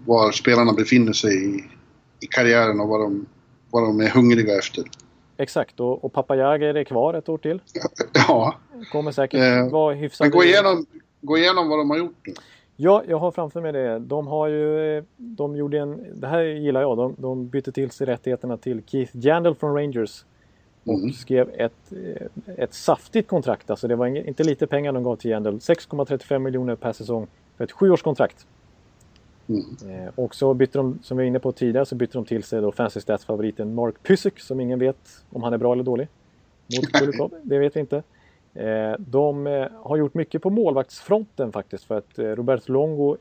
[0.07, 1.65] var spelarna befinner sig i,
[2.21, 3.27] i karriären och vad de,
[3.71, 4.85] vad de är hungriga efter.
[5.37, 7.61] Exakt, och, och Papajager är kvar ett år till.
[8.29, 8.55] Ja.
[8.93, 10.25] Kommer säkert eh, vara hyfsat...
[10.25, 10.87] Men gå igenom,
[11.21, 12.35] gå igenom vad de har gjort nu.
[12.77, 13.99] Ja, jag har framför mig det.
[13.99, 15.05] De har ju...
[15.17, 16.21] De gjorde en...
[16.21, 16.97] Det här gillar jag.
[16.97, 20.25] De, de bytte till sig rättigheterna till Keith Jandel från Rangers.
[20.89, 21.13] Och mm.
[21.13, 21.93] skrev ett,
[22.57, 23.71] ett saftigt kontrakt.
[23.71, 25.55] Alltså det var inte lite pengar de gav till Jandel.
[25.55, 27.27] 6,35 miljoner per säsong
[27.57, 28.47] för ett sjuårskontrakt.
[29.49, 29.63] Mm.
[29.91, 32.43] Eh, och så bytte de, som vi var inne på tidigare, så bytte de till
[32.43, 36.09] sig då Fancy Stats-favoriten Mark Pysyk som ingen vet om han är bra eller dålig.
[36.77, 38.03] Mot Kulikov, det vet vi inte.
[38.55, 43.17] Eh, de eh, har gjort mycket på målvaktsfronten faktiskt för att Roberto Longo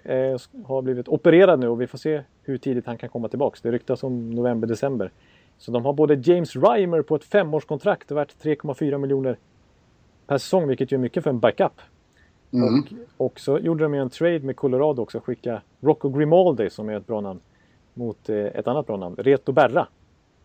[0.66, 3.62] har blivit opererad nu och vi får se hur tidigt han kan komma tillbaks.
[3.62, 5.12] Det ryktas om november-december.
[5.58, 9.38] Så de har både James Reimer på ett femårskontrakt värt 3,4 miljoner
[10.28, 11.82] per säsong, vilket ju är mycket för en backup.
[12.52, 12.80] Mm.
[12.80, 12.86] Och,
[13.26, 16.98] och så gjorde de ju en trade med Colorado också, skicka Rocco Grimaldi som är
[16.98, 17.40] ett bra namn
[17.94, 19.88] mot eh, ett annat bra namn, Reto Berra.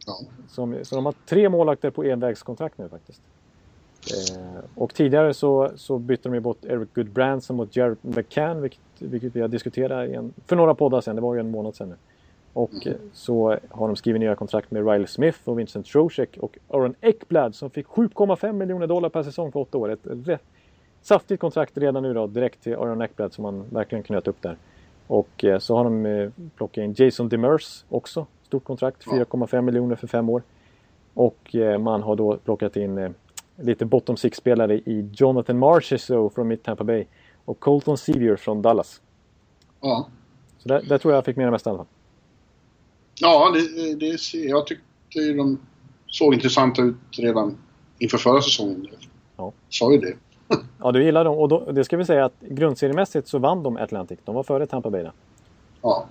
[0.06, 0.20] Ja.
[0.48, 3.22] Som, så de har tre målvakter på envägskontrakt nu faktiskt.
[4.10, 8.80] Eh, och tidigare så, så bytte de ju bort Eric Goodbranson mot Jared McCann, vilket,
[8.98, 11.88] vilket vi har diskuterat en, för några poddar sedan, det var ju en månad sedan
[11.88, 11.94] nu.
[12.53, 12.98] Och mm.
[13.12, 17.55] så har de skrivit nya kontrakt med Riley Smith och Vincent Trocek och Aaron Ekblad
[17.55, 19.92] som fick 7,5 miljoner dollar per säsong för åtta år.
[19.92, 20.42] Ett rätt
[21.03, 24.57] saftigt kontrakt redan nu då direkt till Aaron Ekblad som man verkligen knöt upp där.
[25.07, 28.26] Och eh, så har de eh, plockat in Jason Demers också.
[28.46, 30.42] Stort kontrakt, 4,5 miljoner för fem år.
[31.14, 33.14] Och eh, man har då plockat in
[33.57, 37.05] lite bottom six-spelare i Jonathan Marchessault från Mitt Tampa Bay
[37.44, 39.00] och Colton Sevier från Dallas.
[39.80, 40.07] Ja.
[40.59, 41.86] Så där, där tror jag jag fick med det mesta i alla fall.
[43.22, 45.58] Ja, det, det, jag tyckte de
[46.06, 47.58] såg intressanta ut redan
[47.98, 48.86] inför förra säsongen.
[49.36, 49.52] Ja.
[49.68, 50.14] Sa ju det.
[50.78, 51.38] Ja, du gillar dem.
[51.38, 54.18] Och då, det ska vi säga att grundseriemässigt så vann de Atlantic.
[54.24, 55.12] De var före Tampa Bay där.
[55.82, 56.06] Ja.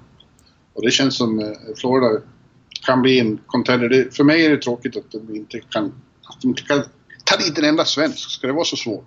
[0.74, 1.46] Och det känns som eh,
[1.78, 2.22] Florida
[2.86, 3.90] kan bli en contender.
[3.90, 5.86] Det, för mig är det tråkigt att de inte kan...
[6.24, 6.84] Att de inte kan
[7.26, 8.30] ta dit en enda svensk.
[8.30, 9.06] Ska det vara så svårt?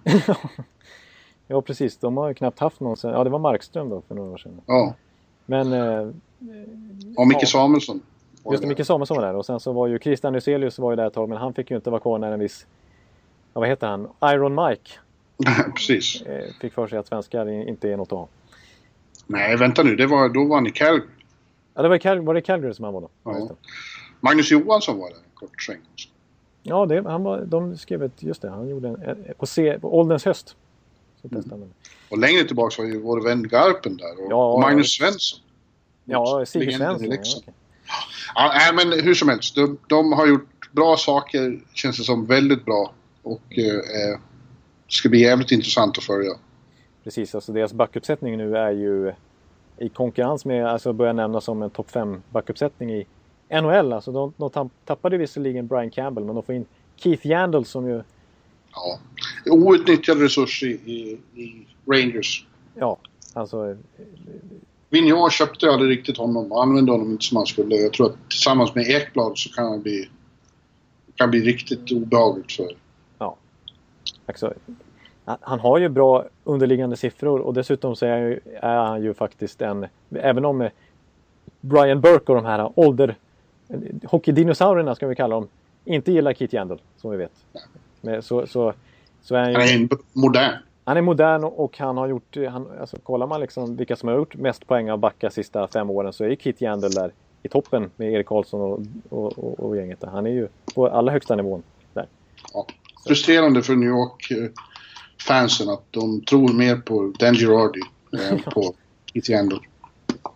[1.47, 1.97] ja, precis.
[1.97, 3.11] De har ju knappt haft någon sen...
[3.11, 4.61] Ja, det var Markström då för några år sedan.
[4.67, 4.95] Ja.
[5.47, 5.73] Men...
[5.73, 6.09] Eh,
[7.17, 7.47] och Micke ja.
[7.47, 8.01] Samuelsson.
[8.51, 9.37] Just det, Micke Samuelsson var där.
[9.37, 11.71] Och sen så var ju Christian Nyselius var ju där ett tag, men han fick
[11.71, 12.67] ju inte vara kvar när en viss...
[13.55, 14.09] Ja, vad heter han?
[14.25, 14.91] Iron Mike.
[15.77, 16.23] Precis.
[16.23, 18.29] Eh, fick för sig att svenskar inte är något att ha.
[19.27, 19.97] Nej, vänta nu.
[19.97, 21.09] Det var, då var han i Calgary.
[21.75, 23.11] Ja, det var, Cal var det Calgary som han var då?
[23.25, 23.51] Ja.
[24.21, 25.81] Magnus Johansson var där kort sväng.
[26.63, 28.23] Ja, det, han var, de skrev ett...
[28.23, 29.25] Just det, han gjorde en...
[29.39, 30.57] På, C, på ålderns höst.
[31.23, 31.71] Så mm.
[32.11, 34.25] Och längre tillbaka var ju vår vän Garpen där.
[34.25, 35.41] Och ja, Magnus Svensson.
[36.05, 37.11] Ja, Sigge Svensson.
[37.11, 37.55] Ja, okay.
[38.35, 39.55] ja, nej, men hur som helst.
[39.55, 42.27] De, de, har gjort bra saker, känns det som.
[42.27, 42.93] Väldigt bra.
[43.23, 44.19] Och eh,
[44.87, 46.31] det ska bli jävligt intressant att följa.
[47.05, 49.13] Precis, alltså deras backuppsättning nu är ju
[49.79, 53.07] i konkurrens med, alltså börjar nämnas som en topp 5 backuppsättning i
[53.51, 53.93] NHL.
[53.93, 58.03] Alltså de, de tappade visserligen Brian Campbell men de får in Keith Yandel som ju...
[58.73, 58.99] Ja,
[59.47, 62.47] outnyttjad resurs i, i, i Rangers.
[62.75, 62.99] Ja,
[63.33, 63.77] alltså...
[64.95, 67.77] Vigneault köpte aldrig riktigt honom och använde honom inte som han skulle.
[67.77, 70.09] Jag tror att tillsammans med Ekblad så kan han bli,
[71.15, 72.77] kan bli riktigt obehagligt för...
[73.19, 73.37] Ja.
[75.41, 79.15] Han har ju bra underliggande siffror och dessutom så är han ju, är han ju
[79.15, 79.87] faktiskt en...
[80.11, 80.69] Även om
[81.61, 83.17] Brian Burke och de här ålder...
[84.05, 85.49] Hockeydinosaurierna ska vi kalla dem.
[85.85, 87.33] Inte gillar Keith Yandel, som vi vet.
[88.01, 88.73] Men så, så,
[89.23, 89.57] så är han ju...
[89.57, 90.55] Han är modern.
[90.85, 92.37] Han är modern och han har gjort...
[92.51, 95.91] Han, alltså, kollar man liksom vilka som har gjort mest poäng av backa sista fem
[95.91, 97.13] åren så är Keith Yandel där
[97.43, 99.99] i toppen med Erik Karlsson och, och, och, och gänget.
[100.03, 101.63] Han är ju på allra högsta nivån
[101.93, 102.07] där.
[102.53, 102.67] Ja.
[103.07, 107.81] Frustrerande för New York eh, att de tror mer på Dan Girardi
[108.31, 108.75] än på
[109.13, 109.59] Keith Yandel.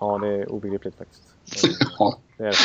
[0.01, 1.23] Ja, det är obegripligt faktiskt.
[1.99, 2.19] ja.
[2.37, 2.57] Det är det.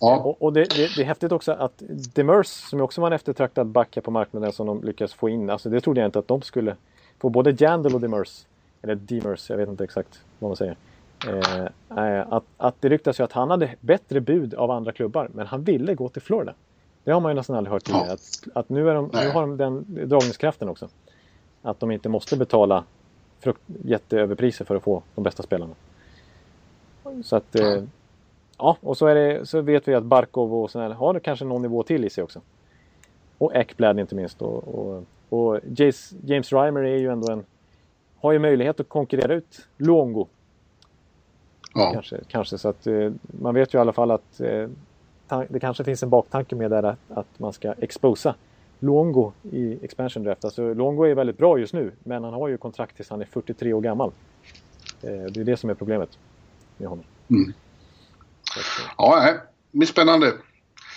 [0.00, 0.16] Ja.
[0.16, 1.82] Och, och det, det, det, är häftigt också att
[2.14, 5.50] Demers, som också var en eftertraktad backa på marknaden som de lyckas få in.
[5.50, 6.76] Alltså det trodde jag inte att de skulle
[7.20, 8.46] få både Jandel och Demers.
[8.82, 10.76] Eller Demers, jag vet inte exakt vad man säger.
[11.26, 15.46] Eh, att, att det ryktas ju att han hade bättre bud av andra klubbar, men
[15.46, 16.54] han ville gå till Florida.
[17.04, 18.06] Det har man ju nästan aldrig hört tidigare.
[18.06, 18.14] Ja.
[18.14, 20.88] Att, att nu, är de, nu har de den dragningskraften också.
[21.62, 22.84] Att de inte måste betala
[23.40, 25.74] frukt, jätteöverpriser för att få de bästa spelarna.
[27.24, 27.54] Så att...
[27.54, 27.82] Eh,
[28.58, 31.62] ja, och så, är det, så vet vi att Barkov och sådär har kanske någon
[31.62, 32.40] nivå till i sig också.
[33.38, 34.42] Och Ekblad inte minst.
[34.42, 37.44] Och, och, och James, James Reimer är ju ändå en...
[38.20, 40.28] Har ju möjlighet att konkurrera ut Luongo.
[41.74, 41.90] Ja.
[41.92, 44.68] Kanske, kanske så att eh, man vet ju i alla fall att eh,
[45.48, 48.34] det kanske finns en baktanke med det att, man ska exposa
[48.78, 50.44] Luongo i expansion draft.
[50.44, 53.24] Alltså Luongo är väldigt bra just nu men han har ju kontrakt tills han är
[53.24, 54.12] 43 år gammal.
[55.02, 56.18] Eh, det är det som är problemet
[56.76, 57.04] med honom.
[57.30, 57.52] Mm.
[58.98, 59.38] Ja,
[59.70, 60.32] det blir spännande.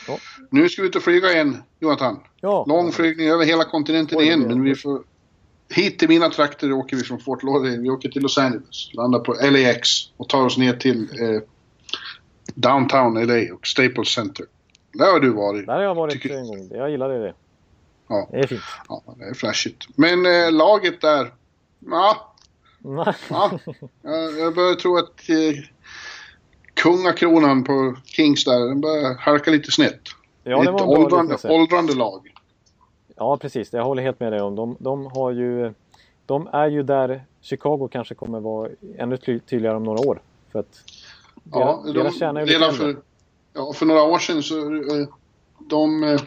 [0.08, 0.18] Ja.
[0.50, 2.20] Nu ska vi ut och flyga igen, Jonathan.
[2.42, 2.66] Ja.
[2.68, 4.42] Lång flygning över hela kontinenten Oj, igen.
[4.42, 5.04] Men vi får...
[5.70, 7.82] Hit till mina trakter åker vi från Fort Lauderdale.
[7.82, 11.42] Vi åker till Los Angeles, landar på LAX och tar oss ner till eh,
[12.56, 14.46] Downtown LA och Staples Center.
[14.94, 15.66] Där har du varit.
[15.66, 16.38] Där har jag varit Tycker...
[16.38, 16.70] en gång.
[16.72, 17.34] Jag gillade det.
[18.08, 18.30] Ja.
[18.32, 18.62] Det är fint.
[18.90, 19.88] Ja, det är flashigt.
[19.96, 21.34] Men eh, laget där...
[21.80, 22.34] Ja.
[23.30, 23.60] ja.
[24.40, 25.64] Jag börjar tro att eh,
[26.84, 30.02] kungakronan på Kings där, den börjar halka lite snett.
[30.44, 32.34] Ja, det var ett åldrande, åldrande lag.
[33.16, 33.74] Ja, precis.
[33.74, 34.56] Jag håller helt med dig om.
[34.56, 35.74] De, de, har ju,
[36.26, 40.22] de är ju där Chicago kanske kommer vara ännu tydligare om några år.
[40.52, 40.84] För att
[41.52, 42.96] ja, deras, de, deras kärna är lite för,
[43.54, 45.08] ja, för några år sedan så eh,
[45.60, 46.22] de eh,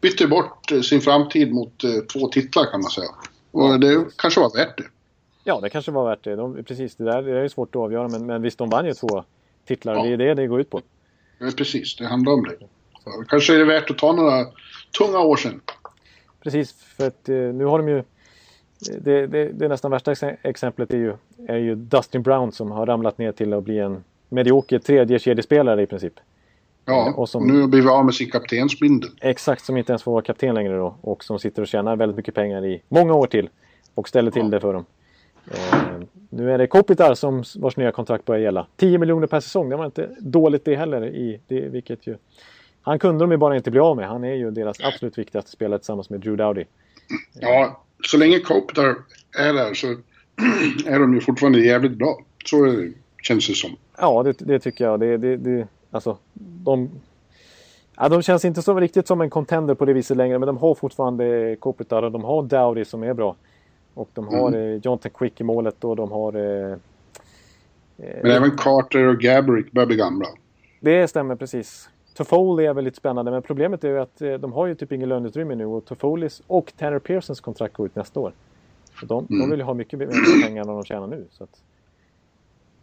[0.00, 3.10] bytte bort sin framtid mot eh, två titlar kan man säga.
[3.50, 4.86] Och det kanske var värt det.
[5.44, 6.36] Ja, det kanske var värt det.
[6.36, 8.08] De, precis, det där det är svårt att avgöra.
[8.08, 9.24] Men, men visst, de vann ju två
[9.68, 9.94] titlar.
[9.94, 10.02] Ja.
[10.02, 10.82] Det är det det går ut på.
[11.38, 12.56] Ja, precis, det handlar om det.
[13.04, 14.46] Så, kanske är det värt att ta några
[14.98, 15.60] tunga år sedan.
[16.42, 18.02] Precis, för att eh, nu har de ju...
[19.00, 20.12] Det, det, det nästan värsta
[20.42, 21.14] exemplet är ju,
[21.48, 25.82] är ju Dustin Brown som har ramlat ner till att bli en medioker tredje kedjespelare
[25.82, 26.14] i princip.
[26.84, 29.10] Ja, och som, nu blir vi av med sin kaptensbindel.
[29.20, 30.96] Exakt, som inte ens får vara kapten längre då.
[31.00, 33.48] Och som sitter och tjänar väldigt mycket pengar i många år till.
[33.94, 34.48] Och ställer till ja.
[34.48, 34.84] det för dem.
[35.50, 38.66] Eh, nu är det Kopitar som vars nya kontrakt börjar gälla.
[38.76, 41.06] 10 miljoner per säsong, det var inte dåligt det heller.
[41.06, 42.16] I det, vilket ju
[42.82, 44.08] han kunde de ju bara inte bli av med.
[44.08, 46.64] Han är ju deras absolut viktigaste spelare tillsammans med Drew Dowdy.
[47.40, 48.96] Ja, så länge Kopitar
[49.38, 49.86] är där så
[50.86, 52.18] är de ju fortfarande jävligt bra.
[52.44, 52.88] Så
[53.22, 53.70] känns det som.
[53.98, 55.00] Ja, det, det tycker jag.
[55.00, 56.18] Det, det, det, alltså,
[56.64, 56.90] de,
[57.96, 60.56] ja, de känns inte så riktigt som en contender på det viset längre, men de
[60.56, 63.36] har fortfarande Kopitar och de har Dowdy som är bra.
[63.98, 64.60] Och de har mm.
[64.60, 66.36] eh, Jonathan Quick i målet och de har...
[66.36, 66.76] Eh,
[67.96, 70.26] men även Carter och Gabrick börjar bli gamla.
[70.80, 71.88] Det stämmer precis.
[72.14, 75.08] Toffoli är väldigt spännande men problemet är ju att eh, de har ju typ ingen
[75.08, 78.32] löneutrymme nu och Toffolis och Tanner Pearsons kontrakt går ut nästa år.
[79.02, 79.40] De, mm.
[79.40, 81.26] de vill ju ha mycket mer pengar än de tjänar nu.
[81.30, 81.62] Så att,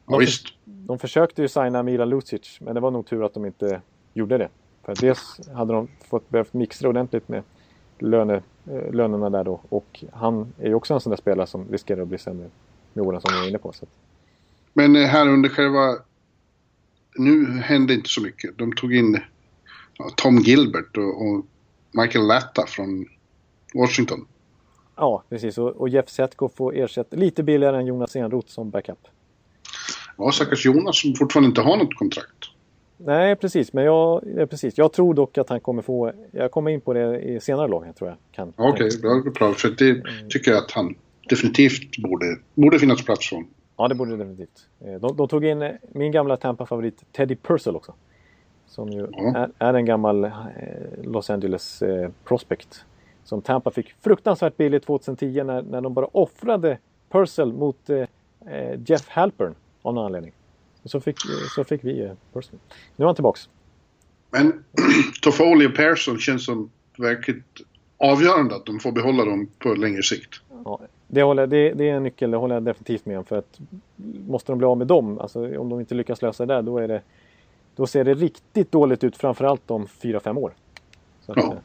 [0.07, 0.35] ja, de, för,
[0.65, 3.81] de försökte ju signa Mila Lucic men det var nog tur att de inte
[4.13, 4.49] gjorde det.
[4.83, 7.43] För dels hade de fått behövt mixa ordentligt med
[7.99, 11.67] löne, eh, lönerna där då och han är ju också en sån där spelare som
[11.71, 12.49] riskerar att bli sämre
[12.93, 13.73] med åren som vi är inne på.
[13.73, 13.85] Så.
[14.73, 15.95] Men eh, här under själva
[17.15, 18.57] nu hände inte så mycket.
[18.57, 19.19] De tog in
[19.97, 21.45] ja, Tom Gilbert och, och,
[21.91, 23.05] Michael Latta från
[23.73, 24.27] Washington.
[24.95, 25.57] Ja, precis.
[25.57, 29.07] Och, och Jeff Zetko får ersätta lite billigare än Jonas Enroth som backup.
[30.17, 32.54] Ja, stackars Jonas som fortfarande inte har något kontrakt.
[32.97, 33.73] Nej, precis.
[33.73, 34.77] Men jag, ja, precis.
[34.77, 36.11] jag tror dock att han kommer få...
[36.31, 38.47] Jag kommer in på det i senare lag, tror jag.
[38.55, 39.53] Okej, okay, bra.
[39.53, 40.29] För det mm.
[40.29, 40.95] tycker jag att han
[41.29, 43.43] definitivt borde, borde finnas plats för.
[43.77, 44.67] Ja, det borde det definitivt.
[44.85, 47.93] Eh, de, de tog in eh, min gamla Tampa-favorit Teddy Purcell också.
[48.67, 49.35] Som ju mm.
[49.35, 50.31] är, är, en gammal eh,
[51.03, 52.85] Los Angeles eh, prospect.
[53.23, 56.77] Som Tampa fick fruktansvärt billigt 2010 när, när de bara offrade
[57.09, 58.05] Purcell mot eh,
[58.85, 60.33] Jeff Halpern av någon anledning.
[60.85, 61.15] Så fick,
[61.55, 62.59] så fick vi eh, Purcell.
[62.95, 63.49] Nu är han tillbaks.
[64.31, 64.63] Men
[65.21, 67.61] Toffoli och Persson känns som verkligt
[67.97, 70.41] avgörande att de får behålla dem på längre sikt.
[70.65, 73.25] Ja, det, håller, det, det, är en nyckel, det håller jag definitivt med om.
[73.25, 73.59] För att
[74.27, 76.77] måste de bli av med dem, alltså om de inte lyckas lösa det där, då,
[76.77, 77.01] är det,
[77.75, 80.53] då ser det riktigt dåligt ut framförallt om 4-5 år.
[81.25, 81.53] Så att, ja.
[81.53, 81.59] Eh,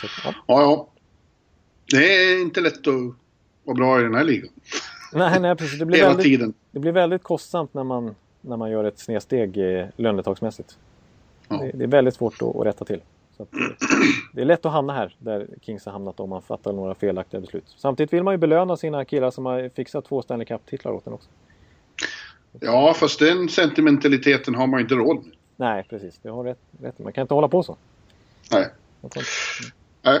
[0.00, 0.34] så, ja.
[0.46, 0.88] ja, ja.
[1.90, 3.14] Det är inte lätt att
[3.64, 4.50] vara bra i den här ligan.
[5.14, 5.78] Nej, nej precis.
[5.78, 6.54] Det blir, Hela väldigt, tiden.
[6.70, 10.78] det blir väldigt kostsamt när man, när man gör ett snedsteg eh, lönetagsmässigt.
[11.48, 11.56] Ja.
[11.56, 13.00] Det, det, är väldigt svårt att, att rätta till.
[13.36, 13.48] Att,
[14.32, 17.40] det är lätt att hamna här där Kings har hamnat om man fattar några felaktiga
[17.40, 17.64] beslut.
[17.76, 21.12] Samtidigt vill man ju belöna sina killar som har fixat två Stanley Cup-titlar åt en
[21.12, 21.28] också.
[22.60, 25.32] Ja, fast den sentimentaliteten har man ju inte råd med.
[25.56, 26.18] Nej, precis.
[26.22, 26.98] Du har rätt, rätt.
[26.98, 27.76] Man kan inte hålla på så.
[28.52, 28.68] Nej.
[30.02, 30.20] Nej.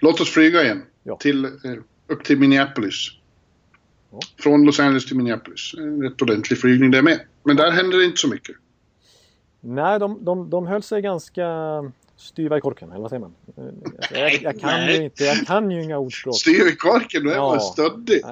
[0.00, 0.82] Låt oss flyga igen.
[1.02, 1.16] Ja.
[1.16, 1.50] Till eh,
[2.06, 3.10] upp till Minneapolis.
[4.10, 4.18] Ja.
[4.38, 5.74] Från Los Angeles till Minneapolis.
[5.78, 7.20] En rätt ordentlig flygning det med.
[7.42, 8.56] Men där händer det inte så mycket.
[9.60, 11.46] Nej, de, de, de höll sig ganska
[12.16, 13.34] styva i korken, eller vad säger man?
[14.10, 16.36] Jag, jag kan ju inte, jag kan ju inga ordspråk.
[16.36, 17.60] Styva i korken, det var ja.
[17.60, 18.22] stöddig.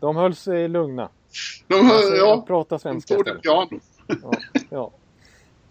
[0.00, 1.08] De höll sig lugna.
[1.66, 2.44] De höll, alltså, ja.
[2.46, 3.16] Prata svenska.
[3.16, 3.80] De tog piano.
[4.06, 4.32] Ja,
[4.70, 4.92] ja.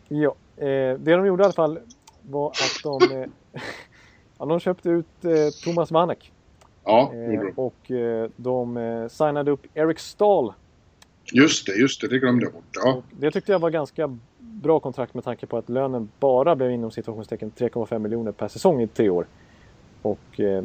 [0.08, 0.36] ja.
[0.58, 1.80] Eh, det de gjorde i alla fall
[2.22, 3.62] var att de, eh,
[4.38, 5.32] ja, de köpte ut eh,
[5.64, 6.32] Thomas Vanek.
[6.86, 10.54] Ja, eh, Och eh, de eh, signade upp Eric Stahl.
[11.34, 12.64] Just det, just det, det glömde jag bort.
[12.84, 12.94] Ja.
[12.94, 16.72] Och det tyckte jag var ganska bra kontrakt med tanke på att lönen bara blev
[16.72, 19.26] inom situationstecken 3,5 miljoner per säsong i tre år.
[20.02, 20.64] Och eh,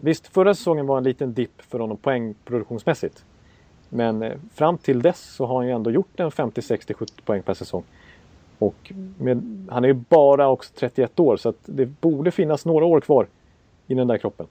[0.00, 3.24] visst, förra säsongen var en liten dipp för honom poängproduktionsmässigt.
[3.88, 7.22] Men eh, fram till dess så har han ju ändå gjort en 50, 60, 70
[7.22, 7.84] poäng per säsong.
[8.62, 13.00] Och med, han är ju bara också 31 år så det borde finnas några år
[13.00, 13.28] kvar
[13.86, 14.46] i den där kroppen.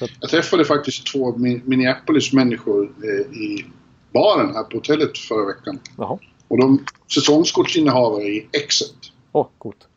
[0.00, 0.10] Att...
[0.20, 3.66] Jag träffade faktiskt två Minneapolis-människor eh, i
[4.12, 5.78] baren här på hotellet förra veckan.
[5.96, 6.18] Jaha.
[6.48, 8.96] Och de säsongskortsinnehavare i Exet.
[9.32, 9.88] Åh, oh, coolt.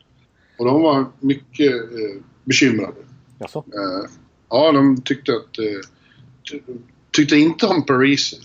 [0.57, 2.97] Och de var mycket eh, bekymrade.
[3.39, 3.59] Jaså?
[3.59, 4.09] Eh,
[4.49, 5.59] ja, de tyckte att...
[5.59, 6.61] Eh,
[7.11, 8.37] tyckte inte om Parisi.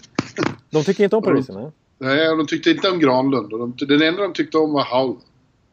[0.71, 1.71] De tycker inte om Parisi, nej?
[2.05, 3.53] Nej, de tyckte inte om Granlund.
[3.53, 5.23] Och de, den enda de tyckte om var Howland.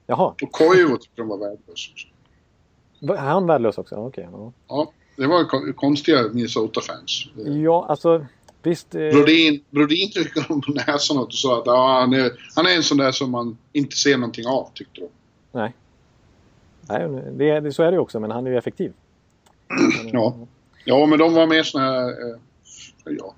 [0.08, 0.36] Jaha.
[0.42, 1.90] Och Koivu tyckte de var värdelös.
[3.02, 3.96] Är han värdelös också?
[3.96, 4.28] Okej.
[4.28, 4.54] Okay, ja.
[4.68, 7.28] ja det var konstiga Minnesota-fans.
[7.64, 8.26] Ja, alltså
[8.64, 8.96] visst.
[8.96, 9.10] Eh...
[9.10, 12.84] Brodin, Brodin tryckte dem på näsan och sa att ja, han, är, han är en
[12.84, 15.08] sån där som man inte ser någonting av, tyckte de.
[15.52, 15.74] Nej.
[16.82, 18.94] Nej, det, det, så är det ju också, men han är ju effektiv.
[20.12, 20.36] ja.
[20.86, 22.10] ja, men de var mer såna här...
[22.10, 22.38] Eh,
[23.04, 23.36] ja.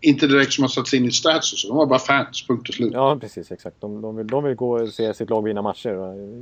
[0.00, 1.68] Inte direkt som har satt sig in i stats och så.
[1.68, 2.92] De var bara fans, punkt och slut.
[2.92, 3.52] Ja, precis.
[3.52, 3.80] Exakt.
[3.80, 5.88] De, de, vill, de vill gå och se sitt lag vinna matcher.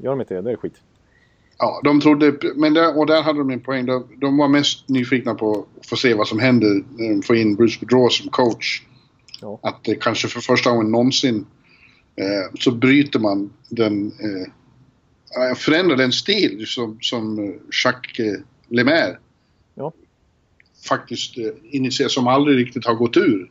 [0.03, 0.81] Gör de inte det, då är det skit.
[1.59, 2.39] Ja, de trodde...
[2.57, 3.87] Men där, och där hade de en poäng.
[3.87, 7.37] De, de var mest nyfikna på att få se vad som händer när de får
[7.37, 8.83] in Bruce Boudreau som coach.
[9.41, 9.61] Ja.
[9.63, 11.47] Att det kanske för första gången någonsin
[12.17, 14.07] eh, så bryter man den...
[14.07, 14.53] Eh,
[15.57, 17.55] förändrar den stil som, som eh,
[17.85, 19.19] Jacques eh, Lemaire
[19.75, 19.93] Ja.
[20.89, 23.51] Faktiskt eh, initierar, som aldrig riktigt har gått ur.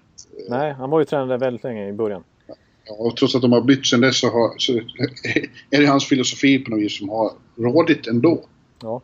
[0.49, 2.23] Nej, han var ju tränare väldigt länge i början.
[2.47, 2.55] Ja,
[2.99, 4.73] Och trots att de har bytt sen dess så, har, så
[5.69, 8.43] är det hans filosofi på något vis som har rådit ändå.
[8.81, 9.01] Ja.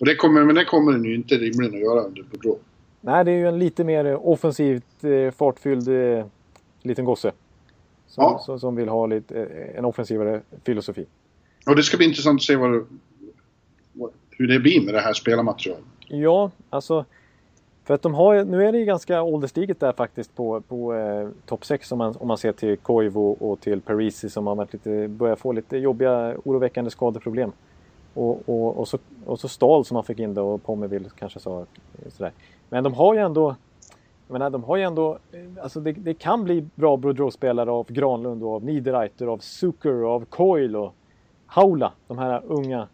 [0.00, 2.58] Och det kommer, men det kommer den ju inte rimligen att göra under Boudreau.
[3.00, 6.26] Nej, det är ju en lite mer offensivt eh, fartfylld eh,
[6.82, 7.32] liten gosse.
[8.08, 8.42] Som, Ja.
[8.46, 11.06] som, som vill ha lite, eh, en offensivare filosofi.
[11.66, 12.86] Och det ska bli intressant att se vad,
[13.92, 15.84] vad, hur det blir med det här spelarmaterialet.
[16.08, 17.04] Ja, alltså.
[17.88, 21.28] För att de har nu är det ju ganska ålderstiget där faktiskt på, på eh,
[21.46, 24.72] topp 6 om man, om man ser till Koivu och till Parisi som har varit
[24.72, 27.52] lite, börjar få lite jobbiga, oroväckande skadeproblem.
[28.14, 31.40] Och, och, och, så, och så Stahl som man fick in då och Pommerville kanske
[31.40, 31.66] sa
[32.08, 32.32] sådär.
[32.68, 33.56] Men de har ju ändå,
[34.26, 37.92] jag menar, de har ju ändå, eh, alltså det, det kan bli bra Boudreau-spelare av
[37.92, 40.94] Granlund och av Niederreiter, av Zucker och av Coil och
[41.46, 41.92] Haula.
[42.06, 42.88] De här unga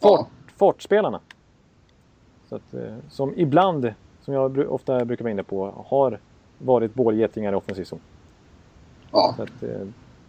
[0.00, 0.28] fart,
[0.58, 1.20] fartspelarna.
[2.48, 6.18] Så att, eh, som ibland, som jag ofta brukar vara inne på, har
[6.58, 8.00] varit bålgetingar i offensiv zon.
[9.12, 9.86] Ja, Så att, eh,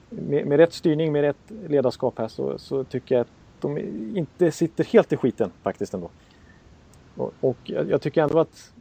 [0.10, 3.78] med, med rätt styrning, med rätt ledarskap här så, så tycker jag att de
[4.18, 6.10] inte sitter helt i skiten faktiskt ändå.
[7.18, 8.72] Och, och jag, jag tycker ändå att...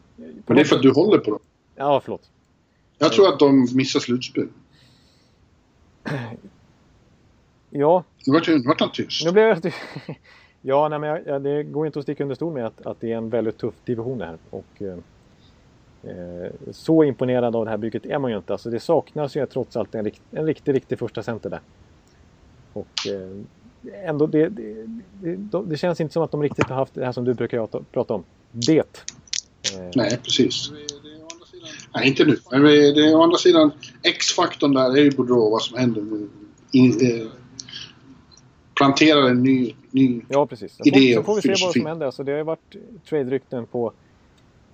[0.46, 1.40] och det är för att du håller på dem.
[1.76, 2.30] Ja, förlåt.
[2.98, 4.48] Jag tror att de missar slutspel.
[7.70, 8.32] Ja, Nu
[8.66, 9.24] vart, han tyst.
[9.24, 9.74] nu blev jag
[10.62, 13.12] ja, nej, men jag, det går inte att sticka under stol med att, att det
[13.12, 14.38] är en väldigt tuff division det här.
[14.50, 14.98] Och, eh,
[16.02, 18.52] eh, så imponerad av det här bygget är man ju inte.
[18.52, 21.60] Alltså, det saknas ju trots allt en, rikt, en riktig, riktig första center där.
[22.72, 24.86] Och eh, ändå, det, det,
[25.22, 27.66] det, det känns inte som att de riktigt har haft det här som du brukar
[27.92, 28.24] prata- om.
[28.52, 28.78] Det.
[28.78, 30.72] Eh, Nej, precis.
[31.94, 32.36] Nej, inte nu.
[32.50, 33.70] Men eh, det är å andra sidan
[34.02, 36.02] X-faktorn där är ju Boudreau, vad som händer.
[36.72, 37.26] In, eh,
[38.78, 39.74] planterar en ny...
[39.90, 40.76] ny Ja, precis.
[40.76, 42.06] Så idé får, så får vi se vad som händer.
[42.06, 42.76] Alltså, det har ju varit
[43.08, 43.92] trade-rykten på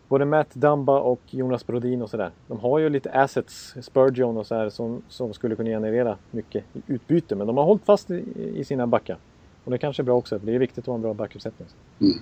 [0.09, 2.31] både Matt Dumba och Jonas Brodin och sådär.
[2.49, 6.65] De har ju lite assets, Spurgeon och så här, som, som skulle kunna generera mycket
[6.87, 7.35] utbyte.
[7.37, 8.25] Men de har hållit fast i,
[8.57, 9.19] i sina backar.
[9.65, 10.39] Och det kanske är bra också.
[10.39, 11.69] Det är viktigt att ha en bra backuppsättning.
[12.01, 12.19] Mm.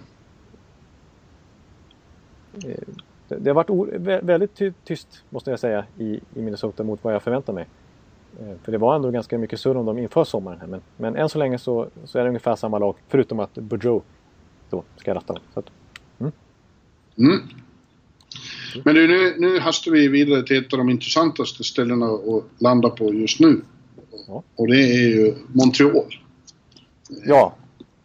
[2.65, 2.95] Eh,
[3.29, 7.15] Det, det har varit väldigt ty, tyst, måste jag säga, i, i Minnesota mot vad
[7.15, 7.67] jag förväntar mig.
[8.41, 10.61] Eh, För det var ändå ganska mycket surr om dem inför sommaren.
[10.61, 10.67] Här.
[10.67, 12.95] Men, men än så länge så, så är det ungefär samma lag.
[13.09, 14.03] Förutom att Boudreau
[14.71, 15.43] då ska ratta dem.
[15.55, 15.67] Så att,
[17.19, 17.41] Mm.
[18.85, 22.89] Men du, nu, nu hastar vi vidare till ett av de intressantaste ställena att landa
[22.91, 23.61] på just nu.
[24.29, 24.43] Ja.
[24.57, 26.15] Och det är ju Montreal.
[27.27, 27.57] ja,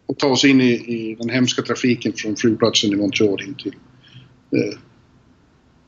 [0.06, 3.74] Och ta oss in i, i den hemska trafiken från flygplatsen i Montreal in till
[4.56, 4.78] eh,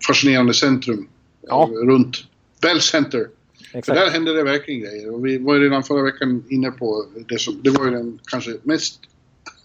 [0.06, 1.08] fascinerande centrum
[1.42, 1.70] Ja.
[1.84, 2.16] runt
[2.62, 3.26] Bell Center.
[3.70, 4.00] För exakt.
[4.00, 5.14] där hände det verkligen grejer.
[5.14, 8.18] Och vi var ju redan förra veckan inne på det som, det var ju den
[8.24, 9.00] kanske mest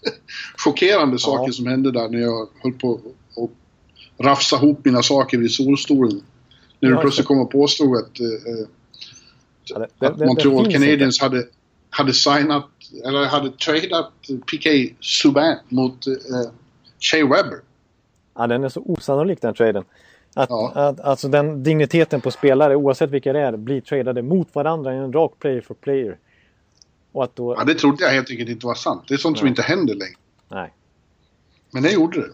[0.56, 3.00] chockerande saken som hände där när jag höll på
[3.36, 6.22] att rafsa ihop mina saker vid solstolen.
[6.80, 8.66] När du Ja, plötsligt kom och påstod att, eh, eh,
[9.64, 11.46] Ja, det, det, att det Montreal Canadiens hade,
[11.90, 12.68] hade signat,
[13.04, 14.12] eller hade tradat
[14.50, 14.94] P.K.
[15.00, 16.14] Subban mot eh,
[17.00, 17.60] Shea Weber.
[18.34, 19.84] Ja, den är så osannolik den traden.
[20.38, 20.72] Att, Ja.
[20.74, 24.96] att, alltså den digniteten på spelare, oavsett vilka det är, blir tradade mot varandra i
[24.96, 26.18] en rak player for player.
[27.12, 27.54] Och att då...
[27.58, 29.04] Ja, det trodde jag helt enkelt inte var sant.
[29.08, 29.50] Det är sånt som Nej.
[29.50, 30.16] inte händer längre.
[30.48, 30.72] Nej.
[31.70, 32.30] Men det gjorde det.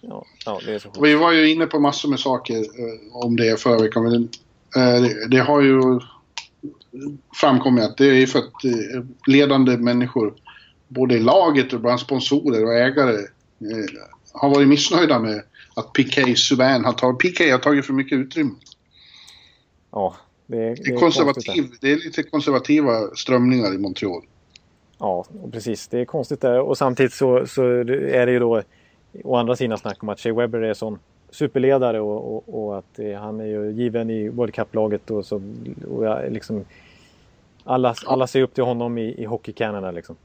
[0.00, 0.90] Ja, ja, det är så.
[1.02, 4.04] Vi var ju inne på massor med saker eh, om det förra veckan.
[4.04, 4.14] Men
[4.76, 6.00] eh, det, det har ju
[7.40, 10.34] framkommit att det är för att eh, ledande människor,
[10.88, 14.06] både i laget och bland sponsorer och ägare, eh,
[14.36, 15.42] har varit missnöjda med
[15.76, 17.18] att PK Subban har tagit...
[17.18, 18.54] PK har tagit för mycket utrymme.
[19.90, 21.78] Ja, det är, Det är, konservativ, där.
[21.80, 24.22] det är lite konservativa strömningar i Montreal.
[24.98, 25.88] Ja, precis.
[25.88, 26.60] Det är konstigt där.
[26.60, 28.62] Och samtidigt så, så är det ju då
[29.24, 30.98] å andra sidan snack om att Shea Weber är sån
[31.30, 35.42] superledare och, och, och att eh, han är ju given i World Cup-laget och så
[35.90, 36.64] och jag, liksom
[37.64, 40.16] alla, alla ser upp till honom i, i Hockey Canada liksom.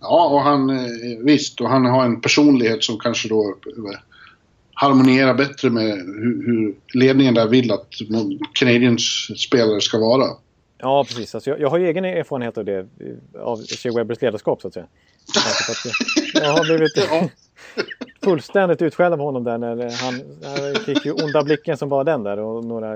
[0.00, 0.70] Ja, och han...
[0.70, 3.98] eh, Visst, och han har en personlighet som kanske då eh,
[4.74, 7.86] harmonierar bättre med hur, hur ledningen där vill att
[8.52, 9.02] Canadiens
[9.46, 10.26] spelare ska vara.
[10.78, 11.34] Ja, precis.
[11.34, 14.68] Alltså jag, jag har ju egen erfarenhet av det, eh, av Shea Webbers ledarskap så
[14.68, 14.86] att säga.
[16.34, 16.92] Jag- har blivit
[18.24, 20.14] fullständigt utskälld av honom där när han,
[20.44, 22.94] han fick ju onda blicken som bara den där och några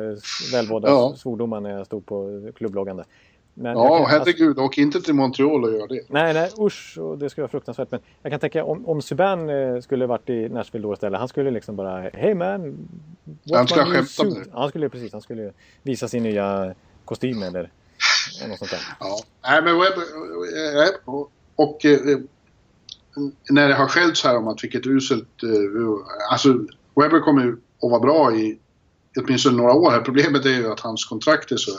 [0.52, 1.14] välvalda Ja.
[1.18, 3.06] svordomar när jag stod på klubbloggan där.
[3.54, 4.58] Men Ja, herregud.
[4.58, 6.00] Åk inte till Montreal och gör det.
[6.08, 7.90] Nej, nej, usch, och det skulle vara fruktansvärt.
[7.90, 11.18] Men jag kan tänka om, om Subban eh, skulle varit i Nashville då istället.
[11.18, 12.88] Han skulle liksom bara, hey man.
[13.52, 15.52] Han skulle skämtat med suit?" Han skulle precis, han skulle
[15.82, 16.74] visa sin nya
[17.04, 17.70] kostym eller
[18.48, 18.80] något sånt där.
[19.00, 19.18] Ja.
[19.44, 20.02] Nej, men Webber...
[20.82, 21.98] eh, Och, och eh,
[23.50, 25.42] när det har skällts här om att vilket uselt...
[25.42, 26.48] eh, Alltså,
[26.94, 28.58] Webber kommer ju att vara bra i
[29.20, 30.00] åtminstone några år här.
[30.00, 31.70] Problemet är ju att hans kontrakt är så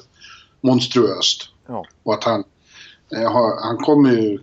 [0.61, 1.49] monstruöst.
[1.67, 2.43] Ja, Och att han...
[3.15, 3.31] eh,
[3.63, 4.39] Han kommer ju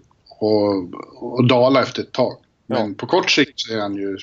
[1.40, 2.36] att, dala efter ett tag.
[2.66, 2.94] Men Ja.
[2.98, 4.16] på kort sikt så är han ju...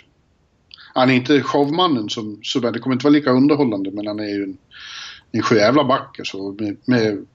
[0.94, 2.74] Han är inte showmannen som Subban.
[2.74, 4.58] Det kommer inte vara lika underhållande men han är ju en,
[5.32, 7.26] en sjujävla back alltså, med, med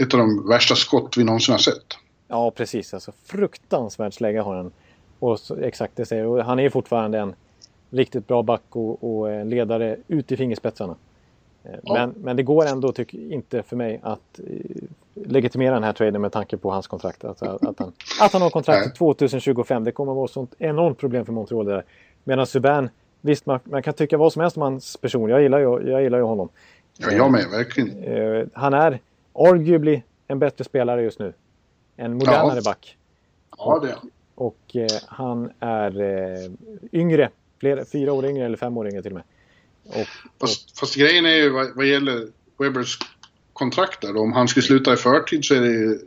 [0.00, 1.96] ett av de värsta skott vi någonsin har sett.
[2.28, 2.94] ja precis.
[2.94, 4.72] Alltså fruktansvärd slägga har han.
[5.18, 7.34] Och så, exakt det säger och Han är ju fortfarande en
[7.90, 10.96] riktigt bra back och, och en ledare ut i fingerspetsarna.
[11.64, 11.94] Eh, Ja.
[11.94, 14.82] Men, men det går ändå, tycker inte för mig, att eh,
[15.14, 17.24] legitimera den här traden med tanke på hans kontrakt.
[17.24, 19.14] Alltså, att, att, han, att han har kontrakt till Nej.
[19.14, 21.66] 2025, det kommer att vara ett sånt enormt problem för Montreal.
[21.66, 21.84] Där.
[22.24, 22.88] Medan Subban,
[23.20, 25.30] visst man, man kan tycka vad som helst om hans person.
[25.30, 26.48] Jag gillar ju, jag gillar ju honom.
[26.98, 28.02] Ja, jag med, verkligen.
[28.04, 28.98] Eh, han är
[29.34, 31.32] arguably en bättre spelare just nu.
[31.96, 32.62] En modernare Ja.
[32.64, 32.96] back.
[33.58, 33.96] Ja, det är.
[34.34, 36.50] Och eh, han är eh,
[36.92, 37.30] yngre.
[37.58, 39.22] Fler, fyra år yngre eller fem år yngre till och med.
[39.84, 40.06] Och,
[40.40, 42.28] Fast, fast grejen är ju vad, vad gäller
[42.58, 42.98] Webbers
[43.52, 45.98] kontrakt där, då, om han skulle sluta i förtid så är det ju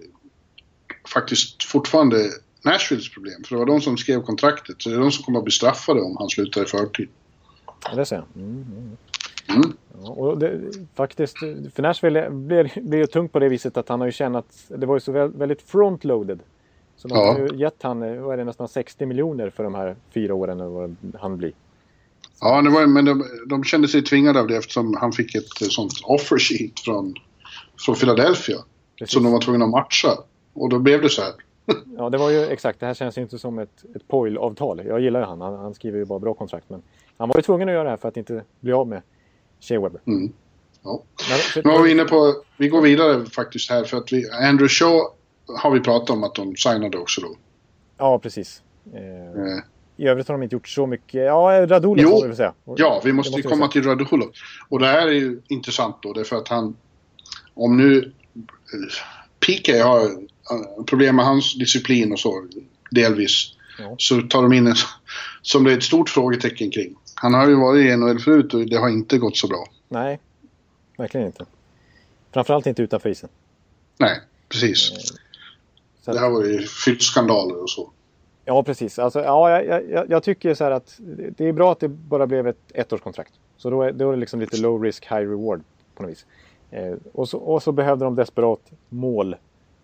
[1.14, 2.30] faktiskt fortfarande
[2.66, 3.44] Nashvilles problem.
[3.44, 4.76] För det var de som skrev kontraktet.
[4.82, 7.10] Så det är de som kommer att bli straffade om han slutar i förtid.
[7.90, 8.26] Ja, det ser jag.
[8.36, 8.98] Mm, mm.
[9.50, 9.74] Mm.
[10.04, 10.62] Ja, och det,
[10.96, 11.38] faktiskt,
[11.76, 14.86] för Nashville blir, blir ju tungt på det viset att han har ju tjänat, det
[14.86, 16.40] var ju så väl, väldigt frontloaded.
[16.98, 17.34] Så de Ja.
[17.34, 20.60] har ju gett han, vad är det, nästan 60 miljoner för de här fyra åren
[20.60, 21.52] eller vad han blir.
[22.44, 25.62] Ja, det var, men de, de kände sig tvingade av det eftersom han fick ett
[25.62, 27.14] eh, sånt offer sheet från,
[27.86, 28.58] från Philadelphia.
[29.00, 29.14] Precis.
[29.14, 30.18] Som de var tvungna att matcha.
[30.54, 31.32] Och då blev det så här.
[31.98, 34.82] Ja, det var ju exakt, det här känns ju inte som ett, ett POIL-avtal.
[34.86, 36.70] Jag gillar ju han, han, han skriver ju bara bra kontrakt.
[36.70, 36.82] Men
[37.18, 39.02] han var ju tvungen att göra det här för att inte bli av med
[39.60, 40.02] Shea Weber.
[40.08, 40.34] Mm.
[40.84, 41.04] Ja.
[41.30, 44.68] Men, Nu var vi inne på, vi går vidare faktiskt här för att vi, Andrew
[44.68, 45.02] Shaw
[45.62, 47.36] har vi pratat om att de signade också då.
[47.98, 48.62] Ja, precis.
[48.94, 49.64] Eh, Eh,
[49.98, 51.14] I övrigt har de inte gjort så mycket.
[51.26, 52.54] Ja, Radulov får vi väl säga.
[52.78, 54.32] Ja, vi måste, Det ju vi komma till Radulov.
[54.70, 56.76] Och det här är ju intressant då, därför att han...
[57.54, 57.98] Om nu...
[58.36, 58.42] eh,
[59.40, 62.48] PK har eh, problem med hans disciplin och så,
[62.92, 63.52] delvis.
[63.80, 63.96] Ja.
[63.98, 64.76] Så tar de in en
[65.42, 66.96] som det är ett stort frågetecken kring.
[67.16, 69.68] Han har ju varit i NHL förut och det har inte gått så bra.
[69.90, 70.20] Nej,
[70.98, 71.46] verkligen inte.
[72.34, 73.30] Framförallt inte utanför isen.
[73.98, 74.92] Nej, precis.
[76.02, 77.92] Så att- Det har varit fyllt skandaler och så.
[78.46, 79.00] Ja, precis.
[79.00, 81.00] Alltså, ja, jag, jag, jag tycker så här att
[81.38, 83.34] det är bra att det bara blev ett ettårskontrakt.
[83.58, 85.62] Så då är, då är det liksom lite low risk, high reward
[85.96, 86.26] på något vis.
[86.72, 89.36] Eh, och, så, och så behövde de desperat mål.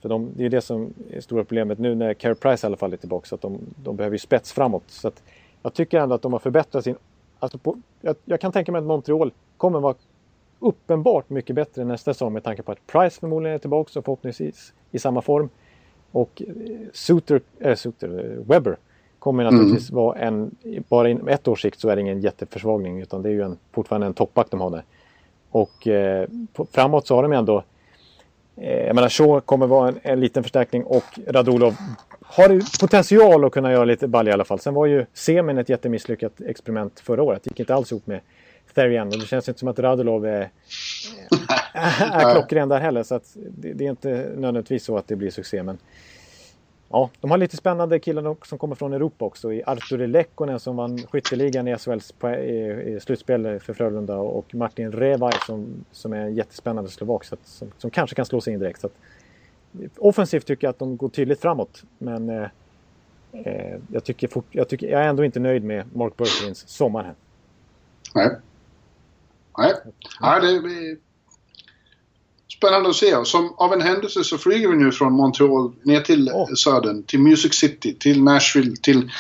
[0.02, 2.78] För de, det är det som är stora problemet nu när Care Price i alla
[2.78, 3.28] fall är tillbaka.
[3.28, 4.84] Så att de, de behöver ju spets framåt.
[4.88, 5.24] Så att
[5.62, 6.96] jag tycker ändå att de har förbättrat sin...
[7.40, 9.96] Alltså på, jag, jag kan tänka mig att Montreal kommer vara
[10.60, 14.74] uppenbart mycket bättre nästa säsong med tanke på att Price förmodligen är tillbaka och förhoppningsvis
[14.92, 15.50] i samma form.
[16.12, 16.54] Och eh,
[16.94, 18.78] Suter, äh, Suter, eh, Webber
[19.20, 20.56] kommer naturligtvis vara en,
[20.90, 23.58] bara inom ett års sikt så är det ingen jätteförsvagning utan det är ju en,
[23.72, 24.84] fortfarande en toppback de har där.
[25.52, 27.64] Och eh, på, framåt så har de ändå,
[28.56, 31.76] eh, jag menar Shaw kommer vara en, en liten förstärkning och Radulov
[32.22, 34.60] har potential att kunna göra lite ball i alla fall.
[34.60, 37.44] Sen var ju Semin ett jättemisslyckat experiment förra året.
[37.44, 38.20] Det gick inte alls ihop med
[38.74, 40.50] Therian och det känns inte som att Radulov är,
[41.74, 43.04] är klockren där heller.
[43.04, 45.64] Så att det, det är inte nödvändigtvis så att det blir succé.
[45.64, 45.78] Men
[46.90, 49.54] ja, de har lite spännande killar som kommer från Europa också.
[49.54, 52.28] I Arturi Lekkonen som vann skytteligan i SHLs i,
[52.96, 57.48] i slutspel för Frölunda och Martin Revaj som, som är en jättespännande slovak så att,
[57.48, 58.82] som, som kanske kan slå sig in direkt.
[58.82, 58.94] Så att,
[59.98, 61.84] offensivt tycker jag att de går tydligt framåt.
[61.98, 62.48] Men eh,
[63.32, 67.04] eh, jag, tycker fort, jag, tycker, jag är ändå inte nöjd med Mark Bergerins sommar
[67.04, 67.14] här.
[68.16, 68.36] Nej.
[69.58, 69.74] Nej.
[70.22, 70.98] Nej, det blir
[72.58, 73.26] spännande att se.
[73.26, 76.48] Som av en händelse så flyger vi nu från Montreal ner till Åh.
[76.56, 79.12] södern, till Music City, till Nashville, till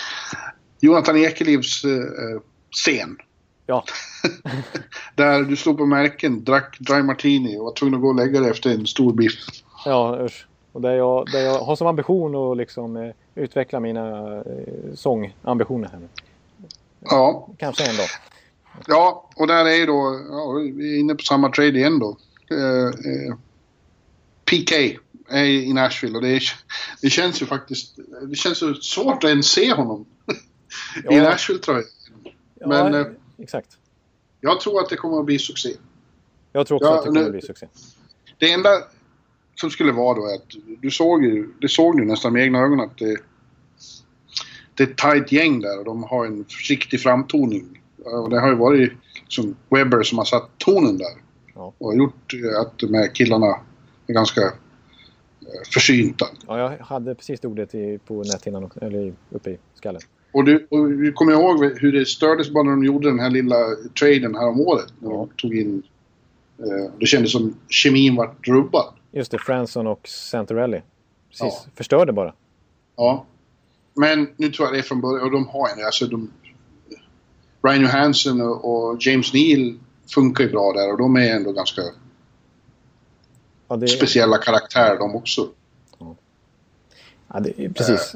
[0.79, 2.41] Jonathan Ekelivs eh,
[2.71, 3.17] scen.
[3.65, 3.83] Ja,
[5.15, 8.39] Där du stod på märken, drack dry martini och var tvungen att gå och lägga
[8.39, 9.33] dig efter en stor biff.
[9.85, 10.45] ja usch.
[10.71, 14.43] Och där jag, där jag har som ambition att liksom, eh, utveckla mina eh,
[14.95, 16.07] sångambitioner här.
[16.99, 18.07] Ja, Kanske en dag.
[18.87, 22.17] Ja och där är ju då, ja, vi är inne på samma trade igen då.
[22.51, 23.35] Eh, eh,
[24.45, 24.75] PK
[25.29, 26.43] är i Nashville och det, är,
[27.01, 27.99] det känns ju faktiskt,
[28.29, 30.05] det känns så svårt att ens se honom.
[31.11, 31.85] I Nashville tror jag.
[32.69, 33.07] Men ja, eh,
[33.37, 33.77] exakt.
[34.41, 35.69] jag tror att det kommer att bli succé.
[36.51, 37.67] Jag tror också Ja, att det kommer nu- att bli succé.
[38.37, 38.69] Det enda
[39.55, 40.51] som skulle vara då är att
[40.81, 43.17] du såg ju, det såg du nästan med egna ögon att det,
[44.73, 47.78] det är ett tajt gäng där och de har en försiktig framtoning.
[48.05, 51.07] Och det har ju varit liksom Webber som har satt tonen där.
[51.55, 51.73] Ja.
[51.77, 53.59] Och gjort eh, att de här killarna
[54.07, 54.49] är ganska eh,
[55.73, 56.25] försynta.
[56.47, 60.01] Ja, jag hade precis det ordet i, på näthinnan, eller uppe i skallen.
[60.31, 63.29] Och du, och du kommer ihåg hur det stördes bara när de gjorde den här
[63.29, 63.55] lilla
[63.99, 64.93] traden här om året.
[64.99, 65.83] När de tog in...
[66.59, 68.93] Eh, det kändes som kemin var rubbad.
[69.11, 70.81] Just det, Franson och Santorelli.
[71.29, 71.71] Precis, Ja.
[71.75, 72.33] förstörde bara.
[72.95, 73.25] Ja.
[73.93, 76.31] Men nu tror jag det är från början, och de har en, alltså de...
[77.61, 79.79] Ryan Johansson och, James Neal
[80.13, 81.81] funkar ju bra där och de är ändå ganska
[83.67, 85.47] Ja, det, speciella karaktärer de också.
[87.33, 88.13] ja, det, precis.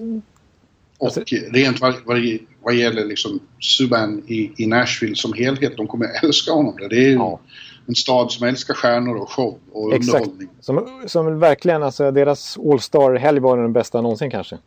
[0.97, 1.21] Och Alltså-
[1.51, 2.17] rent vad, vad,
[2.63, 6.89] vad gäller liksom Subban i, i Nashville som helhet, de kommer älska honom där.
[6.89, 7.39] Det är Ja.
[7.87, 10.13] en stad som älskar stjärnor och show och Exakt.
[10.15, 10.49] underhållning.
[10.59, 14.57] Som, som verkligen, alltså deras All-Star-helg var den bästa någonsin kanske.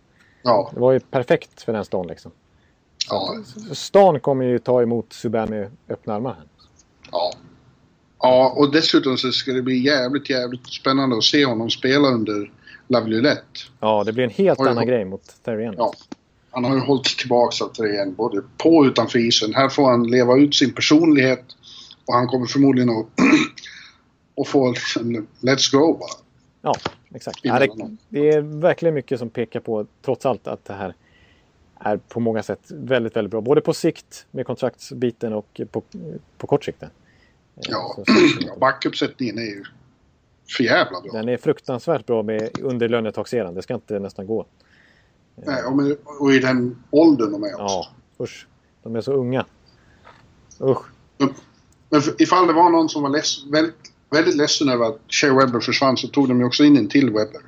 [0.43, 2.31] Ja, Det var ju perfekt för den stan liksom.
[3.11, 3.37] Ja,
[3.73, 6.37] Stan kommer ju ta emot Subban med öppna armar.
[7.13, 7.33] ja.
[8.21, 12.53] Ja, och dessutom så ska det bli jävligt, jävligt spännande att se honom spela under
[12.89, 13.61] Laviolette.
[13.81, 14.87] Ja, det blir en helt annan oj.
[14.87, 15.75] grej mot Terrien.
[15.79, 15.93] Ja.
[16.51, 19.55] Han har ju hållit tillbaka av igen, både på och utanför isen.
[19.55, 21.45] Här får han leva ut sin personlighet
[22.07, 23.07] och han kommer förmodligen att,
[24.41, 26.11] att få liksom, let's go bara.
[26.63, 26.75] Ja,
[27.15, 27.39] exakt.
[27.43, 30.95] Ja, det, det är verkligen mycket som pekar på, trots allt, att det här
[31.81, 33.41] är på många sätt väldigt, väldigt bra.
[33.41, 35.83] Både på sikt med kontraktsbiten och på,
[36.39, 36.83] på kort sikt.
[36.83, 36.89] Eh,
[37.55, 39.65] Ja, så- så- ja backuppsättningen är ju
[40.57, 41.13] för jävla bra.
[41.13, 43.55] Den är fruktansvärt bra med under lönetaxeran.
[43.55, 44.47] Det ska inte nästan gå.
[45.47, 47.63] Nej, och, med, och i den åldern de är också.
[47.65, 47.87] Ja,
[48.25, 48.47] usch.
[48.83, 49.47] De är så unga.
[50.61, 50.83] Usch.
[51.91, 53.75] Men ifall det var någon som var leds, väldigt,
[54.11, 57.07] väldigt ledsen över att Shea Webber försvann så tog de ju också in en till
[57.07, 57.41] Webber.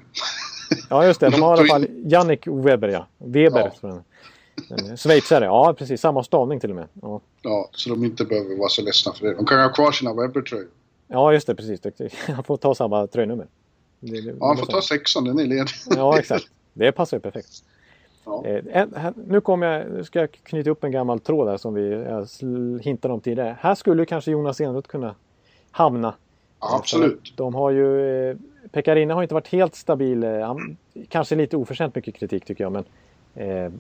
[0.91, 1.31] Ja, just det.
[1.31, 3.07] De har i alla fall Jannik Weber, ja.
[3.19, 3.73] Weber.
[3.81, 4.03] Ja.
[4.71, 5.45] En Schweizare.
[5.45, 6.01] Ja, precis.
[6.01, 6.89] Samma stavning till och med.
[7.03, 9.35] Ja, Ja, så de inte behöver vara så ledsna för det.
[9.35, 10.67] De kan ha kvar sina Webber-tröjor.
[11.09, 11.55] ja just det.
[11.55, 11.81] Precis.
[12.29, 13.47] Han får ta samma tröjnummer.
[14.01, 15.67] Det- det- Ja, han får ta sexan, den är ledig.
[15.97, 16.45] Ja, exakt.
[16.73, 17.49] Det passar ju perfekt.
[18.25, 18.45] Ja.
[18.47, 18.65] Eh,
[18.95, 22.05] här- nu, kommer jag, nu ska jag knyta upp en gammal tråd här som vi
[22.83, 23.57] hintade om tidigare.
[23.61, 25.15] Här skulle kanske Jonas Enroth kunna
[25.71, 26.15] hamna.
[26.61, 27.33] Ja, absolut.
[27.37, 28.39] De har ju...
[28.73, 30.25] Pekarina har inte varit helt stabil.
[30.25, 30.77] Eh, han,
[31.09, 32.73] kanske lite oförtjänt mycket kritik tycker jag.
[32.73, 32.85] Men,
[33.35, 33.73] eh,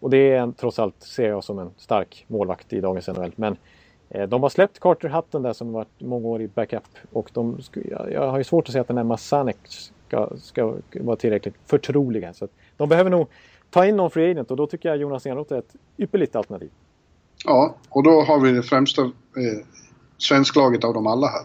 [0.00, 3.32] och det är en, trots allt, ser jag som en stark målvakt i dagens NHL.
[3.36, 3.56] Men
[4.08, 6.82] eh, de har släppt Carter Hutton där som varit mångårig backup.
[7.12, 7.58] Och de,
[7.90, 11.54] jag, jag har ju svårt att säga att den här Masanek ska, ska vara tillräckligt
[11.66, 12.32] förtroliga.
[12.32, 13.28] Så att de behöver nog
[13.70, 16.70] ta in någon free agent och då tycker jag Jonas Enroth är ett ypperligt alternativ.
[17.44, 19.10] Ja, och då har vi det främsta eh,
[20.18, 21.42] svensklaget av dem alla här.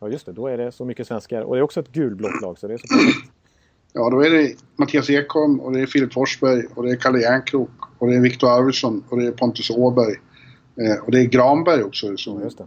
[0.00, 1.42] Ja just det, då är det så mycket svenskar.
[1.42, 3.32] Och det är också ett gulblått lag så det är så perfekt.
[3.92, 7.20] Ja, då är det Mattias Ekholm och det är Filip Forsberg och det är Kalle
[7.20, 10.14] Järnkrok och det är Viktor Arvidsson och det är Pontus Åberg.
[10.80, 12.66] Eh, och det är Granberg också Ja, som just det.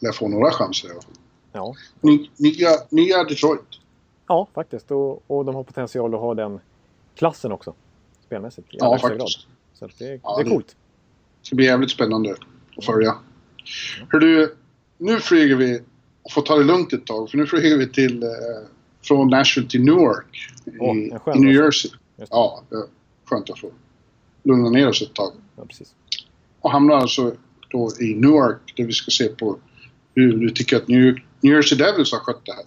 [0.00, 1.12] lär få några chanser i alla fall.
[1.52, 3.60] Ja, Ny, nya, nya Detroit.
[4.28, 4.90] ja faktiskt.
[4.90, 6.60] Och, och de har potential att ha den
[7.14, 7.74] klassen också.
[8.26, 8.68] Spelmässigt.
[8.74, 9.18] i Ja, faktiskt.
[9.18, 9.90] grad.
[9.90, 10.66] Så det, Ja, det är coolt.
[11.40, 12.36] Det ska bli jävligt spännande
[12.76, 13.14] att följa.
[14.12, 14.56] Hör du,
[14.98, 15.80] nu flyger vi
[16.22, 18.28] och får ta det lugnt ett tag för nu flyger vi till eh,
[19.02, 20.50] från Nashville till Newark
[20.80, 21.64] Åh, i, New resa.
[21.64, 21.90] Jersey.
[22.16, 22.32] Just.
[22.32, 22.62] Ja,
[23.24, 23.70] skönt att få
[24.42, 25.32] lugna ner oss ett tag.
[25.56, 25.64] Ja.
[26.60, 27.34] Och hamnar alltså
[27.68, 29.58] då i Newark där vi ska se på
[30.14, 32.64] hur du tycker att New, New Jersey Devils har skött det här.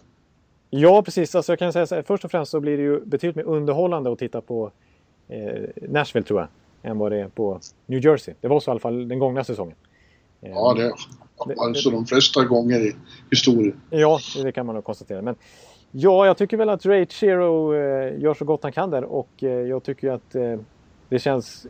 [0.70, 1.36] Ja, precis.
[1.36, 3.44] Alltså, jag kan säga så här, först och främst så blir det ju betydligt mer
[3.44, 4.72] underhållande att titta på
[5.28, 6.50] eh, Nashville tror jag.
[6.92, 8.34] Än vad det är på New Jersey.
[8.42, 9.76] Det var så i alla fall den gångna säsongen.
[10.40, 10.94] Ja, det
[11.38, 12.96] alltså de flesta gånger i
[13.32, 13.82] historien.
[13.90, 15.22] Ja, det kan man nog konstatera.
[15.22, 15.36] Men
[15.92, 19.44] ja, jag tycker väl att Ray Chiro eh, gör så gott han kan där och
[19.44, 20.60] eh, jag tycker att eh,
[21.10, 21.68] det känns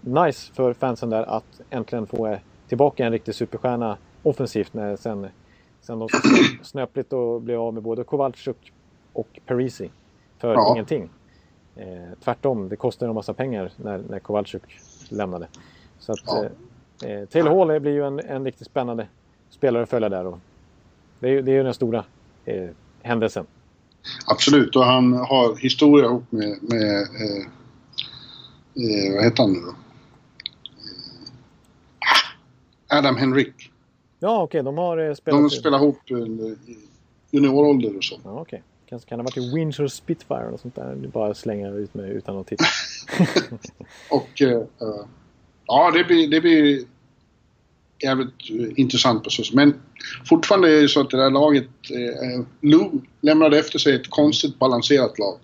[0.00, 2.38] nice för fansen där att äntligen få
[2.68, 5.26] tillbaka en riktig superstjärna offensivt när sen,
[5.80, 6.08] sen de
[6.62, 8.72] snöpligt och blev av med både Kowalczyk
[9.12, 9.90] och Parisi
[10.38, 10.72] för Ja.
[10.72, 11.10] ingenting.
[11.76, 14.62] Eh, tvärtom, det kostade en massa pengar när, när Kowalczyk
[15.08, 15.48] lämnade.
[15.98, 16.44] Så att Ja.
[17.02, 19.08] Eh, eh, Taylor Hall blir ju en, en riktigt spännande
[19.50, 20.26] spelare att följa där.
[20.26, 20.38] Och
[21.20, 22.04] det är det är ju den stora
[22.44, 22.68] eh,
[23.02, 23.46] händelsen.
[24.26, 27.46] Absolut, och han har historia ihop med, med eh,
[28.84, 29.74] eh, vad heter han nu då?
[32.90, 33.72] Eh, Adam Henrik.
[34.18, 35.40] Ja, okej, de har eh, spelat...
[35.40, 35.98] De spelar ihop
[37.30, 38.20] juniorålder och så.
[38.24, 38.62] Ja, okej.
[38.88, 40.94] Kanske kan ha varit i Windsor Spitfire och sånt där.
[40.94, 42.64] Det bara slänga ut mig utan att titta.
[44.10, 44.62] Och uh,
[45.66, 46.84] ja, det blir, det blir
[48.02, 49.74] jävligt uh, intressant på så Men
[50.28, 52.90] fortfarande är det så att det där laget, uh, Lou
[53.20, 55.38] lämnade efter sig ett konstigt balanserat lag.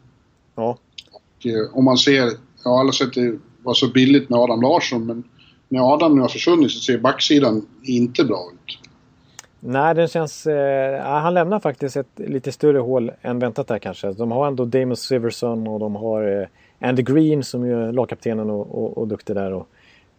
[0.54, 0.78] Ja.
[1.12, 2.30] Och uh, om man ser,
[2.64, 5.24] jag har aldrig sett det vara så billigt med Adam Larsson men
[5.68, 8.78] när Adam nu har försvunnit så ser backsidan inte bra ut.
[9.60, 10.46] Nej, den känns...
[10.46, 14.12] Eh, han lämnar faktiskt ett lite större hål än väntat där kanske.
[14.12, 18.50] De har ändå Damon Siverson och de har eh, Andy Green som ju är lagkaptenen
[18.50, 19.52] och, och, och duktig där.
[19.52, 19.68] Och,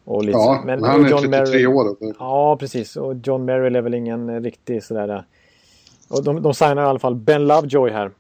[0.06, 1.98] och lite, ja, men han är John 33 Merrill, år.
[2.20, 2.96] Ja, precis.
[2.96, 5.24] Och John Merrill är väl ingen riktig sådär...
[6.08, 8.12] Och de, de signar i alla fall Ben Lovejoy här.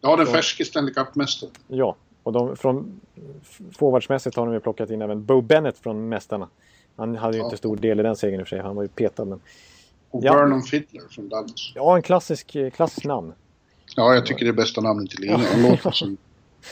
[0.00, 1.52] Ja, den färske Stanley Cup-mästaren.
[1.68, 3.00] Ja, och de, från
[3.78, 6.48] forwardsmässigt har de ju plockat in även Bo Bennett från Mästarna.
[6.96, 7.44] Han hade ju ja.
[7.44, 8.64] inte stor del i den segern i och för sig.
[8.64, 9.24] Han var ju petad.
[9.24, 9.40] Men...
[10.10, 10.34] Och ja.
[10.34, 11.72] Vernon Fiddler från Dallas.
[11.74, 13.32] Ja, en klassisk, klassisk namn.
[13.96, 15.40] Ja, jag tycker det är bästa namnet i ligan.
[15.40, 16.16] Han låter som...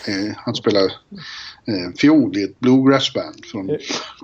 [0.09, 0.85] Eh, han spelar
[1.65, 3.77] eh, fiol i ett bluegrassband från eh,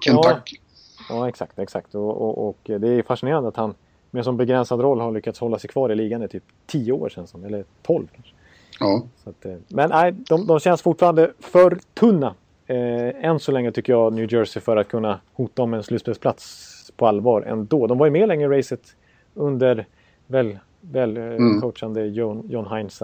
[0.05, 0.57] Kentucky.
[0.57, 1.95] Ja, ja exakt, exakt.
[1.95, 3.75] Och, och, och, det är fascinerande att han
[4.11, 7.09] med som begränsad roll har lyckats hålla sig kvar i ligan i typ 10 år
[7.09, 7.27] sedan.
[7.27, 8.33] Som, eller 12 kanske.
[8.81, 9.03] Ja.
[9.25, 12.35] Att, eh, men nej, de, de känns fortfarande för tunna.
[12.67, 16.93] Eh, än så länge tycker jag New Jersey för att kunna hota om en slutspelsplats
[16.97, 17.87] på allvar ändå.
[17.87, 18.97] De var ju med länge i racet
[19.35, 19.87] under
[20.27, 21.61] väl, väl eh, mm.
[21.61, 23.03] coachande John, John Heinz.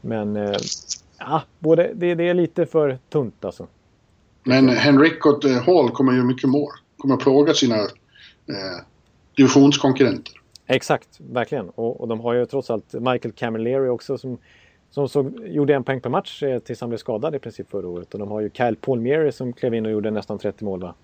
[0.00, 0.56] Men eh,
[1.18, 3.66] ja, både, det, det, är lite för tunt alltså.
[4.44, 6.70] Men Henrik och eh, Hall kommer ju mycket mål.
[6.98, 8.84] Kommer plåga sina eh,
[9.36, 10.34] divisionskonkurrenter.
[10.66, 11.68] Exakt, verkligen.
[11.68, 14.38] Och, och, de har ju trots allt Michael Camilleri också som,
[14.90, 17.88] som såg, gjorde en poäng per match eh, tills han blev skadad i princip förra
[17.88, 18.14] året.
[18.14, 20.94] Och de har ju Kyle Palmieri som klev in och gjorde nästan 30 mål va?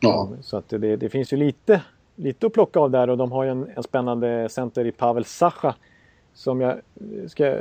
[0.00, 0.30] Ja.
[0.40, 1.82] Så att det, det finns ju lite
[2.16, 5.24] lite att plocka av där och de har ju en, en spännande center i Pavel
[5.24, 5.74] Sacha.
[6.36, 7.58] Som jag eh, ska, eh,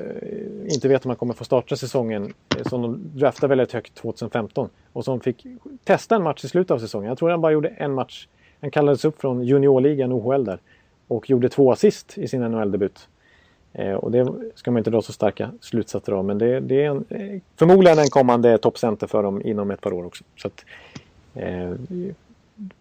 [0.68, 2.34] inte vet om han kommer få starta säsongen.
[2.58, 4.70] Eh, som de draftade väldigt högt 2015.
[4.94, 5.46] Och som fick
[5.84, 7.10] testa en match i slutet av säsongen.
[7.10, 8.28] Jag tror han bara gjorde en match.
[8.62, 10.60] Han kallades upp från juniorligan OHL där.
[11.08, 13.08] Och gjorde två assist i sin NHL-debut.
[13.74, 16.26] Eh, och det ska man inte dra så starka slutsatser av.
[16.26, 20.06] Men det, det är en, förmodligen en kommande toppcenter för dem inom ett par år
[20.06, 20.24] också.
[20.38, 20.66] Så att,
[21.34, 21.72] eh,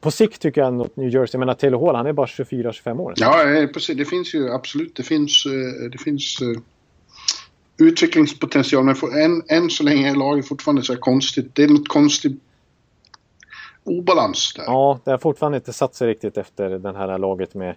[0.01, 3.01] på sikt tycker jag att New Jersey, jag menar Taylor Hall, han är bara 24-25
[3.01, 3.14] år.
[3.16, 3.96] Ja, precis.
[3.96, 6.59] Det finns ju absolut, det finns, eh, det finns uh,
[7.76, 8.84] utvecklingspotential.
[8.84, 11.55] Men för än, än så länge är laget fortfarande så här konstigt.
[11.55, 12.40] Det är något konstigt
[13.84, 14.64] obalans där.
[14.64, 17.74] Ja, det har fortfarande inte satt sig riktigt efter det här laget med,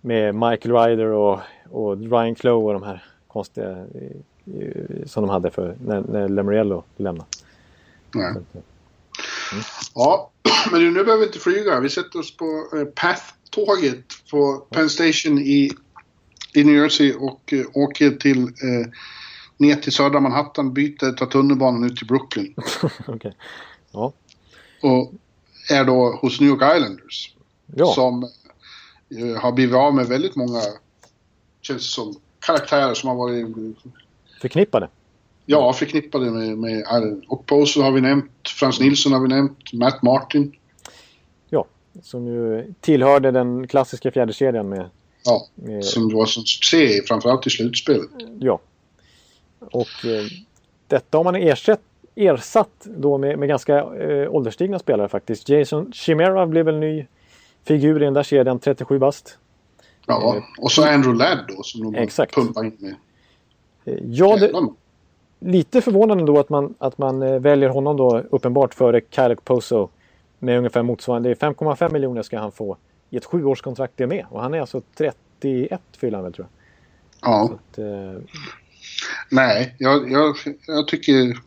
[0.00, 1.40] med Michael Ryder och,
[1.70, 6.84] och Ryan Clough och de här konstiga eh, som de hade för när, när Lemoriello
[6.96, 7.28] lämnade.
[8.14, 8.30] Nej.
[9.52, 9.64] Mm.
[9.94, 10.30] Ja,
[10.72, 11.80] men nu behöver vi inte flyga.
[11.80, 15.70] Vi sätter oss på eh, Path-tåget på Penn Station i,
[16.54, 18.88] i New Jersey och eh, åker till eh,
[19.56, 22.54] ner till södra Manhattan, byter, tar tunnelbanan ut till Brooklyn.
[23.06, 23.32] okay.
[23.90, 24.12] ja.
[24.82, 25.12] Och
[25.70, 27.34] är då hos New York Islanders.
[27.66, 27.86] Ja.
[27.94, 28.22] Som
[29.18, 30.60] eh, har blivit av med väldigt många,
[31.60, 33.46] känns som, karaktärer som har varit...
[34.40, 34.88] Förknippade?
[35.50, 36.84] Ja, förknippade med, med
[37.28, 40.52] och Poser har vi nämnt, Frans Nilsson har vi nämnt, Matt Martin.
[41.48, 41.64] Ja,
[42.02, 44.90] som ju tillhörde den klassiska fjärdekedjan med...
[45.24, 48.10] Ja, med, som var som succé framförallt i slutspelet.
[48.40, 48.60] Ja.
[49.60, 50.24] Och eh,
[50.86, 51.80] detta har man ersatt,
[52.14, 55.48] ersatt då med, med ganska eh, ålderstigna spelare faktiskt.
[55.48, 57.06] Jason Chimera blev väl ny
[57.64, 59.38] figur i den där kedjan, 37 bast.
[60.06, 62.34] Ja, eh, och så Andrew Ladd då som de exakt.
[62.34, 62.96] pumpar in med.
[63.84, 64.52] Eh, ja, det,
[65.38, 69.88] lite förvånande då att man, att man eh, väljer honom då uppenbart före Kyle Poso
[70.38, 72.76] med ungefär motsvarande 5,5 miljoner ska han få
[73.10, 74.26] i ett sjuårskontrakt det med.
[74.30, 77.30] Och han är alltså 31 fyller han väl tror jag.
[77.30, 77.44] Ja.
[77.44, 78.22] Att, eh...
[79.30, 80.36] Nej, jag, jag,
[80.66, 81.38] jag, tycker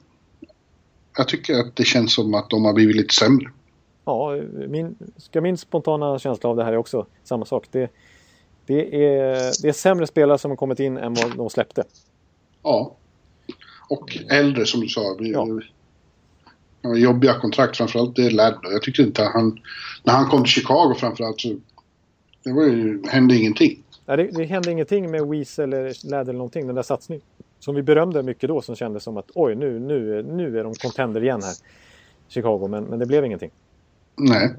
[1.17, 3.51] jag tycker att det känns som att de har blivit lite sämre.
[4.05, 7.67] Ja, min, ska min spontana känsla av det här är också samma sak.
[7.71, 7.91] Det,
[8.65, 11.83] det, är, det är sämre spelare som har kommit in än vad de släppte.
[12.63, 12.95] Ja.
[13.91, 15.17] Och äldre som du sa.
[15.19, 15.47] Ja.
[16.95, 18.59] Jobbiga kontrakt, framförallt det är Ladd.
[18.63, 19.59] Jag tyckte inte han...
[20.03, 21.57] När han kom till Chicago framförallt så...
[22.43, 23.83] Det var ju, hände ingenting.
[24.05, 27.25] Nej, det, det hände ingenting med Weez eller Ladd eller någonting, den där satsningen.
[27.59, 30.73] Som vi berömde mycket då, som kändes som att oj, nu, nu, nu är de
[30.73, 31.55] contender igen här.
[32.27, 33.51] Chicago, men, men det blev ingenting.
[34.15, 34.53] Nej.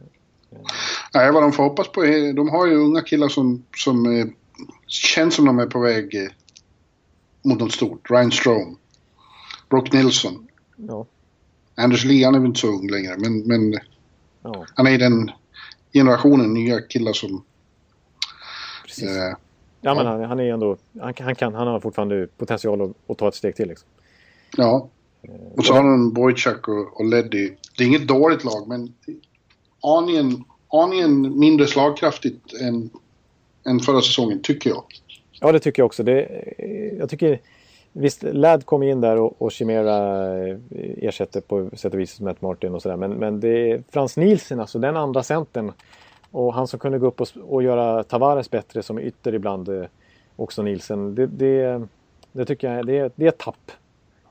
[1.14, 2.32] Nej, vad de får hoppas på är...
[2.32, 4.32] De har ju unga killar som, som
[4.86, 6.30] känns som de är på väg eh,
[7.42, 8.10] mot något stort.
[8.10, 8.76] Ryan Strome.
[9.72, 10.46] Brock Nilsson.
[10.76, 11.06] Ja.
[11.74, 13.80] Anders Lee, han är väl inte så ung längre, men, men
[14.42, 14.66] ja.
[14.74, 15.30] han är i den
[15.92, 17.44] generationen nya killar som...
[19.02, 19.36] Eh,
[19.84, 20.76] Ja, men han, han är ändå...
[21.00, 23.68] Han, han, kan, han har fortfarande potential att, att ta ett steg till.
[23.68, 23.88] Liksom.
[24.56, 24.88] Ja.
[25.56, 27.50] Och så har de Boychuk och, och Leddy.
[27.78, 28.94] Det är inget dåligt lag, men
[29.80, 32.90] aningen, aningen mindre slagkraftigt än,
[33.66, 34.84] än förra säsongen, tycker jag.
[35.40, 36.02] Ja, det tycker jag också.
[36.02, 36.44] Det,
[36.98, 37.40] jag tycker...
[37.92, 42.42] Visst, Ladd kom in där och, och Chimera eh, ersätter på sätt och vis Matt
[42.42, 42.96] Martin och sådär.
[42.96, 45.72] Men, men det är Frans Nielsen, alltså den andra centern.
[46.30, 49.68] Och han som kunde gå upp och, och göra Tavares bättre som ytter ibland.
[49.68, 49.84] Eh,
[50.36, 51.14] också Nielsen.
[51.14, 51.86] Det, det,
[52.32, 53.72] det tycker jag det är, det är ett tapp.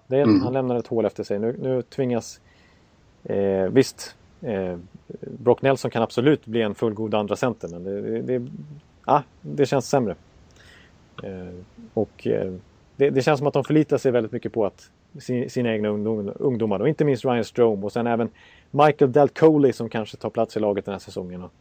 [0.07, 0.41] Det är, mm.
[0.41, 1.39] Han lämnar ett hål efter sig.
[1.39, 2.41] Nu, nu tvingas...
[3.23, 4.77] Eh, visst, eh,
[5.21, 8.47] Brock Nelson kan absolut bli en fullgod andra center men det, det,
[9.05, 10.15] ah, det känns sämre.
[11.23, 11.53] Eh,
[11.93, 12.53] och eh,
[13.02, 15.90] det, det, känns som att de förlitar sig väldigt mycket på att sin, sina egna
[15.90, 18.30] ungdom, ungdomar och inte minst Ryan Strome och sen även
[18.72, 21.44] Michael Del Coley som kanske tar plats i laget den här säsongen.
[21.44, 21.52] Och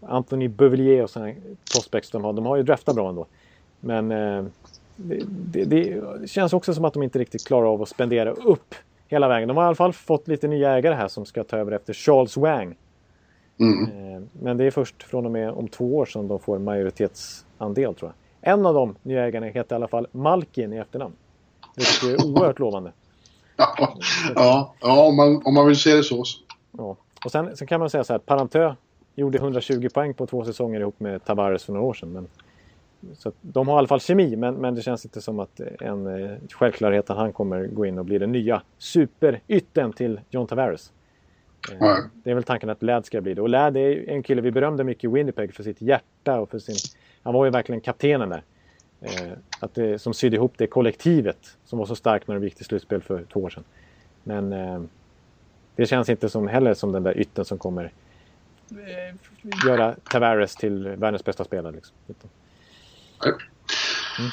[0.00, 1.34] Anthony Bevelier och sådana
[1.72, 2.32] prospects de har.
[2.32, 3.26] De har ju draftat bra ändå.
[3.80, 4.44] Men eh,
[4.96, 8.74] det, det, det, känns också som att de inte riktigt klarar av att spendera upp
[9.08, 9.48] hela vägen.
[9.48, 11.92] De har i alla fall fått lite nya ägare här som ska ta över efter
[11.92, 12.76] Charles Wang.
[13.60, 13.82] Mm.
[13.82, 17.94] Eh, men det är först från och med om två år som de får majoritetsandel
[17.94, 18.27] tror jag.
[18.48, 21.14] En av de nya ägarna heter i alla fall Malkin i efternamn.
[21.76, 22.92] Vilket är oerhört lovande.
[23.56, 23.76] Ja,
[24.34, 26.24] ja, ja om, man, om man vill se det så.
[26.78, 26.96] Ja.
[27.24, 28.74] Och sen, sen kan man säga så här, Parantö
[29.14, 32.12] gjorde 120 poäng på två säsonger ihop med Tavares för några år sedan.
[32.12, 32.28] Men,
[33.14, 36.06] så de har i alla fall kemi, men, men det känns inte som att en
[36.06, 40.92] eh, självklarhet att han kommer gå in och bli den nya superytten till John Tavares.
[41.72, 43.42] Eh, det är väl tanken att Ladd ska bli det.
[43.42, 46.58] Och Ladd är en kille vi berömde mycket i Winnipeg för sitt hjärta och för
[46.58, 46.76] sin
[47.28, 48.42] han var ju verkligen kaptenen där.
[49.00, 52.54] Eh, att det, som sydde ihop det kollektivet som var så starkt när de gick
[52.54, 53.64] till slutspel för två år sedan.
[54.22, 54.82] Men eh,
[55.76, 57.92] det känns inte som, heller som den där ytten som kommer
[59.66, 61.72] göra Tavares till världens bästa spelare.
[61.72, 61.96] Liksom.
[64.18, 64.30] Mm.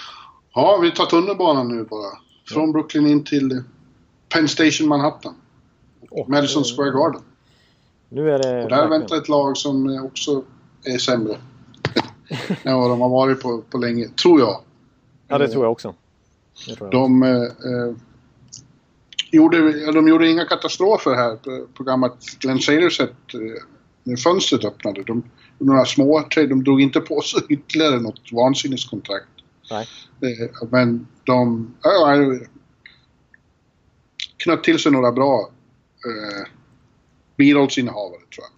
[0.54, 2.18] Ja, vi tar tunnelbanan nu bara.
[2.48, 3.64] Från Brooklyn in till
[4.30, 5.36] Penn Station Manhattan.
[6.10, 7.22] Och, Madison Square Garden.
[8.10, 8.90] Nu är det och där verkligen...
[8.90, 10.44] väntar ett lag som också
[10.84, 11.38] är sämre
[12.64, 14.62] ja, de har varit på, på länge, tror jag.
[15.28, 15.96] Ja, det tror jag också.
[16.66, 17.96] Tror jag de, eh, eh,
[19.32, 23.64] gjorde, de gjorde inga katastrofer här på, på gammalt Glenn Sailors sätt eh,
[24.04, 25.04] när fönstret öppnade.
[25.04, 25.24] De,
[25.58, 29.28] några små trade, de drog inte på sig ytterligare något vansinneskontrakt.
[29.72, 29.88] Nej.
[30.22, 32.48] Eh, men de äh,
[34.38, 35.50] knöt till sig några bra
[36.06, 36.48] eh,
[37.38, 38.52] birollsinnehavare tror jag.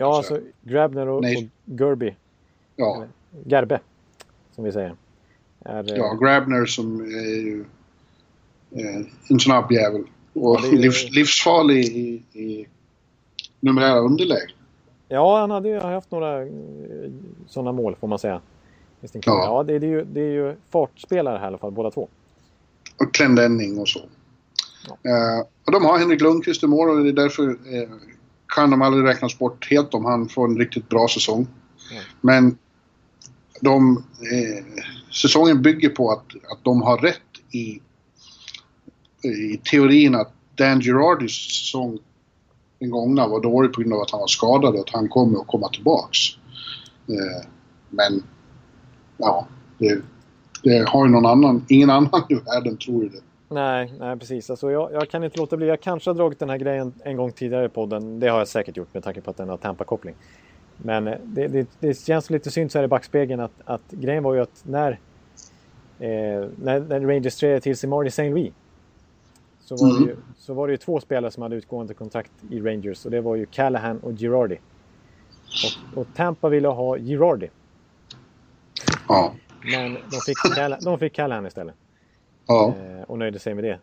[0.00, 1.24] Ja, alltså Grabner och, och
[1.80, 2.14] Gerby
[2.80, 3.04] Ja.
[3.44, 3.80] Gerbe,
[4.54, 4.94] som vi säger.
[5.64, 7.64] Är, ja, Grabner som är ju
[8.70, 10.04] eh, en snabb jävel.
[10.32, 10.76] Och ja, är...
[10.76, 12.66] livs, livsfarlig i, i
[13.60, 14.50] numerära underläge.
[15.08, 16.48] Ja, han hade ju haft några eh,
[17.46, 18.40] sådana mål får man säga.
[19.00, 21.90] Ja, ja det, det, är ju, det är ju fartspelare här i alla fall, båda
[21.90, 22.08] två.
[22.98, 24.00] Och Clendenning och så.
[24.88, 25.10] Ja.
[25.10, 27.56] Uh, och de har Henrik Lundqvist i mål och det är därför uh,
[28.54, 31.46] kan de aldrig räknas bort helt om han får en riktigt bra säsong.
[31.92, 32.02] Mm.
[32.20, 32.58] Men
[33.60, 34.64] de, eh,
[35.12, 37.20] säsongen bygger på att, att de har rätt
[37.50, 37.80] i,
[39.28, 41.98] i teorin att Dan Girardis säsong
[42.78, 45.40] den gångna var dålig på grund av att han var skadad och att han kommer
[45.40, 46.18] att komma tillbaks.
[47.08, 47.46] Eh,
[47.88, 48.22] men
[49.16, 49.46] ja,
[49.78, 50.02] det,
[50.62, 53.20] det har ju någon annan, ingen annan i världen tror ju det.
[53.48, 54.50] Nej, nej precis.
[54.50, 55.66] Alltså jag, jag, kan inte låta bli.
[55.66, 58.20] Jag kanske har dragit den här grejen en gång tidigare i podden.
[58.20, 60.14] Det har jag säkert gjort med tanke på att den har Tampa-koppling.
[60.82, 64.22] Men eh, det, det, det, känns lite synd så här i backspegeln att, att grejen
[64.22, 64.90] var ju att när,
[65.98, 68.30] eh, när, när Rangers trädde till sig Marty St.
[68.30, 68.52] Louis
[69.60, 70.02] så var, mm.
[70.02, 73.10] det ju, så var det ju två spelare som hade utgående kontrakt i Rangers och
[73.10, 74.58] det var ju Callahan och Girardi.
[75.94, 77.50] Och, och Tampa ville ha Girardi.
[79.08, 79.34] Ja.
[79.62, 81.74] Men de fick, Callahan, de fick Callahan istället.
[82.46, 82.74] Ja.
[82.78, 83.78] Eh, och nöjde sig med det.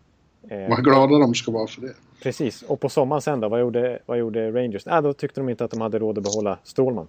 [0.56, 1.94] Eh, vad glada de ska vara för det.
[2.24, 4.88] Precis, och på sommaren sen då, vad gjorde, vad gjorde Rangers?
[4.88, 7.08] Äh, då tyckte de inte att de hade råd att behålla Strålman.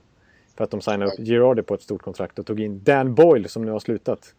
[0.57, 3.49] För att de signade upp Girardi på ett stort kontrakt och tog in Dan Boyle
[3.49, 4.35] som nu har slutat.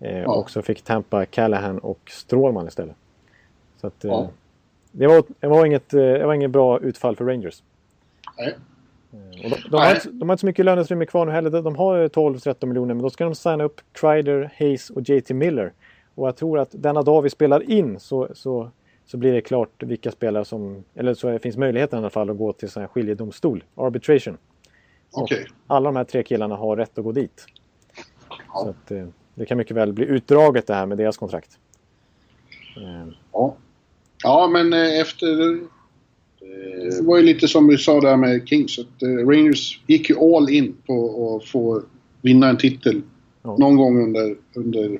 [0.00, 0.34] Eh, ja.
[0.34, 2.96] Och så fick Tampa Callahan och Strålman istället.
[3.80, 4.28] Så att, eh, ja.
[4.92, 7.62] det, var, det, var inget, eh, det var inget bra utfall för Rangers.
[8.38, 8.56] Nej.
[9.12, 11.62] Eh, och de, de, har inte, de, har inte, så mycket löneutrymme kvar nu heller.
[11.62, 15.72] De har 12-13 miljoner men då ska de signa upp Kreider, Hayes och JT Miller.
[16.14, 18.70] Och jag tror att denna dag vi spelar in så, så,
[19.06, 20.84] så blir det klart vilka spelare som...
[20.94, 24.36] Eller så finns möjligheten i alla fall att gå till sån här skiljedomstol, arbitration.
[25.12, 25.44] Okay.
[25.66, 27.46] alla de här tre killarna har rätt att gå dit.
[28.28, 28.60] Ja.
[28.62, 31.58] Så att, eh, det kan mycket väl bli utdraget det här med deras kontrakt.
[32.76, 33.12] Eh.
[33.32, 33.56] Ja,
[34.22, 35.60] ja men eh, efter...
[36.90, 38.78] Det var ju lite som vi sa där med Kings.
[38.78, 41.82] Att Rangers gick ju all in på att få
[42.22, 43.02] vinna en titel
[43.44, 43.56] Ja.
[43.58, 44.98] Någon gång under, under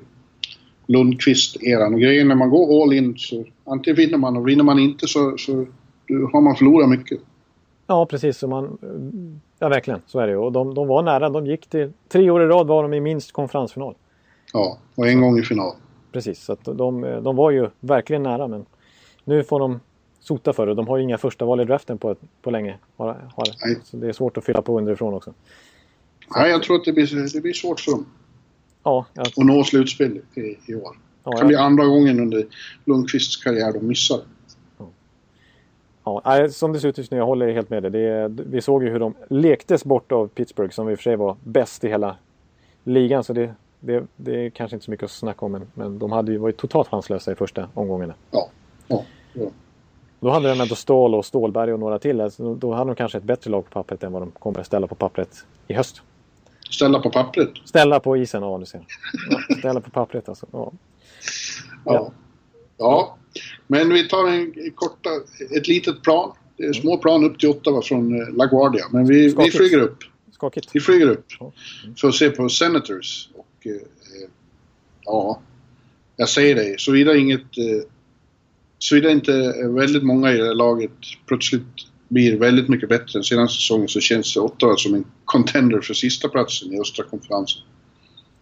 [0.86, 1.98] Lundqvist-eran.
[1.98, 5.38] Grejen när man går all in så antingen vinner man och vinner man inte så,
[5.38, 5.66] så
[6.32, 7.20] har man förlorat mycket.
[7.86, 8.78] Ja precis, så man,
[9.58, 12.42] ja verkligen så är det Och de, de var nära, de gick till, tre år
[12.42, 13.94] i rad var de i minst konferensfinal.
[14.52, 15.72] Ja, och en gång i final.
[16.12, 18.66] Precis, så att de, de var ju verkligen nära men
[19.24, 19.80] nu får de
[20.20, 20.74] sota för det.
[20.74, 22.78] De har ju inga första val i draften på, på länge.
[22.96, 23.44] Har, har.
[23.84, 25.34] Så det är svårt att fylla på underifrån också.
[26.36, 28.06] Nej, jag tror att det blir, det blir svårt för dem.
[28.84, 29.26] Ja, jag...
[29.26, 30.96] Att nå slutspel i, i år.
[31.24, 32.46] Ja, det kan bli andra gången under
[32.84, 34.20] Lundqvists karriär de missar.
[36.04, 37.90] Ja, som det ser ut just nu, jag håller helt med dig.
[37.90, 41.16] Det, vi såg ju hur de lektes bort av Pittsburgh som i och för sig
[41.16, 42.16] var bäst i hela
[42.84, 43.24] ligan.
[43.24, 45.52] Så det, det, det är kanske inte så mycket att snacka om.
[45.52, 48.14] Men, men de hade ju varit totalt chanslösa i första omgångarna.
[48.30, 48.48] Ja.
[48.88, 49.46] ja, ja.
[50.20, 52.20] Då hade de ändå Ståhl och Stålberg och några till.
[52.20, 54.66] Alltså, då hade de kanske ett bättre lag på pappret än vad de kommer att
[54.66, 56.02] ställa på pappret i höst.
[56.74, 57.50] Ställa på pappret?
[57.64, 58.86] Ställa på isen, ja du ser.
[59.30, 60.46] Ja, ställa på pappret alltså.
[60.52, 60.72] Ja.
[61.84, 62.12] ja.
[62.78, 63.16] ja.
[63.66, 65.10] Men vi tar en korta,
[65.56, 66.32] ett litet plan.
[66.56, 68.84] Det är små plan upp till Ottawa från eh, LaGuardia.
[68.90, 69.98] Men vi, vi flyger upp.
[70.32, 70.70] Skakigt.
[70.72, 71.26] Vi flyger upp.
[71.40, 71.52] Mm.
[71.96, 73.28] För att se på Senators.
[73.34, 74.28] Och, eh,
[75.04, 75.40] ja,
[76.16, 76.74] jag säger dig.
[76.78, 77.40] Såvida inget...
[77.40, 77.88] Eh,
[78.78, 79.32] såvida inte
[79.68, 80.90] väldigt många i det laget
[81.26, 81.62] plötsligt
[82.14, 86.28] blir väldigt mycket bättre än senaste säsongen så känns Ottawa som en contender för sista
[86.28, 87.62] platsen i östra konferensen.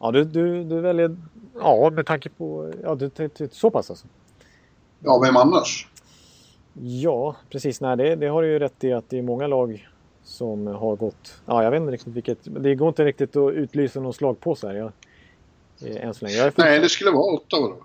[0.00, 1.16] Ja, du, du, du väljer...
[1.54, 2.72] Ja, med tanke på...
[2.82, 3.10] Ja, du,
[3.50, 4.06] så pass alltså?
[5.00, 5.88] Ja, vem annars?
[6.82, 7.80] Ja, precis.
[7.80, 9.88] Nej, det, det har du ju rätt i att det är många lag
[10.24, 11.40] som har gått...
[11.46, 12.38] Ja, jag vet inte riktigt vilket...
[12.44, 14.74] Det går inte riktigt att utlysa någon slag på så här.
[14.74, 14.92] Jag,
[15.90, 16.36] eh, än så länge.
[16.36, 17.76] Jag Nej, det skulle vara Ottawa då.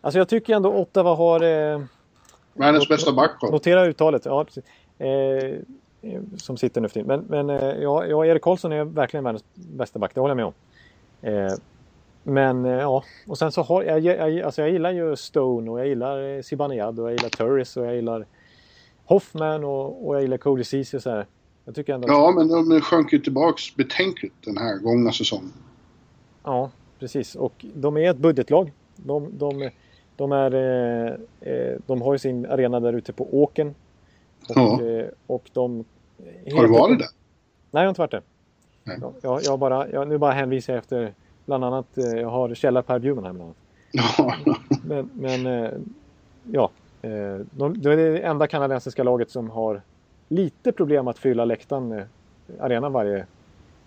[0.00, 1.42] Alltså jag tycker ändå Ottawa har...
[1.42, 1.80] Eh,
[2.54, 4.24] Världens bästa back Notera uttalet.
[4.24, 4.64] Ja, precis.
[4.98, 5.58] Eh,
[6.36, 7.06] som sitter nu för tiden.
[7.28, 10.36] Men, men eh, ja, ja, Erik Karlsson är verkligen världens bästa back, det håller jag
[10.36, 10.52] med om.
[11.22, 11.54] Eh,
[12.22, 15.80] men eh, ja, och sen så har jag, jag, alltså jag gillar ju Stone och
[15.80, 18.26] jag gillar eh, Zibanejad och jag gillar Turris och jag gillar
[19.04, 21.26] Hoffman och, och jag gillar Cody Ceesay så här.
[21.64, 22.08] Jag tycker ändå...
[22.08, 25.52] Ja, men de sjönk ju tillbaks betänkligt den här gångna säsongen.
[26.44, 27.34] Ja, precis.
[27.34, 28.72] Och de är ett budgetlag.
[28.96, 29.70] De, de,
[30.16, 30.54] de, är,
[31.40, 33.74] eh, de har ju sin arena där ute på åken.
[34.48, 34.80] Och, ja.
[35.26, 35.84] och de...
[36.52, 37.08] Har du varit där?
[37.70, 38.22] Nej, jag har inte varit där.
[38.84, 38.98] Nej.
[39.22, 41.12] Jag, jag bara, jag, nu bara hänvisar jag efter
[41.48, 43.54] Bland annat, eh, jag har källa Per Bjurman här bland
[44.18, 44.46] annat.
[44.84, 45.70] men, men eh,
[46.52, 46.70] ja,
[47.02, 47.10] eh,
[47.74, 49.82] det är det enda kanadensiska laget som har
[50.28, 52.02] lite problem att fylla läktaren,
[52.60, 53.26] arenan varje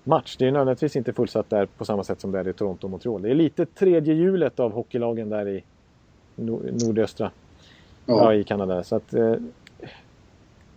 [0.03, 0.35] match.
[0.39, 2.91] Det är nödvändigtvis inte fullsatt där på samma sätt som det är i Toronto och
[2.91, 3.21] Montreal.
[3.21, 5.63] Det är lite tredje hjulet av hockeylagen där i
[6.35, 7.31] nordöstra
[8.05, 8.23] ja.
[8.23, 8.33] ja.
[8.33, 8.83] i Kanada.
[8.83, 9.13] Så att,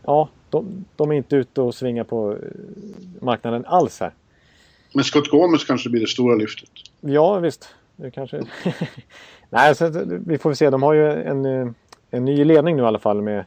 [0.07, 2.39] ja, de, de, är inte ute och svingar på
[3.21, 4.13] marknaden alls här.
[4.93, 6.71] Men Scott Gomez kanske blir det stora lyftet?
[7.01, 7.69] Ja, visst.
[7.97, 8.43] Det kanske...
[9.51, 10.71] Nej, så, vi får se.
[10.71, 11.69] De har ju en, eh,
[12.11, 13.45] en ny ledning nu i alla fall med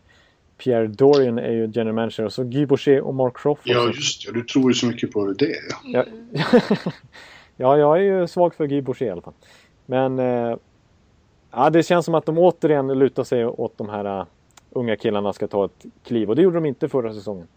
[0.58, 3.68] Pierre Dorian är ju general manager och så Guy Boucher och Mark Crawford.
[3.68, 4.34] Ja, just det.
[4.34, 5.56] Du tror ju så mycket på det.
[5.84, 6.06] Ja,
[7.58, 9.34] ja jag är ju svag för Guy Boucher i alla fall.
[9.86, 10.58] Men eh,
[11.52, 14.26] ja, det känns som att de återigen lutar sig åt de här
[14.80, 16.30] unga killarna ska ta ett kliv.
[16.30, 17.48] Och det gjorde de inte förra säsongen.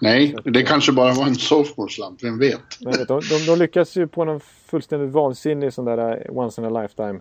[0.00, 2.60] Nej, det kankanske bara var en sophomore slump, vem vet?
[2.80, 6.60] Men vet de, de, de lyckas ju på någon fullständigt vansinnig sån där uh, once
[6.60, 7.20] in a lifetime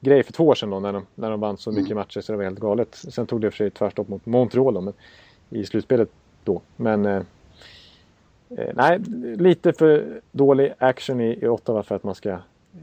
[0.00, 1.98] grej för två år sedan då när de, när de vann så mycket mm.
[1.98, 2.94] matcher så det var helt galet.
[2.94, 4.94] Sen tog det för sig tvärstopp mot Montreal då, men,
[5.50, 6.08] i slutspelet
[6.44, 6.62] då.
[6.76, 7.22] Men eh,
[8.50, 8.98] eh, nej,
[9.36, 12.38] lite för dålig action i, i Ottawa för att man ska...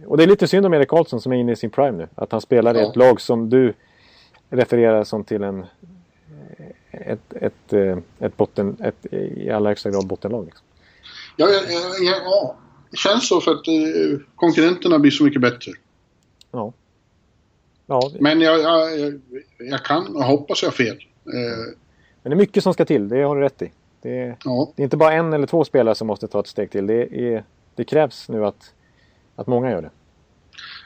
[0.05, 2.07] Och det är lite synd om Erik Karlsson som är inne i sin prime nu.
[2.15, 2.81] Att han spelar ja.
[2.81, 3.73] i ett lag som du
[4.53, 5.65] refererar som till en
[6.91, 10.45] ett, ett, eh, ett botten, ett i allra högsta grad bottenlag.
[10.45, 10.65] Liksom.
[11.35, 11.61] Ja, ja,
[12.01, 12.55] ja, ja,
[12.91, 15.71] det känns så för att eh, konkurrenterna blir så mycket bättre.
[16.51, 16.73] Ja.
[17.85, 18.11] ja.
[18.19, 19.21] Men jag, jag,
[19.57, 20.97] jag kan och hoppas jag har fel.
[21.25, 21.75] Eh...
[22.21, 23.71] Men det är mycket som ska till, det har du rätt i.
[24.01, 24.71] Det är, ja.
[24.75, 26.87] det är inte bara en eller två spelare som måste ta ett steg till.
[26.87, 27.43] Det, är,
[27.75, 28.73] det krävs nu att,
[29.35, 29.89] att många gör det.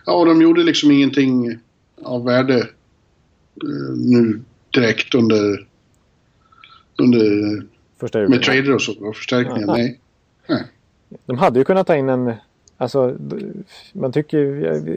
[0.06, 1.60] Ja, och de gjorde liksom ingenting
[2.04, 2.68] av värde
[3.96, 5.68] nu direkt under
[6.98, 7.62] under,
[7.98, 9.68] Första med trader och så, förstärkningar.
[9.68, 10.00] Nej.
[10.48, 10.64] nej.
[11.26, 12.34] De hade ju kunnat ta in en...
[12.78, 13.18] Alltså,
[13.94, 14.40] man tycker...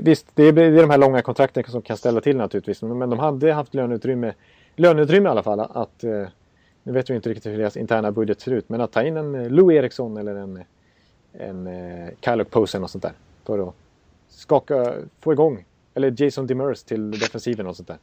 [0.02, 2.82] Visst, det är, det är de här långa kontrakten som kan ställa till naturligtvis.
[2.82, 4.34] Men de hade haft löneutrymme,
[4.76, 5.60] löneutrymme i alla fall.
[5.60, 6.26] Att, eh,
[6.82, 8.68] nu vet vi inte riktigt hur deras interna budget ser ut.
[8.68, 10.62] Men att ta in en eh, Lou Eriksson eller en,
[11.32, 11.68] en
[12.24, 13.12] Kyle Posen och sånt där.
[13.44, 13.74] För att
[14.28, 15.64] skaka, få igång.
[15.94, 17.98] Eller Jason Demers till defensiven och sånt där.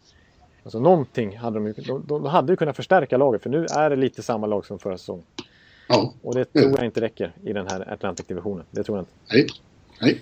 [0.68, 3.90] Alltså någonting hade de ju, de, de hade ju kunnat förstärka laget för nu är
[3.90, 5.26] det lite samma lag som förra säsongen.
[5.88, 6.14] Ja.
[6.22, 8.66] Och det tror jag inte räcker i den här Atlantic-divisionen.
[8.72, 9.14] Det tror jag inte.
[9.32, 9.48] Nej.
[10.02, 10.22] Nej.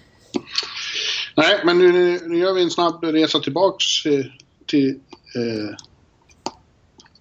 [1.35, 4.25] Nej, men nu, nu gör vi en snabb resa tillbaks eh,
[4.65, 4.89] till...
[5.35, 5.75] Eh,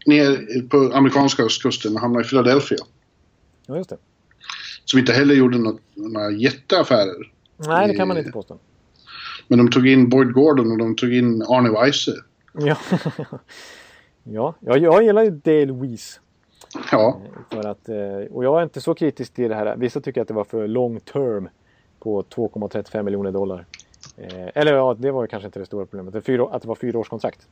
[0.07, 2.79] ner på amerikanska östkusten och hamnar i Philadelphia.
[3.67, 3.99] Ja, just det.
[4.85, 7.33] Som inte heller gjorde något, några jätteaffärer.
[7.57, 8.59] Nej, det kan man Eh, inte påstå.
[9.49, 12.13] Men de tog in Boyd Gordon och de tog in Arne Weise.
[12.59, 12.77] Ja,
[14.23, 16.21] ja jag, jag gillar ju Dale Weiss.
[16.93, 17.21] Ja,
[17.51, 19.77] För att, eh, och jag är inte så kritisk till det här.
[19.77, 21.49] Vissa tycker att det var för long term
[21.99, 23.67] på 2,35 miljoner dollar.
[24.17, 26.13] Eh, Eller ja, det var ju kanske inte det stora problemet.
[26.13, 27.49] Det är fyra, att det var fyra års kontrakt.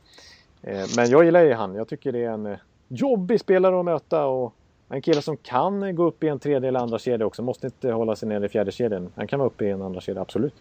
[0.61, 1.75] Eh, Men jag gillar ju han.
[1.75, 2.57] Jag tycker det är en eh,
[2.87, 4.53] jobbig spelare att möta och
[4.89, 7.41] en kille som kan gå upp i en tredje eller andra kedja också.
[7.41, 9.09] Måste inte hålla sig nere i fjärde kedjan.
[9.15, 10.53] Han kan vara uppe i en andra kedja, absolut.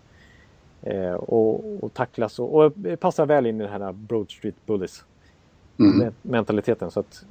[0.83, 5.05] Eh, och, och tacklas och, och passar väl in i den här Broad Street Bullies
[5.79, 6.15] mm.
[6.23, 6.91] mentaliteten.
[6.91, 7.25] Så att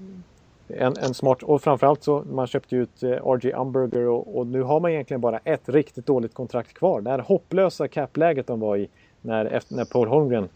[0.67, 4.61] en, en smart, och framförallt så man köpte ut eh, RG Umberger och, och nu
[4.61, 7.01] har man egentligen bara ett riktigt dåligt kontrakt kvar.
[7.01, 8.87] Det här hopplösa capläget de var i
[9.21, 10.49] när, efter, när Paul Holmgren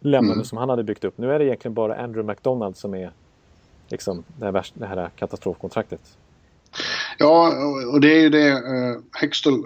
[0.00, 0.44] lämnade Mm.
[0.44, 1.18] som han hade byggt upp.
[1.18, 3.10] Nu är det egentligen bara Andrew McDonald som är
[3.88, 6.00] liksom det här, det här katastrofkontraktet.
[7.18, 9.64] ja och- och det är ju det eh, Hextall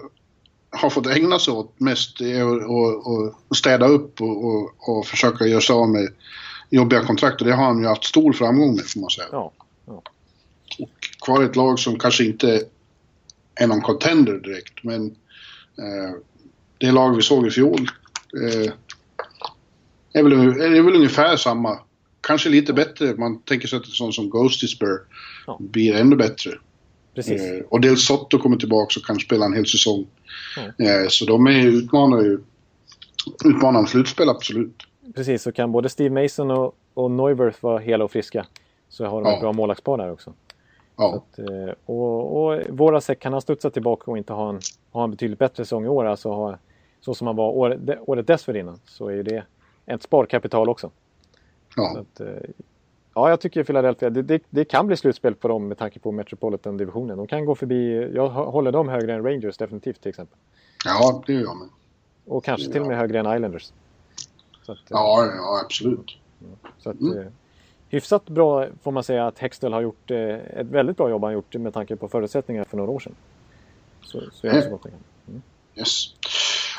[0.74, 2.20] har fått ägna sig åt mest.
[2.20, 6.08] Är att- städa upp och, och, och försöka göra sig av med
[6.70, 7.40] jobbiga kontrakt.
[7.40, 9.28] Och det har han ju haft stor framgång med får man säga.
[9.32, 9.52] Ja,
[11.24, 12.62] kvar ett lag som kanske inte
[13.54, 14.84] är någon contender direkt.
[14.84, 15.06] Men
[15.78, 16.14] eh,
[16.78, 17.90] det lag vi såg i fjol
[18.42, 18.72] eh,
[20.12, 21.78] är, väl, är väl ungefär samma.
[22.20, 23.14] Kanske lite bättre.
[23.14, 24.98] Man tänker sig att en sån som Ghost Spur
[25.46, 25.56] Ja.
[25.60, 26.50] blir ännu bättre.
[27.14, 27.42] Precis.
[27.42, 30.06] Eh, och Del Sotto kommer tillbaka och kan spela en hel säsong.
[30.56, 30.84] Ja.
[30.84, 32.38] Eh, så de är utmanar ju
[33.44, 34.82] utmanar om slutspel absolut.
[35.14, 38.46] Precis, så kan både Steve Mason och, och Neuwirth vara hela och friska.
[38.88, 39.34] Så har de Ja.
[39.34, 40.32] ett bra målvaktspar där också.
[40.96, 44.60] Ja, att, eh, och, och Voracek kan han studsa tillbaka och inte ha en,
[44.92, 46.04] ha en betydligt bättre säsong i år.
[46.04, 46.58] Alltså ha,
[47.00, 48.80] så som han var året, året dessförinnan.
[48.84, 49.44] Så är ju det
[49.86, 50.90] ett sparkapital också.
[51.74, 51.98] Så ja.
[52.00, 52.20] att,
[53.14, 56.12] ja, jag tycker Philadelphia, det, det, det kan bli slutspel på dem med tanke på
[56.12, 57.16] Metropolitan-divisionen.
[57.16, 60.38] De kan gå förbi, jag hå- håller dem högre än Rangers definitivt till exempel.
[60.84, 61.68] ja det gör jag med.
[62.26, 63.72] Och kanske till och med högre än Islanders.
[64.62, 66.18] Att, eh, Ja, ja absolut.
[66.78, 67.18] Så att, Mm.
[67.18, 67.24] eh,
[67.88, 71.32] hyfsat bra får man säga att Hextall har gjort eh, ett väldigt bra jobb han
[71.32, 73.14] gjort med tanke på förutsättningarna för några år sedan.
[74.02, 75.42] Så, så är det så gott det kan.
[75.76, 76.14] Yes.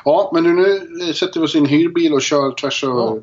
[0.05, 3.21] Ja, men nu, nu sätter vi oss i en hyrbil och kör tvärs över,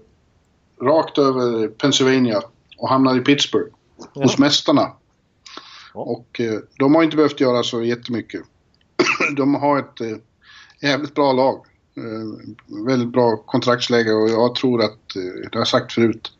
[0.80, 2.42] rakt över Pennsylvania
[2.82, 3.74] och hamnar i Pittsburgh
[4.14, 4.22] Ja.
[4.22, 4.92] hos Mästarna.
[5.94, 6.00] Ja.
[6.00, 8.40] Och eh, de har inte behövt göra så jättemycket.
[9.36, 10.16] de har ett eh,
[10.80, 11.66] jävligt bra lag.
[11.96, 16.32] Eh, väldigt bra kontraktsläge och jag tror att, eh, det har jag sagt förut,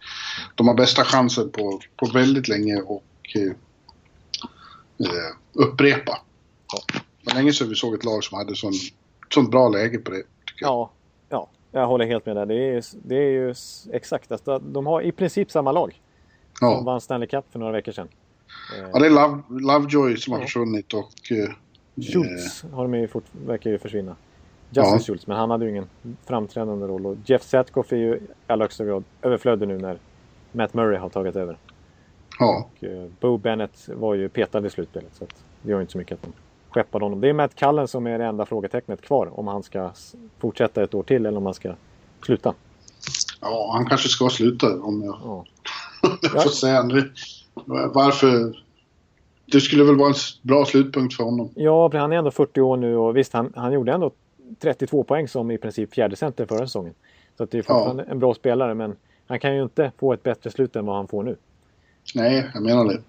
[0.54, 3.04] de har bästa chansen på, på väldigt länge och
[3.34, 3.52] eh,
[5.08, 6.18] eh, upprepa.
[7.22, 8.72] Det var länge sedan vi såg ett lag som hade sån,
[9.34, 10.22] sånt bra läge på det.
[10.46, 10.70] Tycker jag.
[10.70, 10.90] Ja,
[11.28, 12.46] ja, jag håller helt med där.
[12.46, 13.54] Det är, det är ju
[13.92, 14.32] exakt.
[14.32, 16.00] Alltså, de har i princip samma lag
[16.58, 16.80] som Ja.
[16.80, 18.08] vann Stanley Cup för några veckor sedan.
[18.78, 20.46] Eh, ja, det är Love, Lovejoy som har Ja.
[20.46, 21.32] försvunnit och...
[21.32, 21.50] Eh,
[22.12, 24.16] Schultz har de ju fort, verkar ju försvinna.
[24.70, 24.98] Justin Ja.
[24.98, 25.88] Schultz, men han hade ju ingen
[26.26, 27.06] framträdande roll.
[27.06, 29.98] Och Jeff Satkoff är ju i allra högsta grad överflödig nu när
[30.52, 31.56] Matt Murray har tagit över.
[32.38, 35.26] ja, Och, eh, Bo Bennett var ju petad i slutspelet så
[35.62, 36.32] det gör inte så mycket att de
[36.70, 37.20] skeppade honom.
[37.20, 39.90] Det är Matt Cullen som är det enda frågetecknet kvar om han ska
[40.38, 41.74] fortsätta ett år till eller om han ska
[42.26, 42.54] sluta.
[43.40, 45.44] ja, han kanske ska sluta om jag, Ja.
[46.22, 47.12] Jag får säga nu.
[47.94, 48.58] Varför?
[49.46, 51.50] Det skulle väl vara en bra slutpunkt för honom.
[51.54, 54.10] Ja, han är ändå 40 år nu och visst, han, han gjorde ändå
[54.62, 56.94] 32 poäng som i princip fjärde center förra säsongen.
[57.36, 58.96] Så att det är fortfarande en bra spelare, men
[59.26, 61.36] han kan ju inte få ett bättre slut än vad han får nu.
[62.14, 63.00] Nej, jag menar det.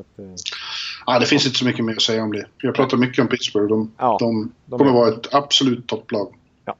[0.00, 0.24] Att, eh,
[1.06, 2.46] Ja, det finns inte så mycket mer att säga om det.
[2.58, 3.68] Jag pratar mycket om Pittsburgh.
[3.68, 6.34] De, Ja, de, de kommer är- vara ett absolut topplag.
[6.64, 6.76] Ja.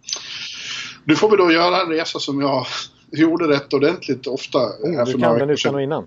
[1.04, 2.66] Nu får vi då göra en resa som jag
[3.14, 4.58] gjorde rätt ordentligt ofta.
[4.58, 6.06] här oh, för du kan den utan och innan.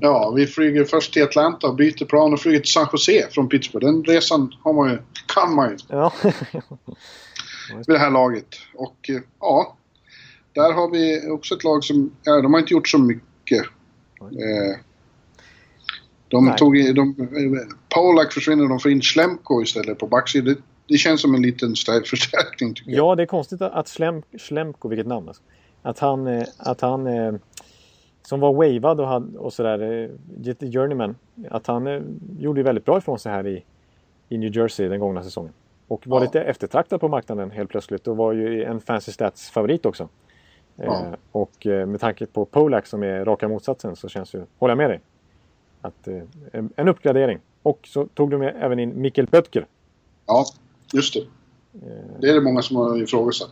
[0.00, 3.48] Ja, vi flyger först till Atlanta och byter plan och flyger till San Jose från
[3.48, 3.86] Pittsburgh.
[3.86, 4.98] Den resan har man ju,
[5.34, 6.12] kan man ju Ja.
[7.76, 8.46] vid det här laget.
[8.74, 9.76] Och eh, ja,
[10.52, 13.64] där har vi också ett lag som, ja, de har inte gjort så mycket.
[14.20, 14.78] Eh,
[16.28, 16.56] de Nej.
[16.58, 20.54] tog de, eh, Polak försvinner de får in Schlemko istället på backsidan.
[20.54, 22.98] Det, det känns som en liten stär- förstärkning tycker jag.
[22.98, 25.42] ja, det är konstigt att Slem, Slemko, vilket namn alltså,
[25.86, 27.34] att han, eh, att han eh,
[28.22, 30.08] som var wavad och, hade, och sådär,
[30.42, 31.16] eh, journeyman,
[31.50, 32.02] att han
[32.38, 33.64] gjorde väldigt bra ifrån sig här i,
[34.28, 35.52] i New Jersey den gångna säsongen.
[35.88, 36.24] Och var Ja.
[36.24, 40.08] lite eftertraktad på marknaden helt plötsligt och var ju en Fancy Stats-favorit också.
[40.76, 40.84] Ja.
[40.84, 44.78] Eh, och med tanke på Polak som är raka motsatsen så känns ju, håller jag
[44.78, 45.00] med dig,
[45.80, 46.22] att eh,
[46.76, 47.38] en, uppgradering.
[47.62, 49.66] Och så tog du med även in Mikkel Böttger.
[50.26, 50.44] Ja,
[50.92, 51.20] just det.
[51.20, 53.50] Eh, Det är det många som har ifrågasatt.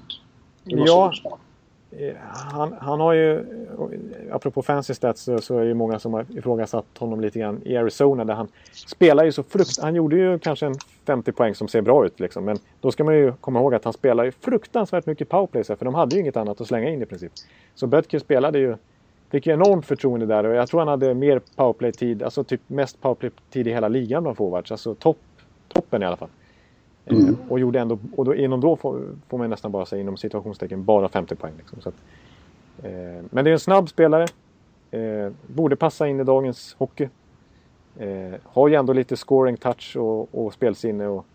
[0.64, 1.12] Det Ja.
[1.98, 2.14] Eh,
[2.52, 3.44] han, han har ju,
[4.32, 7.60] apropå fancy stats, så, så är det ju många som har ifrågasatt honom lite grann
[7.64, 9.80] i Arizona där han spelar ju så frukt...
[9.82, 10.74] Han gjorde ju kanske en
[11.06, 12.44] 50 poäng som ser bra ut liksom.
[12.44, 15.84] Men då ska man ju komma ihåg att han spelar ju fruktansvärt mycket powerplay för
[15.84, 17.32] de hade ju inget annat att slänga in i princip.
[17.74, 18.76] Så Bötker spelade ju,
[19.30, 23.00] fick ju enormt förtroende där och jag tror han hade mer powerplay-tid, alltså typ mest
[23.00, 24.72] powerplay-tid i hela ligan bland forwards.
[24.72, 25.18] Alltså topp,
[25.68, 26.28] toppen i alla fall.
[27.06, 27.28] Mm.
[27.28, 30.16] Eh, och gjorde ändå, och då, inom då får, får man nästan bara säga inom
[30.16, 31.52] situationstecken bara 50 poäng.
[31.58, 31.80] Liksom.
[31.80, 31.94] Så att,
[32.82, 34.26] eh, men det är en snabb spelare.
[34.90, 37.08] Eh, borde passa in i dagens hockey.
[37.98, 41.26] Eh, har ju ändå lite scoring touch och, och spelsinne och,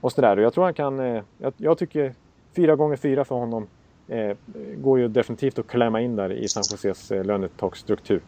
[0.00, 0.36] och sådär.
[0.36, 2.14] Och jag tror han kan, eh, jag, jag tycker
[2.56, 3.66] 4 gånger 4 för honom
[4.08, 4.36] eh,
[4.76, 8.20] går ju definitivt att klämma in där i San Joses eh, lönetaksstruktur.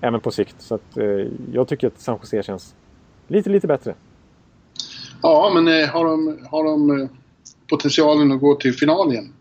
[0.00, 0.60] Även på sikt.
[0.60, 2.74] Så att, eh, jag tycker att San Jose känns
[3.28, 3.94] lite, lite bättre.
[5.24, 7.08] Ja, men eh, har de, har de eh,
[7.70, 9.32] potentialen att gå till final igen?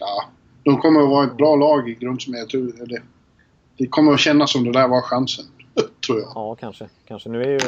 [0.00, 0.24] Ja,
[0.64, 2.40] de kommer att vara ett bra lag i grundspelet.
[2.40, 3.02] Jag tror- eller,
[3.76, 5.44] Det kommer att kännas som det där var chansen,
[6.06, 6.32] tror jag.
[6.34, 6.88] Ja, kanske.
[7.08, 7.28] kanske.
[7.28, 7.58] Nu är ju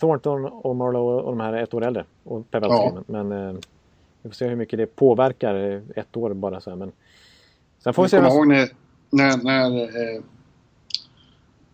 [0.00, 2.04] Thornton och Marlowe och de här ett år äldre.
[2.24, 2.76] Och Pavelski.
[2.94, 3.02] Ja.
[3.06, 3.54] Men, eh,
[4.22, 6.76] vi får se hur mycket det påverkar ett år bara så här.
[6.76, 6.92] Men
[7.84, 8.16] sen får vi Jag se.
[8.16, 8.68] kommer vad- ihåg
[9.10, 9.80] när, när, när,
[10.16, 10.22] eh,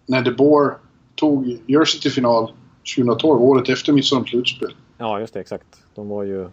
[0.06, 0.74] när De Boer
[1.14, 2.52] tog Jersey till final
[2.96, 4.74] 2012, året efter de slutspel.
[4.98, 5.40] Ja, just det.
[5.40, 5.82] Exakt.
[5.94, 6.48] De var ju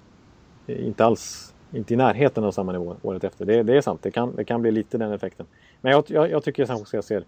[0.68, 3.46] inte alls inte i närheten av samma nivå året efter.
[3.46, 4.00] Det, det är sant.
[4.04, 5.46] Det kan, det kan bli lite den effekten.
[5.82, 7.24] Men jag, jag, jag tycker San Jose ser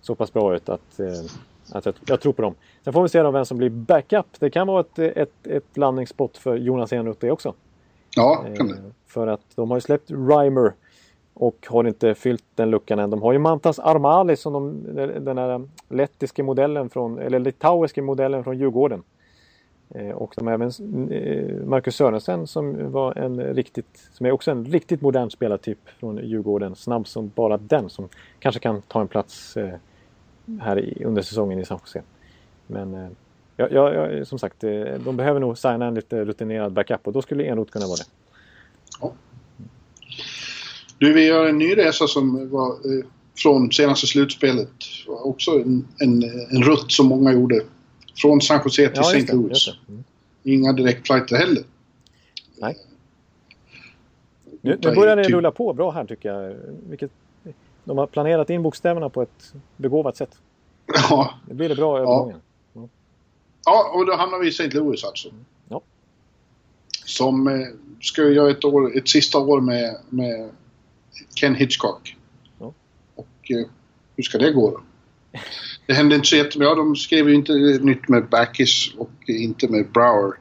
[0.00, 1.06] så pass bra ut att, eh,
[1.72, 2.54] att jag, jag tror på dem.
[2.84, 4.26] Sen får vi se då vem som blir backup.
[4.38, 7.54] Det kan vara ett, ett, ett landningsspot för Jonas Enroth det också.
[8.16, 8.74] Ja, kan det.
[8.74, 10.72] Eh, För att de har ju släppt Reimer
[11.34, 13.10] och har inte fyllt den luckan än.
[13.10, 14.82] De har ju Mantas Armali som de,
[15.24, 19.02] den här lettiska modellen från, eller litauiska modellen från Djurgården.
[19.94, 20.70] Eh, och de har även
[21.10, 26.18] eh, Marcus Sörensen som var en riktigt, som är också en riktigt modern spelartyp från
[26.28, 26.76] Djurgården.
[26.76, 28.08] Snabb som bara den som
[28.38, 29.74] kanske kan ta en plats eh,
[30.60, 32.02] här under säsongen i San Jose.
[32.66, 33.16] Men
[33.56, 34.60] ja, ja, som sagt,
[35.04, 38.04] de behöver nog signa en lite rutinerad backup och då skulle Enroth kunna vara det.
[39.00, 39.12] Ja.
[40.98, 42.76] Du, vi gör en ny resa som var
[43.42, 44.68] från senaste slutspelet.
[45.06, 47.60] Också en, en, en rutt som många gjorde.
[48.16, 49.32] Från San Jose till Ja, St.
[49.32, 49.68] Louis.
[49.88, 50.04] Mm.
[50.42, 51.64] Inga direktflighter heller.
[52.58, 52.76] Nej.
[54.60, 56.56] Nu, nu börjar det typ- rulla på bra här tycker jag.
[56.88, 57.10] Vilket,
[57.84, 60.38] de har planerat in bokstäverna på ett begåvat sätt.
[61.10, 62.40] Ja, Det blir det bra övergången.
[63.64, 64.70] ja och då hamnar vi i St.
[64.70, 65.28] Louis alltså.
[65.68, 65.80] Ja.
[67.04, 67.66] Som eh,
[68.00, 70.50] ska göra ett, år, ett sista år med, med
[71.34, 72.16] Ken Hitchcock.
[72.58, 72.72] Ja.
[73.14, 73.66] Och eh,
[74.16, 74.80] hur ska det gå då?
[75.86, 76.74] Det hände inte så jättebra.
[76.74, 80.32] De skrev ju inte nytt med Backis och inte med Brower.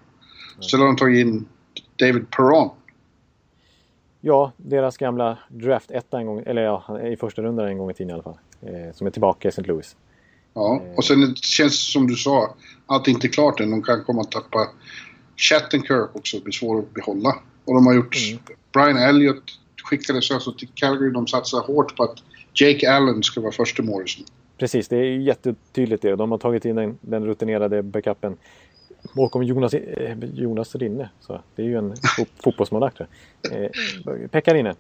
[0.60, 1.46] Så har de tagit in
[2.00, 2.70] David Perron.
[4.22, 7.94] Ja, deras gamla draft etta en gång, eller ja, i första rundan en gång i
[7.94, 8.38] tiden i alla fall.
[8.62, 9.62] Eh, som är tillbaka i St.
[9.62, 9.96] Louis.
[10.54, 12.56] Ja, och sen känns det som du sa,
[12.86, 13.72] allt är inte klart än.
[13.72, 14.68] De kan komma att tappa
[15.38, 17.36] Shattenkirk också, blir svår att behålla.
[17.66, 18.16] Och de har gjort...
[18.74, 19.44] Brian Elliott
[19.84, 21.12] skickades alltså till Calgary.
[21.12, 22.18] De satsar hårt på att
[22.54, 24.26] Jake Allen ska vara första målisen.
[24.57, 26.15] Precis, det är jättetydligt det.
[26.15, 28.38] De har tagit in den, den rutinerade backupen
[29.15, 31.10] bakom Jonas, eh, Jonas Rinne.
[31.19, 32.99] Så det är ju en fo fotbollsmålvakt.
[33.52, 34.76] Eh, Pekka Rinne.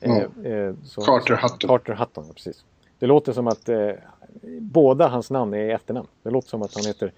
[0.00, 0.16] Eh,
[0.52, 1.68] eh, så- Carter Hutton.
[1.68, 2.64] Carter Hutton, precis.
[2.98, 3.90] Det låter som att eh,
[4.60, 6.08] båda hans namn är efternamn.
[6.22, 7.12] Det låter som att han heter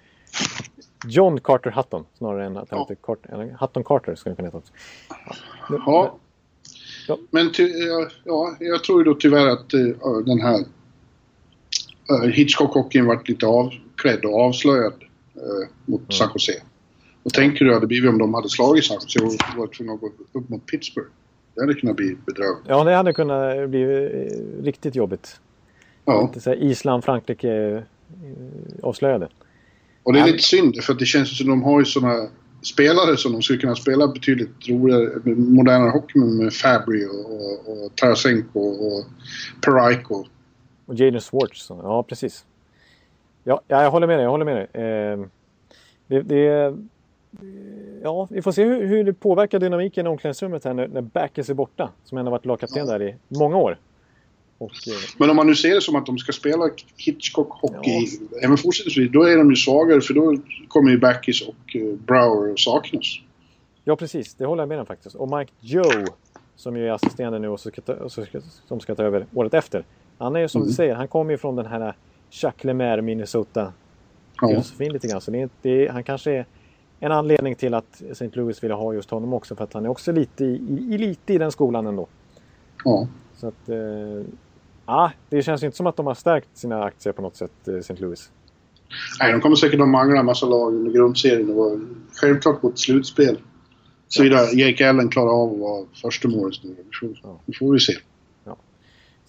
[1.07, 2.83] John Carter Hutton snarare än att han Ja.
[2.89, 4.73] heter Carter, Hutton Carter skulle kunna heta också.
[5.69, 6.17] Ja.
[7.07, 7.17] Ja.
[7.31, 9.79] Men ty, ja, ja, jag tror ju då tyvärr att eh,
[10.25, 10.65] den här uh,
[12.33, 14.93] Hitchcock-hockeyn varit lite avklädd och avslöjad
[15.35, 16.53] eh, mot San Jose.
[17.23, 19.17] Och tänker du hur det hade blivit om de hade slagit San Jose
[19.51, 21.09] och varit tvungna att gå upp mot Pittsburgh?
[21.55, 22.65] Det hade kunnat bli bedrövligt.
[22.67, 25.39] Ja, det hade kunnat bli eh, riktigt jobbigt.
[26.05, 26.21] Ja.
[26.21, 27.81] Lite så Island, Frankrike eh,
[28.83, 29.29] avslöjade.
[30.03, 32.27] Och det är lite synd för att det känns som de har ju såna
[32.61, 37.85] spelare som de skulle kunna spela betydligt roligare, modernare hockey med, med Fabry och, och,
[37.85, 39.05] och Tarasenko och
[39.61, 40.25] Paraiko.
[40.87, 41.61] Och Jaden Swartz.
[41.65, 42.45] så- Ja, precis.
[43.43, 44.23] Ja, ja, jag håller med dig.
[44.23, 44.83] Jag håller med dig.
[44.83, 45.19] Eh,
[46.07, 46.75] det, det,
[48.03, 51.49] ja, vi får se hur, hur det påverkar dynamiken i omklädningsrummet här när, när Backes
[51.49, 51.89] är borta.
[52.03, 53.77] Som ändå varit lagkapten där i många år.
[54.57, 58.37] Och, eh, Men om man nu ser det som att de ska spela Hitchcock-hockey Ja.
[58.43, 60.37] även fortsättningsvis, då är de ju svagare för då
[60.67, 63.19] kommer ju Backis och eh, Brower att saknas.
[63.83, 64.33] ja, precis.
[64.35, 65.15] Det håller jag med om faktiskt.
[65.15, 66.05] Och Mike Joe,
[66.55, 68.09] som ju är assisterande nu och ska ta,
[68.67, 69.83] som ska ta över året efter.
[70.17, 71.95] Han är ju som du säger, han kommer ju från den här
[72.31, 73.73] Jacques Lemaire, Minnesota
[74.41, 74.47] Ja.
[74.47, 75.21] filosofin lite grann.
[75.21, 76.45] Så det är, det är, han kanske är
[76.99, 78.29] en anledning till att St.
[78.33, 79.55] Louis ville ha just honom också.
[79.55, 80.55] För att han är också lite i,
[80.89, 82.07] i, lite i den skolan ändå.
[82.83, 83.07] Ja.
[83.35, 83.69] Så att...
[83.69, 84.25] Eh,
[84.85, 87.75] ah, det känns inte som att de har stärkt sina aktier på något sätt, eh,
[87.75, 87.95] St.
[87.95, 88.31] Louis.
[89.19, 91.79] Nej, de kommer säkert att mangla en massa lag under grundserien och vara
[92.13, 93.37] självklart på ett slutspel.
[94.07, 96.75] Såvida Jake Allen klarar av att vara första målet nu.
[97.23, 97.39] Ja.
[97.45, 97.93] Det får vi se.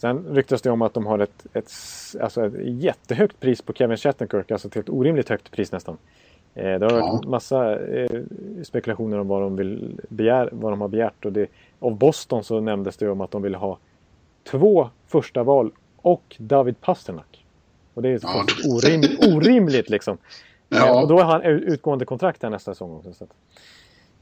[0.01, 1.71] Sen ryktas det om att de har ett, ett,
[2.21, 5.97] alltså ett jättehögt pris på Kevin Shattenkirk, alltså ett helt orimligt högt pris nästan.
[6.55, 8.21] Eh, det har varit massa eh,
[8.63, 11.25] spekulationer om vad de, vill begär, vad de har begärt.
[11.25, 11.47] Och det,
[11.79, 13.79] av Boston så nämndes det om att de vill ha
[14.51, 17.45] två första val och David Pasternak.
[17.95, 18.45] Och det är Ja,
[18.75, 19.03] orim,
[19.37, 20.19] orimligt liksom.
[20.69, 20.87] Ja.
[20.87, 23.13] Eh, och då har han ut- utgående kontrakt här nästa säsong också.
[23.13, 23.31] Så att,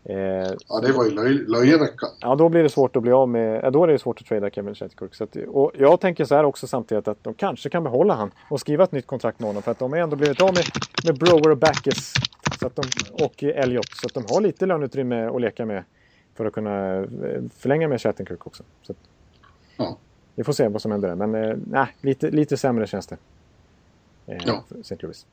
[0.08, 0.16] eh,
[0.68, 2.10] Ja, det var ju löj, löjeveckan.
[2.20, 3.60] Ja, då blir det svårt att bli av med...
[3.64, 5.14] Ja, då är det svårt att trada Kevin Shattenkirk.
[5.14, 8.30] Så att, och jag tänker så här också samtidigt att de kanske kan behålla han
[8.50, 9.62] och skriva ett nytt kontrakt med honom.
[9.62, 10.64] För att de har ändå blivit av med,
[11.04, 12.12] med Brower och Backes
[12.60, 12.82] så att de,
[13.24, 13.88] och Elliot.
[13.96, 15.84] Så att de har lite löneutrymme att leka med
[16.34, 17.04] för att kunna eh,
[17.56, 18.62] förlänga med Shattenkirk också.
[18.82, 18.98] Så att,
[19.76, 19.96] Ja.
[20.34, 21.26] Vi får se vad som händer där.
[21.26, 23.16] Men eh, nej, lite, lite sämre känns det.
[24.26, 24.64] Eh, Ja.
[24.80, 24.96] St.
[25.00, 25.26] Louis.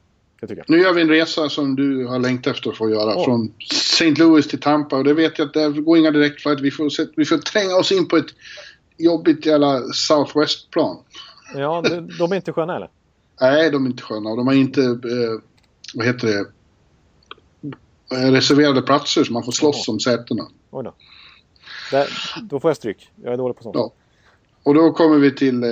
[0.49, 0.65] Jag.
[0.67, 3.13] Nu gör vi en resa som du har längtat efter att få göra.
[3.15, 3.23] Ja.
[3.25, 4.09] Från St.
[4.11, 4.95] Louis till Tampa.
[4.97, 6.59] Och det vet jag att det går inga direktflight.
[6.59, 8.25] Vi får, se- vi får tränga oss in på ett
[8.97, 10.97] jobbigt jävla Southwest-plan.
[11.55, 11.83] Ja,
[12.19, 12.89] de, är inte sköna eller?
[13.41, 14.29] Nej, de är inte sköna.
[14.29, 15.41] Och de har inte, eh,
[15.95, 16.45] vad heter det,
[18.31, 20.43] reserverade platser så man får slåss om sätena.
[20.71, 20.93] Oj då.
[21.91, 22.07] Där,
[22.41, 23.09] då får jag stryk.
[23.23, 23.75] Jag är dålig på sånt.
[23.75, 23.93] Ja.
[24.63, 25.69] Och då kommer vi till eh,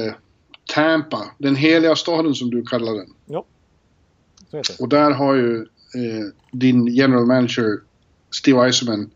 [0.74, 3.14] Tampa, den heliga staden som du kallar den.
[3.26, 3.44] Det.
[4.80, 5.56] Och där har ju
[5.96, 7.80] eh, din general manager
[8.30, 9.12] Steve Eisenman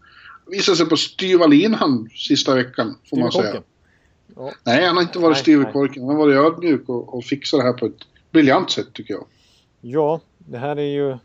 [0.48, 3.64] visat sig på styva linan sista veckan, får man säga.
[4.36, 4.52] Ja.
[4.64, 6.04] Nej, han har inte varit styv i korken.
[6.04, 9.26] Han har varit ödmjuk och, och fixat det här på ett briljant sätt, tycker jag.
[9.82, 11.18] Ja, det här är ju...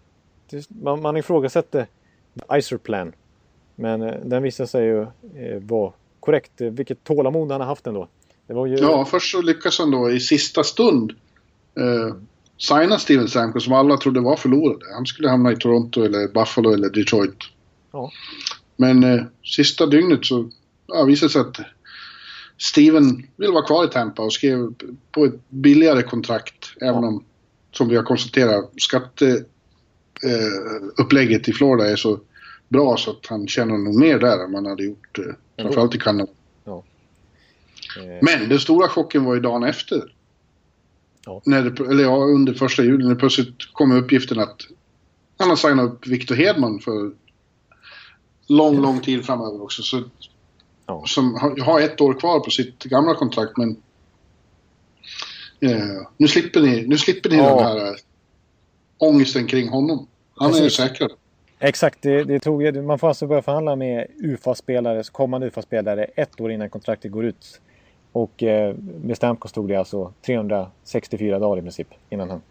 [0.68, 1.86] Man, man ifrågasätter
[2.52, 3.12] Icer Plan.
[3.74, 6.60] Men eh, den visar sig ju eh, vara korrekt.
[6.60, 8.08] Eh, Vilket tålamod han har haft ändå.
[8.46, 8.76] Det var ju...
[8.76, 11.12] Ja, först så lyckas han då i sista stund
[11.74, 12.14] eh,
[12.60, 14.84] signa Steven Stamkos som alla trodde var förlorade.
[14.94, 17.36] Han skulle hamna i Toronto eller Buffalo eller Detroit.
[17.92, 18.10] Ja.
[18.76, 20.50] Men eh, sista dygnet så
[20.86, 21.60] ja, visade det sig att
[22.58, 24.74] Steven vill vara kvar i Tampa och skrev
[25.12, 26.72] på ett billigare kontrakt.
[26.80, 27.08] Även Ja.
[27.08, 27.24] om,
[27.72, 32.20] som vi har konstaterat, skatteupplägget eh, i Florida är så
[32.68, 35.24] bra så att han tjänar nog mer där än man hade gjort eh,
[35.62, 36.30] framförallt i Kanada.
[37.98, 40.14] eh, Men den stora chocken var ju dagen efter.
[41.26, 41.42] Ja.
[41.44, 44.60] När det, eller ja, under första juli när plötsligt kom uppgiften att
[45.38, 47.12] han har signat upp Victor Hedman för
[48.48, 49.82] lång, lång tid framöver också.
[49.82, 50.02] Så,
[50.86, 51.02] Ja.
[51.06, 53.76] Som har, har ett år kvar på sitt gamla kontrakt men
[55.60, 57.56] eh, nu slipper ni, nu slipper ni Ja.
[57.56, 57.94] den här eh,
[58.98, 60.06] ångesten kring honom.
[60.36, 60.76] Han är ju Precis.
[60.76, 61.10] säkrad.
[61.58, 66.52] Exakt, det, det tog, man får alltså börja förhandla med UFA-spelare, kommande UFA-spelare ett år
[66.52, 67.60] innan kontraktet går ut.
[68.12, 72.42] Och eh, med Stamkos tog det alltså 364 dagar i princip innan han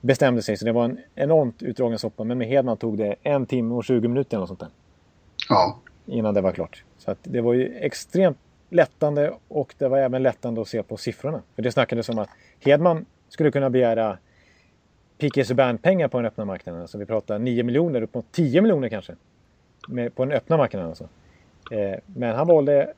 [0.00, 0.56] bestämde sig.
[0.56, 2.24] Så det var en enormt utdragen soppa.
[2.24, 4.68] Men med Hedman tog det en timme och 20 minuter eller något sånt där.
[5.48, 5.78] Ja.
[6.06, 6.84] Innan det var klart.
[6.98, 8.38] Så att det var ju extremt
[8.70, 11.42] lättande och det var även lättande att se på siffrorna.
[11.54, 12.28] För det snackades om att
[12.60, 14.18] Hedman skulle kunna begära
[15.18, 15.44] P.K.
[15.44, 16.80] Subban-pengar på den öppna marknaden.
[16.80, 19.14] Alltså vi pratar 9 miljoner, upp mot 10 miljoner kanske.
[19.88, 21.08] Med, på den öppna marknaden alltså.
[21.70, 22.92] Eh, men han valde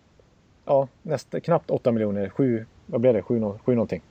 [0.70, 4.02] ja, nästa, knappt 8 miljoner, 7, vad blev det, 7, nå- 7 någonting.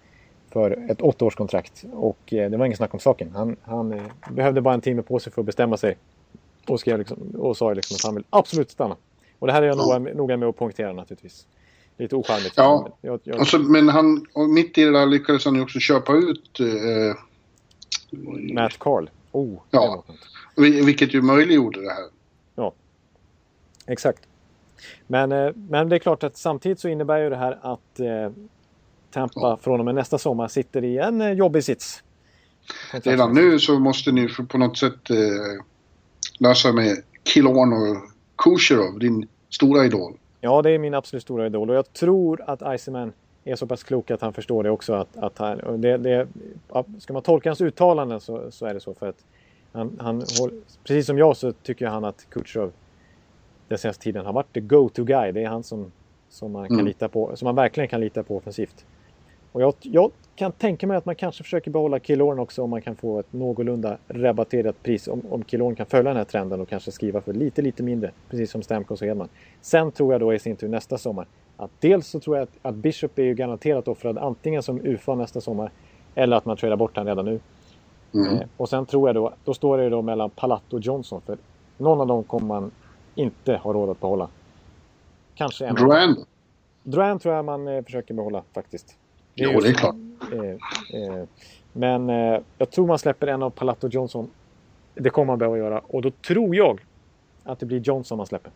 [0.49, 1.85] För ett åttaårskontrakt.
[1.93, 3.31] Och eh, det var ingen snack om saken.
[3.35, 5.97] Han, han eh, behövde bara en timme på sig för att bestämma sig.
[6.67, 8.95] Och, skrev liksom, och sa liksom att han vill absolut stanna.
[9.39, 9.97] Och det här är jag Ja.
[9.99, 11.47] noga, noga med att poängtera naturligtvis.
[11.97, 12.53] Lite ocharmigt.
[12.57, 12.81] Ja.
[13.01, 14.25] Men Jag, jag, Alltså, men han,
[14.55, 17.15] mitt i det där lyckades han ju också köpa ut eh,
[18.53, 19.09] Matt Carl.
[19.31, 20.03] Oh, Ja.
[20.55, 22.03] vilket ju möjliggjorde det här.
[23.87, 24.27] Exakt.
[25.07, 28.31] Men, eh, men det är klart att samtidigt så innebär ju det här att eh,
[29.11, 32.03] Tampa från och med nästa sommar sitter i en eh, jobbig sits.
[32.91, 35.17] Redan nu så måste ni på något sätt eh,
[36.39, 40.13] lösa med Killorn och Kucherov, din stora idol.
[40.41, 43.83] Ja, det är min absolut stora idol och jag tror att Iceman är så pass
[43.83, 44.93] klok att han förstår det också.
[44.93, 46.27] Att, att han, det, det,
[46.99, 48.93] ska man tolka hans uttalanden så, så är det så.
[48.93, 49.25] för att
[49.71, 50.23] han, han,
[50.83, 52.71] Precis som jag så tycker han att Kutjerov
[53.69, 55.31] den senaste tiden har varit the go-to guy.
[55.31, 55.91] Det är han som,
[56.29, 56.85] som, man kan Mm.
[56.85, 58.85] lita på, som man verkligen kan lita på offensivt.
[59.51, 62.81] Och jag, jag kan tänka mig att man kanske försöker behålla Killorn också om man
[62.81, 65.07] kan få ett någorlunda rabatterat pris.
[65.07, 68.11] Om, om Killorn kan följa den här trenden och kanske skriva för lite, lite mindre.
[68.29, 69.29] Precis som Stamkos och Hedman.
[69.61, 71.25] Sen tror jag då i sin tur nästa sommar
[71.57, 75.15] att dels så tror jag att, att Bishop är ju garanterat offrad antingen som UFA
[75.15, 75.71] nästa sommar
[76.15, 77.39] eller att man tradar bort han redan nu.
[78.13, 78.33] Mm.
[78.33, 81.21] Eh, och sen tror jag då, då står det ju då mellan Palat och Johnson
[81.21, 81.37] för
[81.77, 82.71] någon av dem kommer man
[83.19, 84.27] inte ha råd att behålla.
[85.35, 85.75] Kanske en.
[85.75, 86.25] Duran.
[86.83, 88.87] Duran tror jag man eh, försöker behålla faktiskt.
[89.35, 89.95] Det jo, ju det är så- klart.
[90.33, 91.23] Eh, eh,
[91.73, 94.29] men eh, jag tror man släpper en av Palat och Johnson.
[94.95, 95.79] Det kommer man behöva göra.
[95.87, 96.79] Och då tror jag
[97.43, 98.51] att det blir Johnson man släpper.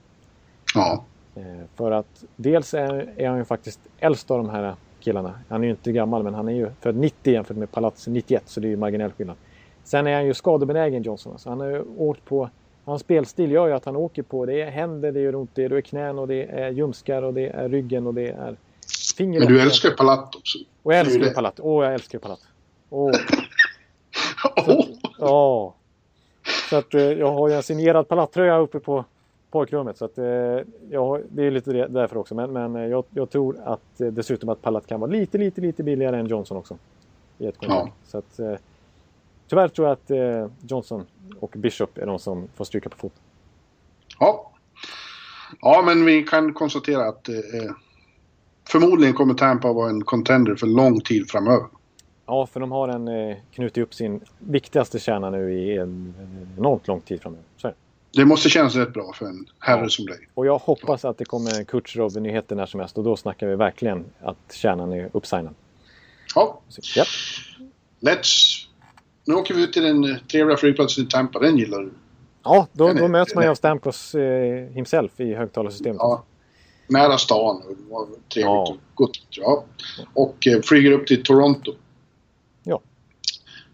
[0.76, 1.04] Ja.
[1.36, 1.44] Eh,
[1.76, 5.34] för att dels är, är han ju faktiskt äldst av de här killarna.
[5.50, 8.44] Han är ju inte gammal men han är ju född 90 jämfört med Palats 91
[8.46, 9.36] så det är ju marginell skillnad.
[9.84, 11.32] Sen är han ju skadebenägen Johnson.
[11.32, 12.50] Alltså han har ju åkt på...
[12.86, 14.46] Hans spelstil gör ju att han åker på...
[14.46, 17.48] Det är händer, det gör ont, det är knän och det är ljumskar och det
[17.48, 18.56] är ryggen och det är
[19.18, 19.40] finger.
[19.40, 20.58] Men du älskar ju Palat också.
[20.84, 21.34] Och jag älskar ju.
[21.34, 21.60] Palat.
[21.60, 22.40] Åh, jag älskar ju Palat.
[22.90, 23.12] Åh,
[24.68, 24.86] Åh!
[25.20, 25.74] ja.
[26.70, 29.06] Så att eh, jag har ju en signerad Palat-tröja uppe på
[29.52, 29.98] pojkrummet.
[29.98, 32.36] Så att eh, har, det är lite därför också.
[32.36, 35.84] Men, men eh, jag, jag tror att dessutom att Palat kan vara lite, lite, lite
[35.84, 36.78] billigare än Johnson också.
[37.38, 37.94] I ett kontrakt.
[38.08, 38.40] Så att,
[39.54, 41.06] tyvärr tror jag att eh, Johnson
[41.40, 43.14] och Bishop är de som får stryka på fot.
[44.20, 44.52] Ja.
[45.62, 47.36] Ja, men vi kan konstatera att eh,
[48.70, 51.68] förmodligen kommer Tampa vara en contender för lång tid framöver.
[52.26, 56.56] Ja, för de har en, eh, knutit upp sin viktigaste kärna nu i en, en
[56.58, 57.46] enormt lång tid framöver.
[57.58, 57.72] Så
[58.14, 58.26] det.
[58.26, 60.28] Måste kännas rätt bra för en herre som dig.
[60.34, 63.56] Och jag hoppas att det kommer en Kutjerov-nyheter när som helst och då snackar vi
[63.56, 65.54] verkligen att kärnan är uppsignad.
[66.36, 67.04] Ja, Så, ja.
[68.02, 68.73] let's...
[69.26, 71.40] Nu åker vi ut till den eh, trevliga flygplatsen i Tampa.
[71.40, 71.92] Den gillar du.
[72.44, 75.98] Ja, då, Den är- då möts man ju av Stamkos eh, himself i högtalarsystemet.
[76.00, 76.24] Ja.
[76.88, 77.62] Nära stan.
[77.62, 78.62] Trevligt Ja.
[78.70, 79.12] och gott.
[79.30, 79.64] Ja.
[80.14, 81.72] Och eh, flyger upp till Toronto.
[82.64, 82.82] Ja.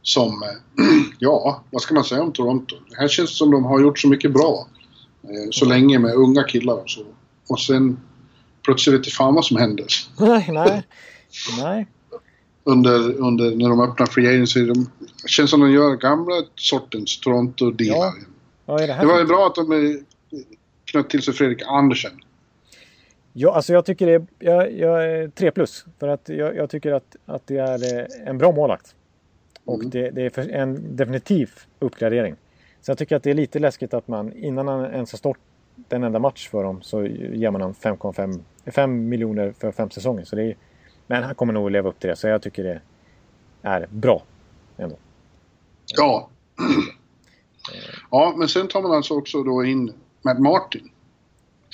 [0.01, 0.43] Som...
[0.43, 0.85] Eh,
[1.19, 2.75] ja, vad ska man säga om Toronto?
[2.89, 4.67] Det här känns som de har gjort så mycket bra.
[5.23, 7.01] Eh, så länge med unga killar och så.
[7.49, 7.99] Och sen
[8.65, 9.85] plötsligt vet inte fan vad som händer.
[10.19, 10.83] Nej, nej.
[11.61, 11.87] Nej.
[12.71, 14.65] Under, under när de öppnar Free Agency.
[14.65, 14.89] De,
[15.23, 18.05] det känns som de gör gamla sortens Toronto-dealar.
[18.05, 18.13] Ja.
[18.65, 19.99] Vad är det här Det var ju bra att de
[20.85, 22.11] knöt till sig Fredrik Andersen.
[23.33, 25.85] Ja, alltså jag tycker det är, jag, jag är 3 plus.
[25.99, 28.95] För att jag, jag tycker att, att det är eh, en bra målvakt.
[29.65, 29.89] Och Mm.
[29.89, 32.35] det, det är en definitiv uppgradering.
[32.81, 35.37] Så jag tycker att det är lite läskigt att man innan han ens har stått
[35.89, 40.25] en enda match för dem så ger man honom 5,5 5 miljoner för fem säsonger.
[40.25, 40.55] Så det är,
[41.09, 42.15] men han kommer nog att leva upp till det.
[42.15, 42.81] Så jag tycker det
[43.61, 44.23] är bra.
[44.77, 44.95] Ändå.
[45.97, 46.29] Ja.
[48.11, 50.89] Ja, men sen tar man alltså också då in Matt Martin.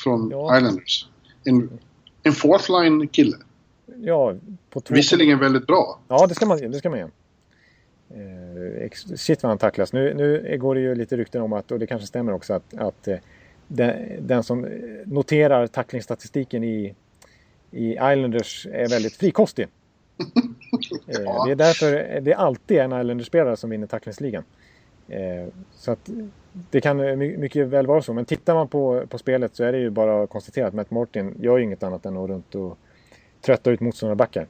[0.03, 0.57] Från Ja.
[0.57, 1.07] Islanders.
[1.44, 1.80] En,
[2.24, 3.38] en fourth line kille.
[3.86, 4.36] Ja,
[4.70, 4.95] på två...
[4.95, 5.99] Visserligen väldigt bra.
[6.07, 7.12] Ja, det ska man, det ska man göra.
[8.10, 9.94] Eh, shit vad han tacklas.
[9.94, 12.74] Nu, nu går det ju lite rykten om att, och det kanske stämmer också, att,
[12.74, 13.18] att eh,
[13.68, 14.68] den, den som
[15.06, 16.95] noterar tacklingstatistiken i,
[17.76, 19.68] i Islanders är väldigt frikostig.
[21.07, 21.43] Eh, Ja.
[21.45, 24.43] Det är därför det är alltid en Islanders-spelare som vinner tacklingsligan.
[25.10, 26.10] Eh, så att
[26.72, 28.14] det kan my- mycket väl vara så.
[28.14, 30.91] Men tittar man på, på spelet så är det ju bara att konstatera att Matt
[30.91, 32.77] Martin gör ju inget annat än att runt och
[33.41, 34.47] trötta ut motståndarbackar.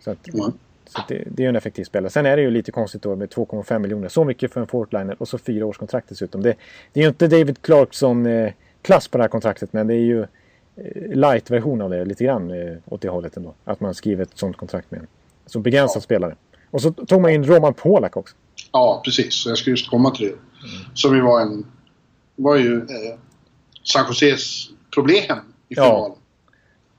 [0.00, 0.52] Så att, Mm.
[0.86, 2.10] så det, det är ju en effektiv spelare.
[2.10, 4.08] Sen är det ju lite konstigt då med 2,5 miljoner.
[4.08, 6.42] Så mycket för en fortliner och så fyra års kontrakt dessutom.
[6.42, 6.54] Det,
[6.92, 10.26] det är ju inte David Clarkson-klass på det här kontraktet men det är ju eh,
[11.10, 13.54] light-version av det lite grann eh, åt det hållet ändå.
[13.64, 15.06] Att man skriver ett sånt kontrakt med en
[15.46, 16.00] så begränsad Ja.
[16.04, 16.34] spelare.
[16.70, 18.36] Och så tog man in Roman Polak också.
[18.72, 19.34] Ja, precis.
[19.34, 20.34] Så jag ska just komma till det.
[20.94, 21.66] Som ju var en...
[22.36, 23.18] var ju eh,
[23.82, 25.36] San Joses problem
[25.68, 25.84] i Ja.
[25.84, 26.16] finalen.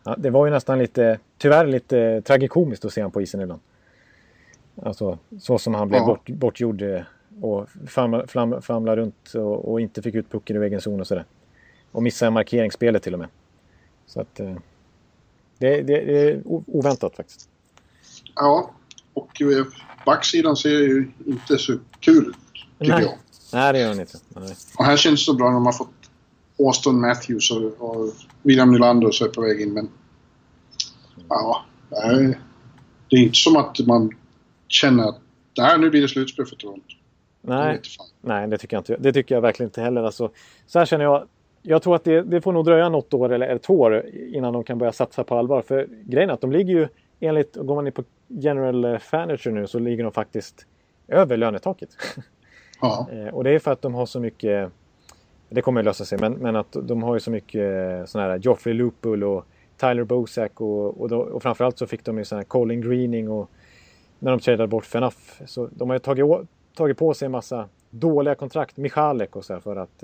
[0.03, 3.61] Ja, det var ju nästan lite, tyvärr lite tragikomiskt att se honom på isen ibland.
[4.83, 6.05] Alltså så som han blev Ja.
[6.05, 7.01] bort, bortgjord eh,
[7.41, 11.07] och famla, flam, famla runt och, och inte fick ut pucken ur egen zon och
[11.07, 11.25] sådär.
[11.91, 13.27] Och missade markeringsspelet till och med.
[14.09, 14.55] Så att eh,
[15.57, 17.49] det, det, det är oväntat faktiskt.
[18.35, 18.71] Ja.
[19.13, 19.65] Och eh,
[20.05, 22.35] backsidan ser ju inte så kul ut,
[22.79, 23.03] tycker Nej.
[23.03, 23.17] jag.
[23.53, 24.17] Nej, det gör han inte.
[24.29, 24.55] Nej.
[24.77, 25.89] Och här känns det så bra när de har fått
[26.59, 28.13] Austin Matthews och, och
[28.43, 29.89] William Nylander så är på väg in, men...
[31.29, 31.65] Ja.
[33.09, 34.11] Det är inte som att man
[34.67, 35.19] känner att
[35.57, 36.95] nej, nu blir det slutspel för Toronto.
[37.41, 37.81] Det Nej.
[37.97, 38.07] fan.
[38.21, 38.97] Nej, det tycker jag inte.
[38.99, 40.03] Det tycker jag verkligen inte heller.
[40.03, 40.31] Alltså,
[40.67, 41.27] så här känner jag.
[41.61, 44.53] Jag tror att det, det får nog dröja något år eller ett två år innan
[44.53, 45.61] de kan börja satsa på allvar.
[45.61, 46.87] För grejen är att de ligger ju
[47.19, 50.65] enligt, går man in på general eh, furniture nu så ligger de faktiskt
[51.07, 51.89] över lönetaket.
[52.81, 54.71] Ja, Eh, och det är för att de har så mycket,
[55.49, 58.39] det kommer att lösa sig, men, men att de har ju så mycket sådana här
[58.39, 59.45] Joffrey Lupul och
[59.77, 63.29] Tyler Bosak och, och, då, och framförallt så fick de ju sån här Colin Greening
[63.29, 63.49] och
[64.19, 65.41] när de tradade bort Fenaf.
[65.45, 66.25] Så de har ju tagit,
[66.75, 70.03] tagit på sig en massa dåliga kontrakt, Michalek och så här, för att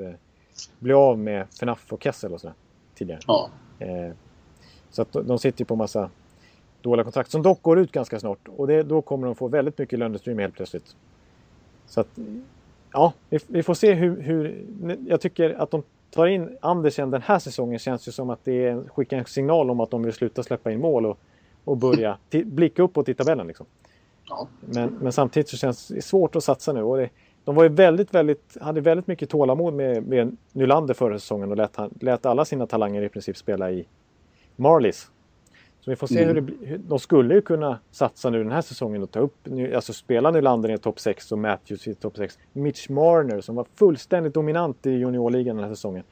[0.79, 2.55] bli av med Fenaf och Kessel och så där,
[2.95, 3.19] tidigare.
[3.27, 3.49] ja.
[3.79, 4.11] Eh,
[4.89, 6.09] så att de sitter ju på massa
[6.81, 8.47] dåliga kontrakt som dock går ut ganska snart.
[8.47, 10.95] Och det, då kommer de få väldigt mycket löneutrymme helt plötsligt.
[11.85, 12.07] Så att,
[12.91, 14.65] ja, vi, vi får se hur, hur...
[15.07, 18.89] Jag tycker att de tar in Andersen den här säsongen känns det som att det
[18.89, 21.17] skickar en signal om att de vill sluta släppa in mål och,
[21.63, 23.47] och börja blicka uppåt i tabellen.
[23.47, 23.65] Liksom.
[24.29, 24.47] Ja.
[24.59, 26.83] Men, men samtidigt så känns det svårt att satsa nu.
[26.83, 27.09] Och det,
[27.45, 31.57] de var ju väldigt, väldigt, hade väldigt mycket tålamod med, med Nylander förra säsongen och
[31.57, 33.87] lät, lät alla sina talanger i princip spela i
[34.55, 35.11] Marlies.
[35.79, 36.27] Så vi får se mm.
[36.27, 36.77] hur det blir.
[36.77, 40.71] De skulle ju kunna satsa nu den här säsongen och ta upp, alltså spela Nylander
[40.71, 42.39] i topp 6 och Matthews i topp 6.
[42.53, 46.03] Mitch Marner som var fullständigt dominant i juniorligan den här säsongen.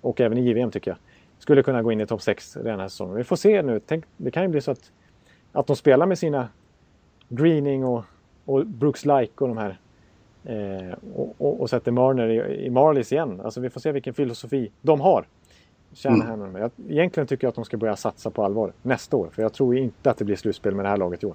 [0.00, 0.98] Och även i JVM tycker jag.
[1.38, 3.16] Skulle kunna gå in i topp 6 den här säsongen.
[3.16, 3.80] Vi får se nu.
[3.86, 4.92] Tänk, det kan ju bli så att,
[5.52, 6.48] att de spelar med sina
[7.28, 8.04] Greening och,
[8.44, 9.78] och Brooks Like och de här.
[10.46, 13.40] Eh, och, och, och, sätter Marner i, i Marlies igen.
[13.40, 15.26] Alltså vi får se vilken filosofi de har.
[15.94, 16.62] Shanahan mm.
[16.62, 19.30] jag, Egentligen tycker jag att de ska börja satsa på allvar nästa år.
[19.32, 21.34] För jag tror inte att det blir slutspel med det här laget i år.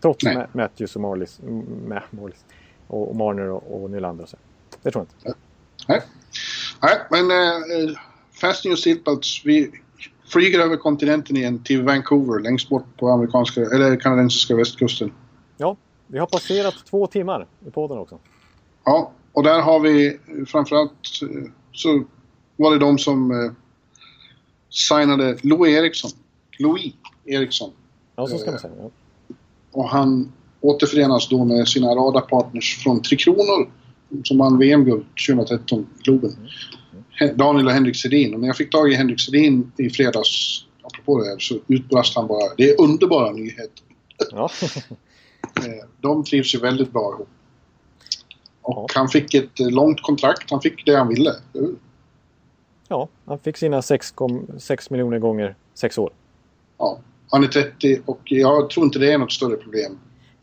[0.00, 1.40] Trots Ma Matthews och Marlies,
[1.88, 2.44] Ma Marlies
[2.86, 4.36] och, och Marner och, och Nylander och så.
[4.82, 5.38] Det tror jag inte.
[5.88, 6.02] Nej,
[6.82, 7.30] Nej men
[7.88, 7.96] äh,
[8.40, 9.42] Fast New Seatbelts.
[9.44, 9.70] Vi
[10.32, 15.12] flyger över kontinenten igen till Vancouver längst bort på amerikanska, eller kanadensiska västkusten.
[15.56, 15.76] Ja,
[16.06, 18.18] vi har passerat två timmar i podden också.
[18.84, 22.04] Ja, och där har vi framförallt eh, så
[22.56, 23.52] var det de som eh,
[24.70, 26.10] signade Louis Eriksson.
[26.58, 26.92] Louis
[27.24, 27.70] Eriksson.
[28.16, 28.74] Ja, så ska man säga.
[28.78, 28.90] Ja.
[29.72, 33.70] Och han återförenas då med sina radarpartners från Tre Kronor
[34.24, 36.36] som vann VM-guld 2013 i Globen.
[37.20, 37.36] Mm.
[37.36, 38.34] Daniel och Henrik Sedin.
[38.34, 42.16] Och när jag fick tag i Henrik Sedin i fredags, apropå det här, så utbrast
[42.16, 43.84] han bara “Det är underbara nyheter”.
[44.30, 44.50] Ja.
[45.56, 47.28] Eh, de trivs ju väldigt bra ihop.
[48.64, 48.94] Och ja.
[48.94, 50.50] han fick ett långt kontrakt.
[50.50, 51.34] Han fick det han ville.
[52.88, 54.14] Ja, han fick sina 6,
[54.58, 56.10] 6 miljoner gånger 6 år.
[56.78, 56.98] Ja,
[57.30, 59.98] han är 30 och jag tror inte det är något större problem.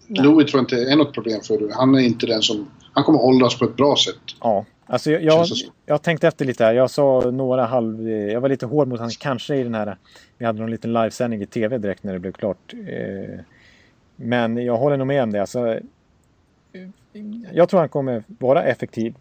[0.07, 0.23] Nej.
[0.23, 1.73] Louis tror inte är något problem för det.
[1.73, 2.68] Han är inte den som...
[2.93, 4.22] Han kommer åldras på ett bra sätt.
[4.41, 5.48] Ja, alltså jag, jag,
[5.85, 6.73] jag tänkte efter lite här.
[6.73, 8.10] Jag sa några halv...
[8.10, 9.98] Jag var lite hård mot honom kanske i den här...
[10.38, 12.73] Vi hade någon liten livesändning i tv direkt när det blev klart.
[12.73, 13.39] Eh,
[14.15, 15.41] men jag håller nog med om det.
[15.41, 15.80] Alltså,
[17.53, 19.15] jag tror han kommer vara effektiv.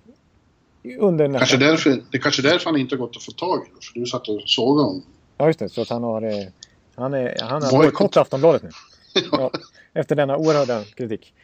[0.98, 1.38] Under nästa...
[1.38, 3.84] kanske därför, det är kanske därför han inte gått att få tag i.
[3.84, 5.02] För du satt och sågade honom.
[5.38, 5.68] Ja, just det.
[5.68, 6.46] Så att han har, eh,
[6.94, 8.70] han är, han har bojkott Aftonbladet nu.
[9.32, 9.50] ja.
[9.92, 11.34] Efter denna oerhörda kritik.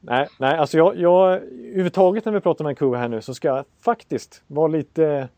[0.00, 3.48] Nej, nej alltså jag, jag överhuvudtaget när vi pratar om Vancouver här nu så ska
[3.48, 5.28] jag faktiskt vara lite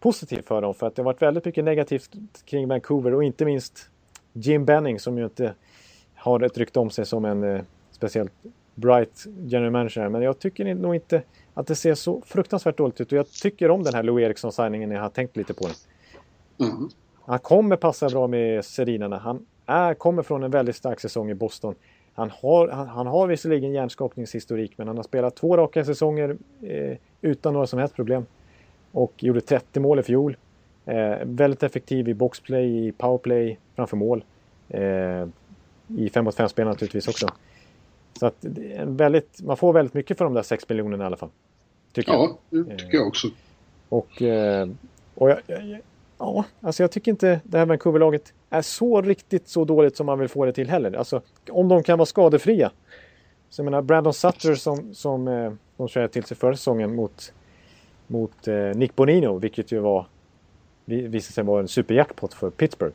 [0.00, 0.74] positiv för dem.
[0.74, 2.10] För att det har varit väldigt mycket negativt
[2.44, 3.88] kring Vancouver och inte minst
[4.32, 5.54] Jim Benning som ju inte
[6.14, 8.32] har ett rykte om sig som en eh, speciellt
[8.76, 10.08] bright general manager.
[10.08, 11.22] Men jag tycker nog inte
[11.54, 13.12] att det ser så fruktansvärt dåligt ut.
[13.12, 16.68] Och jag tycker om den här Lou Eriksson-signingen jag har tänkt lite på den.
[16.68, 16.88] Mm.
[17.24, 19.18] Han kommer passa bra med Serinarna.
[19.18, 21.74] Han är, kommer från en väldigt stark säsong i Boston.
[22.14, 26.96] Han har, han, han har visserligen hjärnskakningshistorik men han har spelat två raka säsonger eh,
[27.20, 28.26] utan några som helst problem.
[28.92, 30.36] Och gjorde 30 mål i fjol.
[30.84, 34.24] Eh, väldigt effektiv i boxplay, i powerplay framför mål.
[34.68, 35.26] Eh,
[35.88, 37.26] i 5 mot 5 spel naturligtvis också.
[38.18, 38.44] Så att
[38.84, 41.30] väldigt, man får väldigt mycket för de där 6 miljonerna i alla fall.
[41.92, 42.66] Tycker ja, jag.
[42.66, 43.28] det tycker jag också.
[43.88, 44.68] Och, eh,
[45.14, 45.80] och jag, jag,
[46.18, 50.18] ja, alltså jag tycker inte det här Vancouver-laget är så riktigt så dåligt som man
[50.18, 50.92] vill få det till heller.
[50.92, 52.70] Alltså om de kan vara skadefria.
[53.48, 57.32] Så jag menar Brandon Sutter som, som eh, de körde till sig förra säsongen mot,
[58.06, 60.06] mot eh, Nick Bonino, vilket ju var
[60.84, 62.94] visade sig vara en superjackpot för Pittsburgh.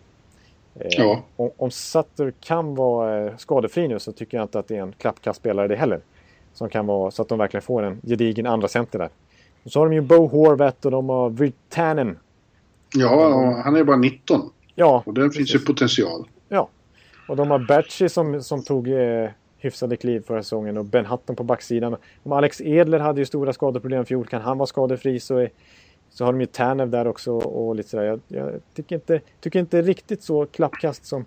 [0.75, 1.23] Eh, ja.
[1.35, 4.81] Om, om Sutter kan vara eh, skadefri nu så tycker jag inte att det är
[4.81, 5.99] en klappkastspelare det heller.
[6.53, 9.09] Som kan vara så att de verkligen får en gedigen andra center där.
[9.63, 12.17] Och så har de ju Bo Horvath och de har Virtanen.
[12.95, 14.49] Ja, han är bara 19.
[14.75, 16.27] Ja, och där finns ju potential.
[16.49, 16.69] Ja.
[17.27, 21.35] Och de har Berchi som, som tog eh, hyfsade kliv förra säsongen och Ben Hutton
[21.35, 21.95] på backsidan.
[22.23, 24.25] Om Alex Edler hade ju stora skadeproblem i fjol.
[24.27, 25.49] Kan han vara skadefri så är,
[26.13, 28.03] så har de ju Tanev där också och lite sådär.
[28.03, 31.25] Jag, jag, tycker, inte, tycker inte riktigt så klappkast som,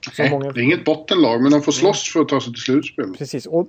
[0.00, 0.52] som Nej, många...
[0.52, 3.14] Det är inget bottenlag, men de får slåss för att ta sig till slutspel.
[3.18, 3.46] Precis.
[3.46, 3.68] Och,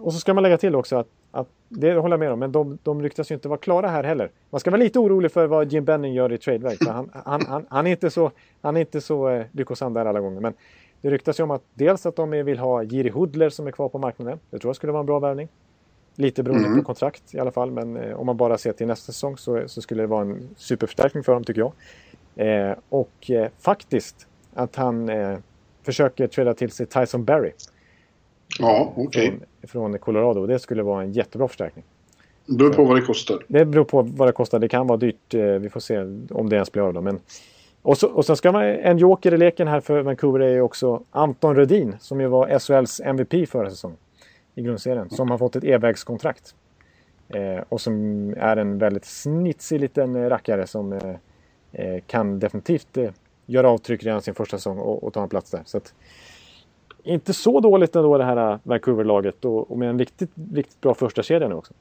[0.00, 2.52] och så ska man lägga till också att, att det håller jag med om, men
[2.52, 4.30] de, de ryktas ju inte vara klara här heller.
[4.50, 6.78] Man ska vara lite orolig för vad Jim Benning gör i tradeväg.
[6.86, 8.30] Han, han, han, han, är inte så,
[8.60, 10.40] han är inte så eh, lyckosam där alla gånger.
[10.40, 10.54] Men
[11.00, 13.88] det ryktas ju om att dels att de vill ha Jiri Hudler som är kvar
[13.88, 14.38] på marknaden.
[14.50, 15.48] Det tror jag skulle vara en bra värvning.
[16.20, 16.78] Lite beroende mm.
[16.78, 19.62] på kontrakt i alla fall, men eh, om man bara ser till nästa säsong så,
[19.66, 21.72] så, skulle det vara en superförstärkning för dem tycker jag.
[22.46, 25.38] Eh, och eh, faktiskt att han eh,
[25.82, 27.52] försöker träda till sig Tyson Berry.
[28.58, 29.28] Ja, okej.
[29.28, 29.38] Okay.
[29.62, 30.46] Från, från, Colorado.
[30.46, 31.84] Det skulle vara en jättebra förstärkning.
[32.46, 33.38] Det beror på vad det kostar.
[33.48, 34.58] Det beror på vad det kostar.
[34.58, 35.34] Det kan vara dyrt.
[35.34, 35.98] Eh, vi får se
[36.30, 37.02] om det ens blir av.
[37.02, 37.20] Men...
[37.82, 40.60] Och, så, och sen ska man, en joker i leken här för Vancouver är ju
[40.60, 43.98] också Anton Rödin som ju var SHLs MVP förra säsongen
[44.60, 45.10] i grundserien.
[45.10, 46.54] Som har fått ett e-vägskontrakt.
[47.28, 47.94] Eh, och som
[48.36, 51.14] är en väldigt snitsig liten rackare som eh,
[51.72, 53.10] eh kan definitivt eh,
[53.46, 55.62] göra avtryck redan sin första säsong och, och ta en plats där.
[55.64, 55.94] Så att,
[57.02, 61.22] inte så dåligt ändå det här Vancouver-laget och, och, med en riktigt, riktigt bra första
[61.22, 61.74] kedja nu också.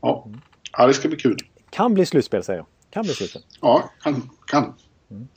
[0.00, 0.26] Ja.
[0.72, 1.36] ja, det ska bli kul.
[1.70, 2.66] Kan bli slutspel säger jag.
[2.90, 3.42] Kan bli slutspel.
[3.60, 4.30] Ja, kan.
[4.46, 4.74] kan.
[5.10, 5.28] Mm.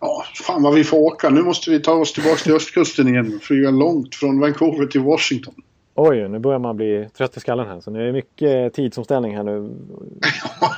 [0.00, 1.30] Ja, fan vad vi får åka.
[1.30, 3.40] Nu måste vi ta oss tillbaka till östkusten igen.
[3.42, 5.54] Flyga långt från Vancouver till Washington.
[5.94, 7.80] Oj, nu börjar man bli trött i skallen här.
[7.80, 9.70] Så nu är det mycket tidsomställning här nu.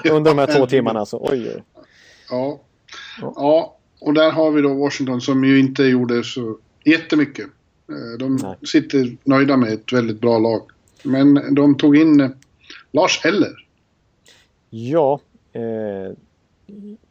[0.11, 1.07] Under de här två timmarna.
[1.07, 1.62] Så oj, oj.
[2.31, 2.61] Ja.
[3.20, 7.47] ja, och där har vi då Washington som ju inte gjorde så jättemycket.
[7.89, 8.57] Eh, de Nej.
[8.66, 10.62] sitter nöjda med ett väldigt bra lag.
[11.03, 12.31] Men de tog in eh,
[12.93, 13.66] Lars Eller.
[14.70, 15.20] Ja,
[15.53, 15.62] eh,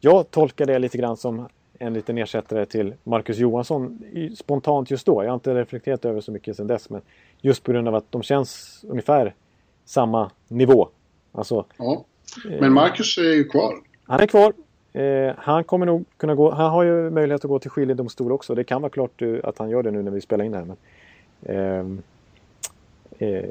[0.00, 1.48] jag tolkar det lite grann som
[1.78, 3.98] en liten ersättare till Marcus Johansson
[4.36, 5.24] spontant just då.
[5.24, 6.90] Jag har inte reflekterat över så mycket sedan dess.
[6.90, 7.00] Men
[7.40, 9.34] just på grund av att de känns ungefär
[9.84, 10.88] samma nivå.
[11.32, 12.04] Alltså, ja.
[12.60, 13.74] Men Marcus är ju kvar.
[14.04, 14.52] Han är kvar.
[14.92, 16.50] Eh, han kommer nog kunna gå.
[16.50, 18.54] Han har ju möjlighet att gå till skiljedomstol också.
[18.54, 20.58] Det kan vara klart eh, att han gör det nu när vi spelar in det
[20.58, 20.64] här.
[20.64, 22.02] Men,
[23.18, 23.44] eh, eh,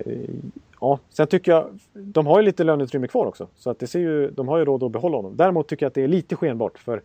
[0.82, 1.80] ja, sen tycker jag.
[1.94, 3.48] De har ju lite löneutrymme kvar också.
[3.56, 5.38] Så att det ser ju, de har ju råd att behålla honom.
[5.38, 6.80] Däremot tycker jag att det är lite skenbart.
[6.80, 7.02] För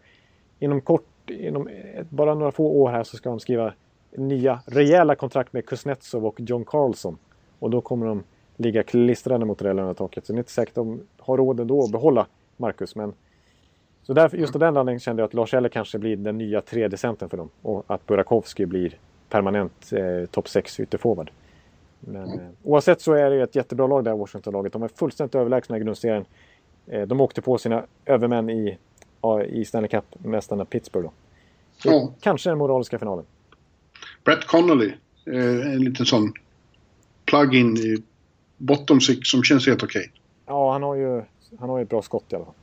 [0.58, 1.68] inom kort, inom
[2.08, 3.72] bara några få år här så ska de skriva
[4.16, 7.18] nya rejäla kontrakt med Kuznetsov och John Carlson.
[7.58, 8.22] Och då kommer de
[8.56, 10.26] ligga klistrade mot det där lönetaket.
[10.26, 12.26] Så det är inte säkert att de har råd ändå att behålla
[12.56, 12.96] Marcus.
[12.96, 13.12] Men
[14.02, 16.60] så därför, just av den anledningen kände jag att Lars Eller kanske blir den nya
[16.60, 17.48] tredje centern för dem.
[17.62, 21.30] Och att Burakovsky blir permanent eh, topp 6 ytterforward.
[22.00, 24.72] Men eh, oavsett så är det ett jättebra lag där, Washington-laget.
[24.72, 26.24] De är fullständigt överlägsna i grundserien.
[26.86, 28.78] Eh, de åkte på sina övermän i,
[29.48, 31.08] i Stanley Cup-mästarna Pittsburgh.
[31.08, 31.12] Då.
[31.90, 32.12] Ja.
[32.20, 33.24] Kanske den moraliska finalen.
[34.24, 34.92] Brett Connolly,
[35.26, 36.32] eh, en liten sån
[37.24, 38.02] plug-in i
[38.56, 40.00] bottom six som känns helt okej.
[40.00, 40.12] Okay.
[40.46, 41.22] Ja, han har ju
[41.58, 42.54] han har ju ett bra skott i alla fall.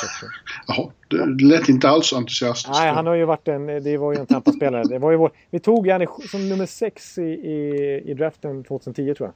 [0.66, 2.80] Jaha, det lät inte alls entusiastisk.
[2.80, 4.84] Nej, han har ju varit en, det var ju en Tampa-spelare.
[4.84, 9.14] Det var ju vår, vi tog Janne som nummer sex i, i, i draften 2010
[9.14, 9.34] tror jag.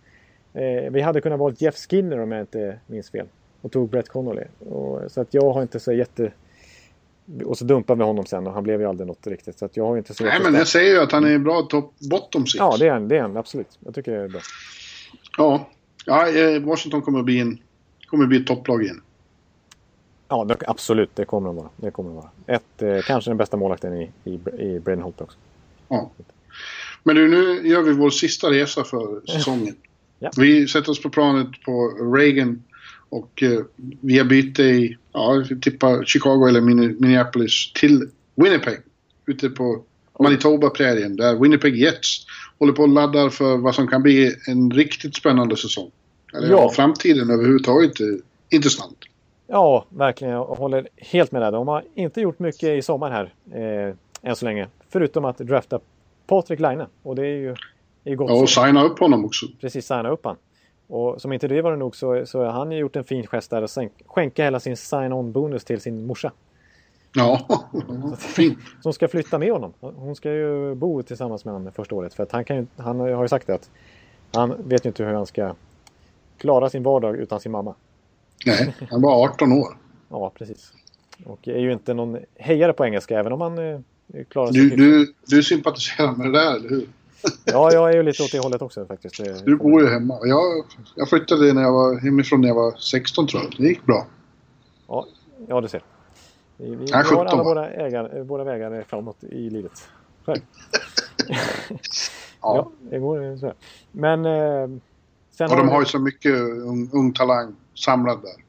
[0.63, 3.27] Eh, vi hade kunnat valt Jeff Skinner om jag inte minns fel.
[3.65, 4.43] Och tog Brett Connolly.
[4.59, 6.33] Och, så att jag har inte så jätte...
[7.45, 9.59] Och så dumpade vi honom sen och han blev ju aldrig något riktigt.
[9.59, 11.63] Så att jag har inte så Nej, men jag säger ju att han är bra
[11.63, 12.59] top bottom six.
[12.59, 13.09] Ja, det är han.
[13.09, 13.79] Det är han absolut.
[13.85, 14.41] Jag tycker det är bra.
[15.39, 15.69] Ja,
[16.07, 17.59] ja eh, Washington kommer att bli, en,
[18.07, 19.03] kommer att bli ett topplag igen.
[20.29, 21.11] Ja, det, absolut.
[21.17, 21.69] Det kommer de vara.
[21.77, 22.31] Det kommer de vara.
[22.47, 25.39] Ett, eh, kanske den bästa målvakten i, i, i Bradenholt också.
[25.89, 26.11] Ja.
[27.03, 29.77] Men du, nu gör vi vår sista resa för säsongen.
[30.19, 30.31] ja.
[30.37, 32.63] Vi sätter oss på planet på Reagan
[33.09, 33.61] och eh,
[34.01, 38.79] via byte i, ja, vi tippar Chicago eller Minneapolis till Winnipeg.
[39.27, 39.83] Ute på
[40.19, 42.27] Manitoba-prärien där Winnipeg Jets
[42.59, 45.91] håller på att ladda för vad som kan bli en riktigt spännande säsong.
[46.35, 46.71] Eller ja.
[46.71, 48.19] framtiden överhuvudtaget är
[48.51, 48.99] intressant.
[49.47, 50.35] Ja, verkligen.
[50.35, 51.53] Jag håller helt med dig.
[51.53, 54.69] De har inte gjort mycket i sommar här eh, än så länge.
[54.89, 55.81] Förutom att drafta
[56.27, 56.87] Patrik Laine.
[57.03, 57.55] Och det är ju,
[58.05, 58.31] är gott.
[58.31, 59.47] Ja, och signa upp honom också.
[59.61, 60.37] Precis, signa upp han.
[60.87, 63.51] Och som inte det var det nog så, så har han gjort en fin gest
[63.51, 63.71] där och
[64.07, 66.33] skänka hela sin sign-on-bonus till sin morsa.
[67.15, 67.47] Ja,
[68.19, 68.59] fint.
[68.83, 69.73] Som ska flytta med honom.
[69.81, 72.15] Hon ska ju bo tillsammans med honom första året.
[72.15, 73.71] För att han, kan ju, han har ju sagt det att
[74.33, 75.55] han vet ju inte hur han ska
[76.39, 77.75] klara sin vardag utan sin mamma.
[78.47, 79.77] Nej, han var 18 år.
[80.09, 80.73] ja, precis.
[81.25, 83.81] Och är ju inte någon hejare på engelska även om han eh,
[84.29, 84.61] klarar sig.
[84.63, 86.89] Du, du, du sympatiserar med det där, eller hur?
[87.45, 89.45] Ja, jag är ju lite åt det hållet också faktiskt.
[89.45, 90.19] Du bor ju hemma.
[90.23, 90.65] Jag,
[90.95, 93.55] jag flyttade när jag var hemifrån när jag var 16 tror jag.
[93.59, 94.07] Det gick bra.
[94.89, 95.07] Ja,
[95.49, 95.83] ja du ser.
[96.57, 99.89] Vi, vi har alla våra, ägar, våra vägar framåt i livet.
[100.25, 100.37] ja.
[102.43, 103.53] ja, det går så.
[103.93, 104.25] Men...
[104.25, 104.79] Eh,
[105.31, 108.45] sen och de har ju så mycket ung, ung talang samlad där.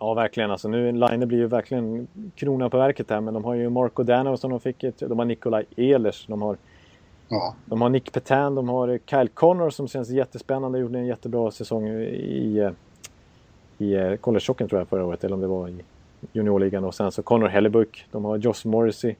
[0.00, 0.50] Ja, verkligen.
[0.50, 3.20] Alltså, nu Line blir ju verkligen kronan på verket här.
[3.20, 4.84] Men de har ju Marco Dano som de fick.
[4.98, 6.26] De har Nikolaj Ehlers.
[6.26, 6.56] De har,
[7.28, 7.54] ja.
[7.64, 8.54] de har Nick Petan.
[8.54, 10.78] De har Kyle Connor som känns jättespännande.
[10.78, 12.70] Gjorde en jättebra säsong i,
[13.78, 15.24] i eh, college tror jag förra året.
[15.24, 15.82] Eller om det var i
[16.32, 16.84] juniorligan.
[16.84, 18.06] Och sen så Connor Hellebuck.
[18.10, 19.14] De har Josh Morrissey.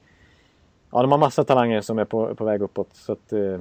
[0.91, 2.89] Ja, de har massa talanger som är på, på väg uppåt.
[2.93, 3.59] Så att, eh,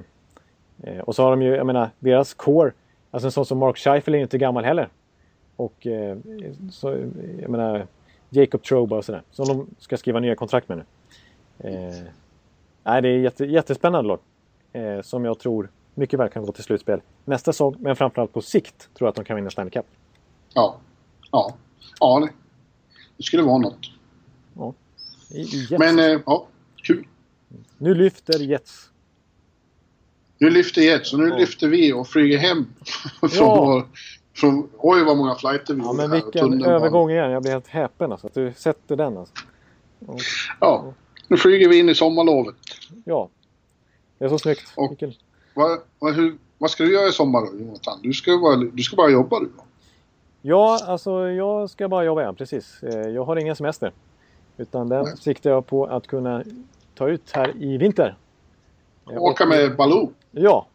[0.83, 2.73] eh och så har de ju, jag menar, deras core.
[3.11, 4.89] Alltså en sån som Mark Scheifel är ju inte gammal heller.
[5.57, 6.16] Och eh,
[6.70, 7.07] så,
[7.41, 7.87] jag menar,
[8.31, 9.23] Jacob Troba och sådär.
[9.31, 10.85] Som de ska skriva nya kontrakt med nu.
[11.70, 11.95] Eh,
[12.85, 14.19] nej, det är jätte, jättespännande lag.
[14.73, 17.77] Eh, som jag tror mycket väl kan gå till slutspel nästa säsong.
[17.78, 19.86] Men framförallt på sikt tror jag att de kan vinna Stanley Cup.
[20.55, 20.77] Ja.
[21.32, 21.55] Ja.
[22.01, 22.32] Ja, det,
[23.16, 23.90] det skulle vara något.
[24.57, 24.74] Ja.
[25.31, 26.47] I men, eh, ja,
[26.82, 27.07] kul.
[27.78, 28.90] Nu lyfter Jets.
[30.39, 31.36] Nu lyfter Jets och nu ja.
[31.36, 32.66] lyfter vi och flyger hem
[33.20, 33.65] från ja.
[33.65, 33.86] vår
[34.35, 37.31] Från, oj vad många flighter vi Ja, men och vilken övergång igen.
[37.31, 38.27] Jag blir helt häpen alltså.
[38.27, 39.35] Att du sätter den alltså.
[40.61, 40.95] Ja,
[41.28, 42.57] nu flyger vi in i sommarlovet.
[43.05, 43.28] Ja.
[44.19, 44.73] Det är så snyggt.
[44.77, 45.03] Och-.
[45.55, 47.99] Vad, vad, hur, vad ska du göra i sommar då, Jonathan?
[48.03, 49.45] Du ska, bara, du ska bara jobba du.
[49.57, 49.62] då.
[50.43, 52.82] Ja, alltså jag ska bara jobba igen, precis.
[52.82, 53.93] Eh, Jag har ingen semester.
[54.57, 55.16] Utan den Nej.
[55.16, 56.45] siktar jag på att kunna
[56.95, 58.16] ta ut här i vinter.
[59.11, 60.12] Eh, Åka och- med Baloo.
[60.31, 60.66] Ja,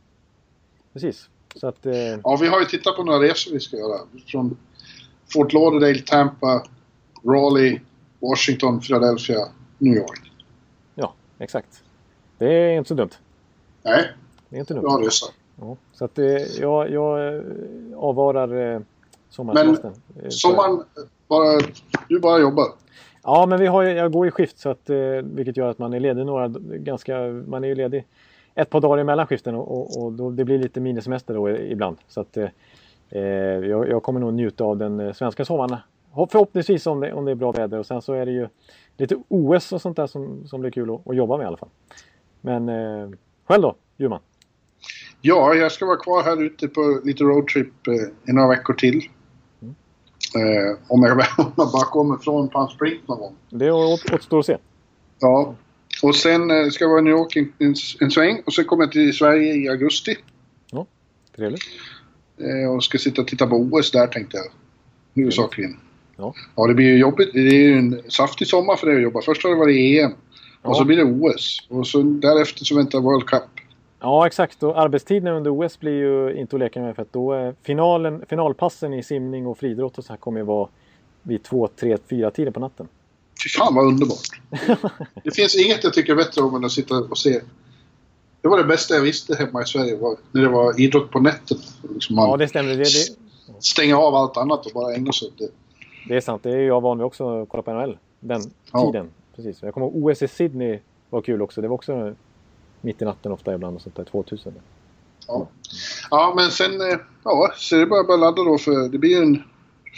[0.93, 1.29] precis.
[1.55, 1.93] Så att, eh,
[2.23, 3.99] Ja, vi har ju tittat på några resor vi ska göra.
[4.27, 4.57] Från
[5.33, 6.63] Fort Lauderdale, Tampa,
[7.25, 7.81] Raleigh,
[8.19, 9.37] Washington, Philadelphia,
[9.77, 10.31] New York.
[10.95, 11.83] ja, exakt.
[12.37, 13.09] Det är inte så dumt.
[13.83, 14.09] Nej,
[14.49, 15.05] Det är inte bra dumt.
[15.05, 15.25] resa.
[15.61, 16.17] Ja, så att
[16.59, 17.41] jag, jag eh,
[17.97, 18.81] avvarar eh,
[19.29, 19.93] sommarsemestern.
[20.23, 20.83] Eh, Sommaren,
[21.27, 21.59] bara,
[22.09, 22.65] du bara jobbar.
[23.23, 25.93] Ja, men vi har, jag går i skift så att, eh, vilket gör att man
[25.93, 26.47] är ledig några,
[26.77, 28.05] ganska, man är ju ledig
[28.55, 31.97] ett par dagar emellan skiften och, och, och då, det blir lite minisemester då ibland.
[32.07, 32.49] Så att, eh,
[33.09, 35.77] eh, jag, jag kommer nog njuta av den svenska sommaren.
[36.11, 38.47] Hopp- Förhoppningsvis om det, om det är bra väder och sen så är det ju
[38.97, 41.57] lite OS och sånt där som, som blir kul att, att jobba med i alla
[41.57, 41.69] fall.
[42.41, 43.09] Men eh,
[43.47, 44.19] själv då, Bjurman?
[45.21, 47.93] Ja, jag ska vara kvar här ute på lite roadtrip eh,
[48.29, 49.09] i några veckor till.
[50.35, 51.17] Eh, om, jag,
[51.57, 53.35] bara kommer från Palm Springs någon gång.
[53.49, 54.57] Det åt- återstår att se.
[55.19, 55.55] Ja.
[56.03, 58.65] Och sen eh, ska jag vara i New York en, en, en sväng och sen
[58.65, 60.17] kommer jag till Sverige i augusti.
[61.35, 61.61] Trevligt.
[62.37, 64.45] Eh, och ska sitta och titta på OS där tänkte jag.
[65.13, 65.77] Huvudsakligen.
[66.17, 66.33] Ja.
[66.55, 67.33] Ja, det blir ju jobbigt.
[67.33, 69.21] Det är ju en saftig sommar för dig att jobba.
[69.21, 70.11] Först har det varit EM.
[70.63, 70.69] Ja.
[70.69, 71.67] Och så blir det OS.
[71.69, 73.43] Och så därefter så väntar World Cup.
[73.99, 74.63] Ja, exakt.
[74.63, 78.23] Och arbetstiderna under OS blir ju inte att leka med för att då är finalen,
[78.29, 80.67] finalpassen i simning och friidrott och så här kommer ju vara
[81.21, 82.87] vid 2, 3, 4 tiden på natten.
[83.43, 84.27] Fy fan vad underbart.
[85.23, 87.41] det finns inget jag tycker bättre om än att sitta och se.
[88.41, 89.95] Det var det bästa jag visste hemma i Sverige.
[89.97, 91.57] Var när det var idrott på nätet.
[91.93, 92.69] Liksom Ja, det stämmer.
[92.69, 93.15] Det, det,
[93.59, 95.47] stänger av allt annat och bara ägnar sig åt det.
[96.07, 96.43] det är sant.
[96.43, 97.97] Det är jag van vid också att kolla på NHL.
[98.19, 98.41] Den
[98.71, 98.85] Ja.
[98.85, 99.09] tiden.
[99.35, 99.61] Precis.
[99.63, 100.79] Jag kommer ihåg OS i Sydney
[101.09, 101.61] var kul också.
[101.61, 102.15] Det var också
[102.81, 104.03] mitt i natten ofta ibland och sånt där.
[104.03, 104.53] 2000.
[105.27, 105.47] Ja,
[106.11, 106.81] ja men sen...
[106.81, 109.43] eh, Ja, så det är bara att ladda då för det blir ju en...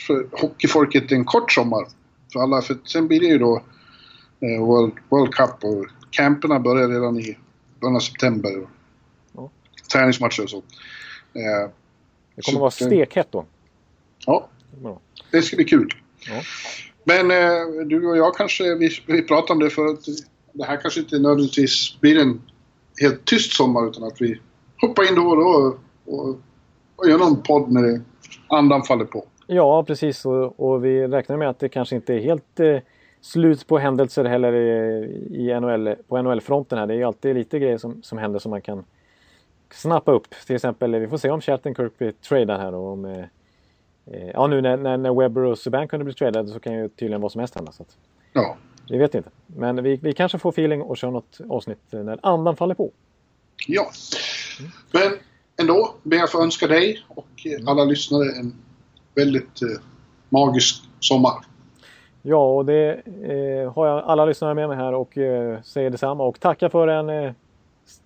[0.07, 1.87] För hockeyfolket en kort sommar.
[2.33, 2.61] För alla.
[2.61, 3.61] För sen blir det ju då
[4.39, 7.37] eh, World, World Cup och camperna börjar redan i
[7.79, 8.59] början av september.
[8.61, 8.69] Och
[9.33, 9.49] Ja.
[9.93, 10.57] Träningsmatcher och så.
[10.57, 11.69] Eh,
[12.35, 13.45] Det Så kommer vara det- stekhett då.
[14.25, 14.47] ja,
[14.83, 14.99] Ja.
[15.31, 15.89] det ska bli kul.
[16.29, 16.41] Ja.
[17.07, 20.05] Men eh, du och jag kanske, vi, vi pratade om det för att
[20.51, 22.41] det här kanske inte nödvändigtvis blir en
[23.01, 24.39] helt tyst sommar utan att vi
[24.81, 25.79] hoppar in då och då och,
[26.19, 26.39] och,
[26.95, 28.01] och gör någon podd när det
[28.47, 29.25] andan faller på.
[29.47, 30.25] Ja, precis.
[30.25, 32.77] Och, och vi räknar med att det kanske inte är helt eh,
[33.21, 36.77] slut på händelser heller i, i NHL, på NHL-fronten.
[36.77, 36.87] här.
[36.87, 38.83] Det är ju alltid lite grejer som, som händer som man kan
[39.71, 40.27] snappa upp.
[40.45, 42.73] Till exempel, vi får se om Shattenkirk blir tradad här.
[42.73, 43.25] Och om, eh,
[44.33, 47.21] ja, nu när, när, när Webber och Subban kunde bli tradade så kan ju tydligen
[47.21, 47.71] vad som helst hända.
[47.71, 47.97] Så att,
[48.33, 48.57] Ja,
[48.89, 49.29] vi vet inte.
[49.47, 52.91] Men vi, vi kanske får feeling och kör något avsnitt eh, när andan faller på.
[53.67, 53.89] ja.
[54.91, 55.11] Men
[55.61, 58.53] ändå ber jag få önska dig och eh, alla lyssnare en
[59.15, 59.81] väldigt eh,
[60.29, 61.33] magisk sommar.
[62.21, 62.93] Ja, och det
[63.23, 66.23] eh, har jag alla lyssnare med mig här och eh, säger detsamma.
[66.23, 67.31] Och tackar för en eh,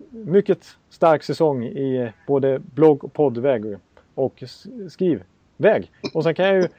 [0.09, 3.77] mycket stark säsong i eh, både blogg och poddväg
[4.15, 4.65] och s-
[5.59, 5.91] skrivväg.
[6.13, 6.69] Och sen kan jag ju,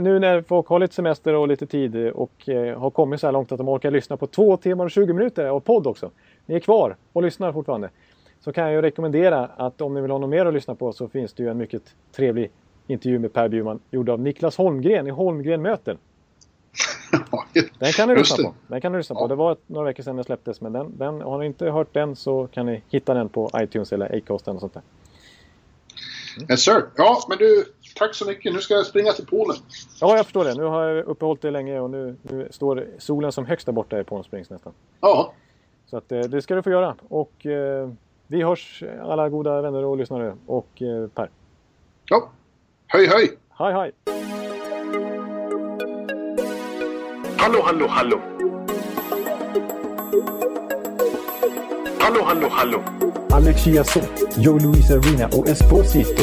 [0.00, 3.32] nu när folk har lite semester och lite tid och eh, har kommit så här
[3.32, 6.10] långt att de orkar lyssna på två timmar och 20 minuter av podd också.
[6.46, 7.90] Ni är kvar och lyssnar fortfarande.
[8.40, 10.92] Så kan jag ju rekommendera att om ni vill ha något mer att lyssna på
[10.92, 12.50] så finns det ju en mycket trevlig
[12.86, 15.96] intervju med Per Bjurman gjord av Niklas Holmgren i Holmgren möter.
[17.78, 18.54] Den kan ni lyssna på.
[18.66, 19.26] Den kan ni lyssna på.
[19.26, 22.16] Det var några veckor sedan den släpptes men den, den, har ni inte hört den
[22.16, 24.82] så kan ni hitta den på iTunes eller Acast eller sånt där.
[26.50, 26.82] Yes sir.
[26.96, 27.64] Ja, men du,
[27.98, 28.52] tack så mycket.
[28.52, 29.56] Nu ska jag springa till poolen.
[30.00, 30.54] Ja, jag förstår det.
[30.54, 34.00] Nu har jag uppehållit det länge och nu, nu står solen som högst där borta
[34.00, 34.72] i Palm Springs nästan.
[35.00, 35.32] Ja,
[35.90, 36.94] Så att, eh, det ska du få göra.
[37.08, 37.90] Och eh,
[38.26, 40.36] vi hörs alla goda vänner och lyssnare.
[40.46, 41.30] Och eh, Per.
[42.04, 42.30] ja.
[42.86, 43.30] Höj, höj!
[43.58, 43.92] Hej hej!
[47.38, 48.20] Hallå, hallå, hallå.
[51.98, 52.82] Hallå, hallå, hallå.
[53.30, 56.22] Alex Chiazot, Joe Luis Arena och Esposito.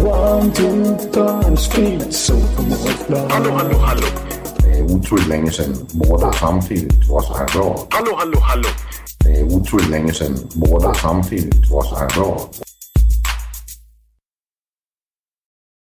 [0.00, 2.34] One, two, times speed, so
[3.28, 4.06] Hallå, hallå, hallå.
[4.58, 7.86] Det är otroligt länge sedan båda samtidigt var så här bra.
[7.90, 8.68] Hallå, hallå, hallå.
[9.24, 12.40] Det är otroligt länge sedan båda samtidigt var så här bra.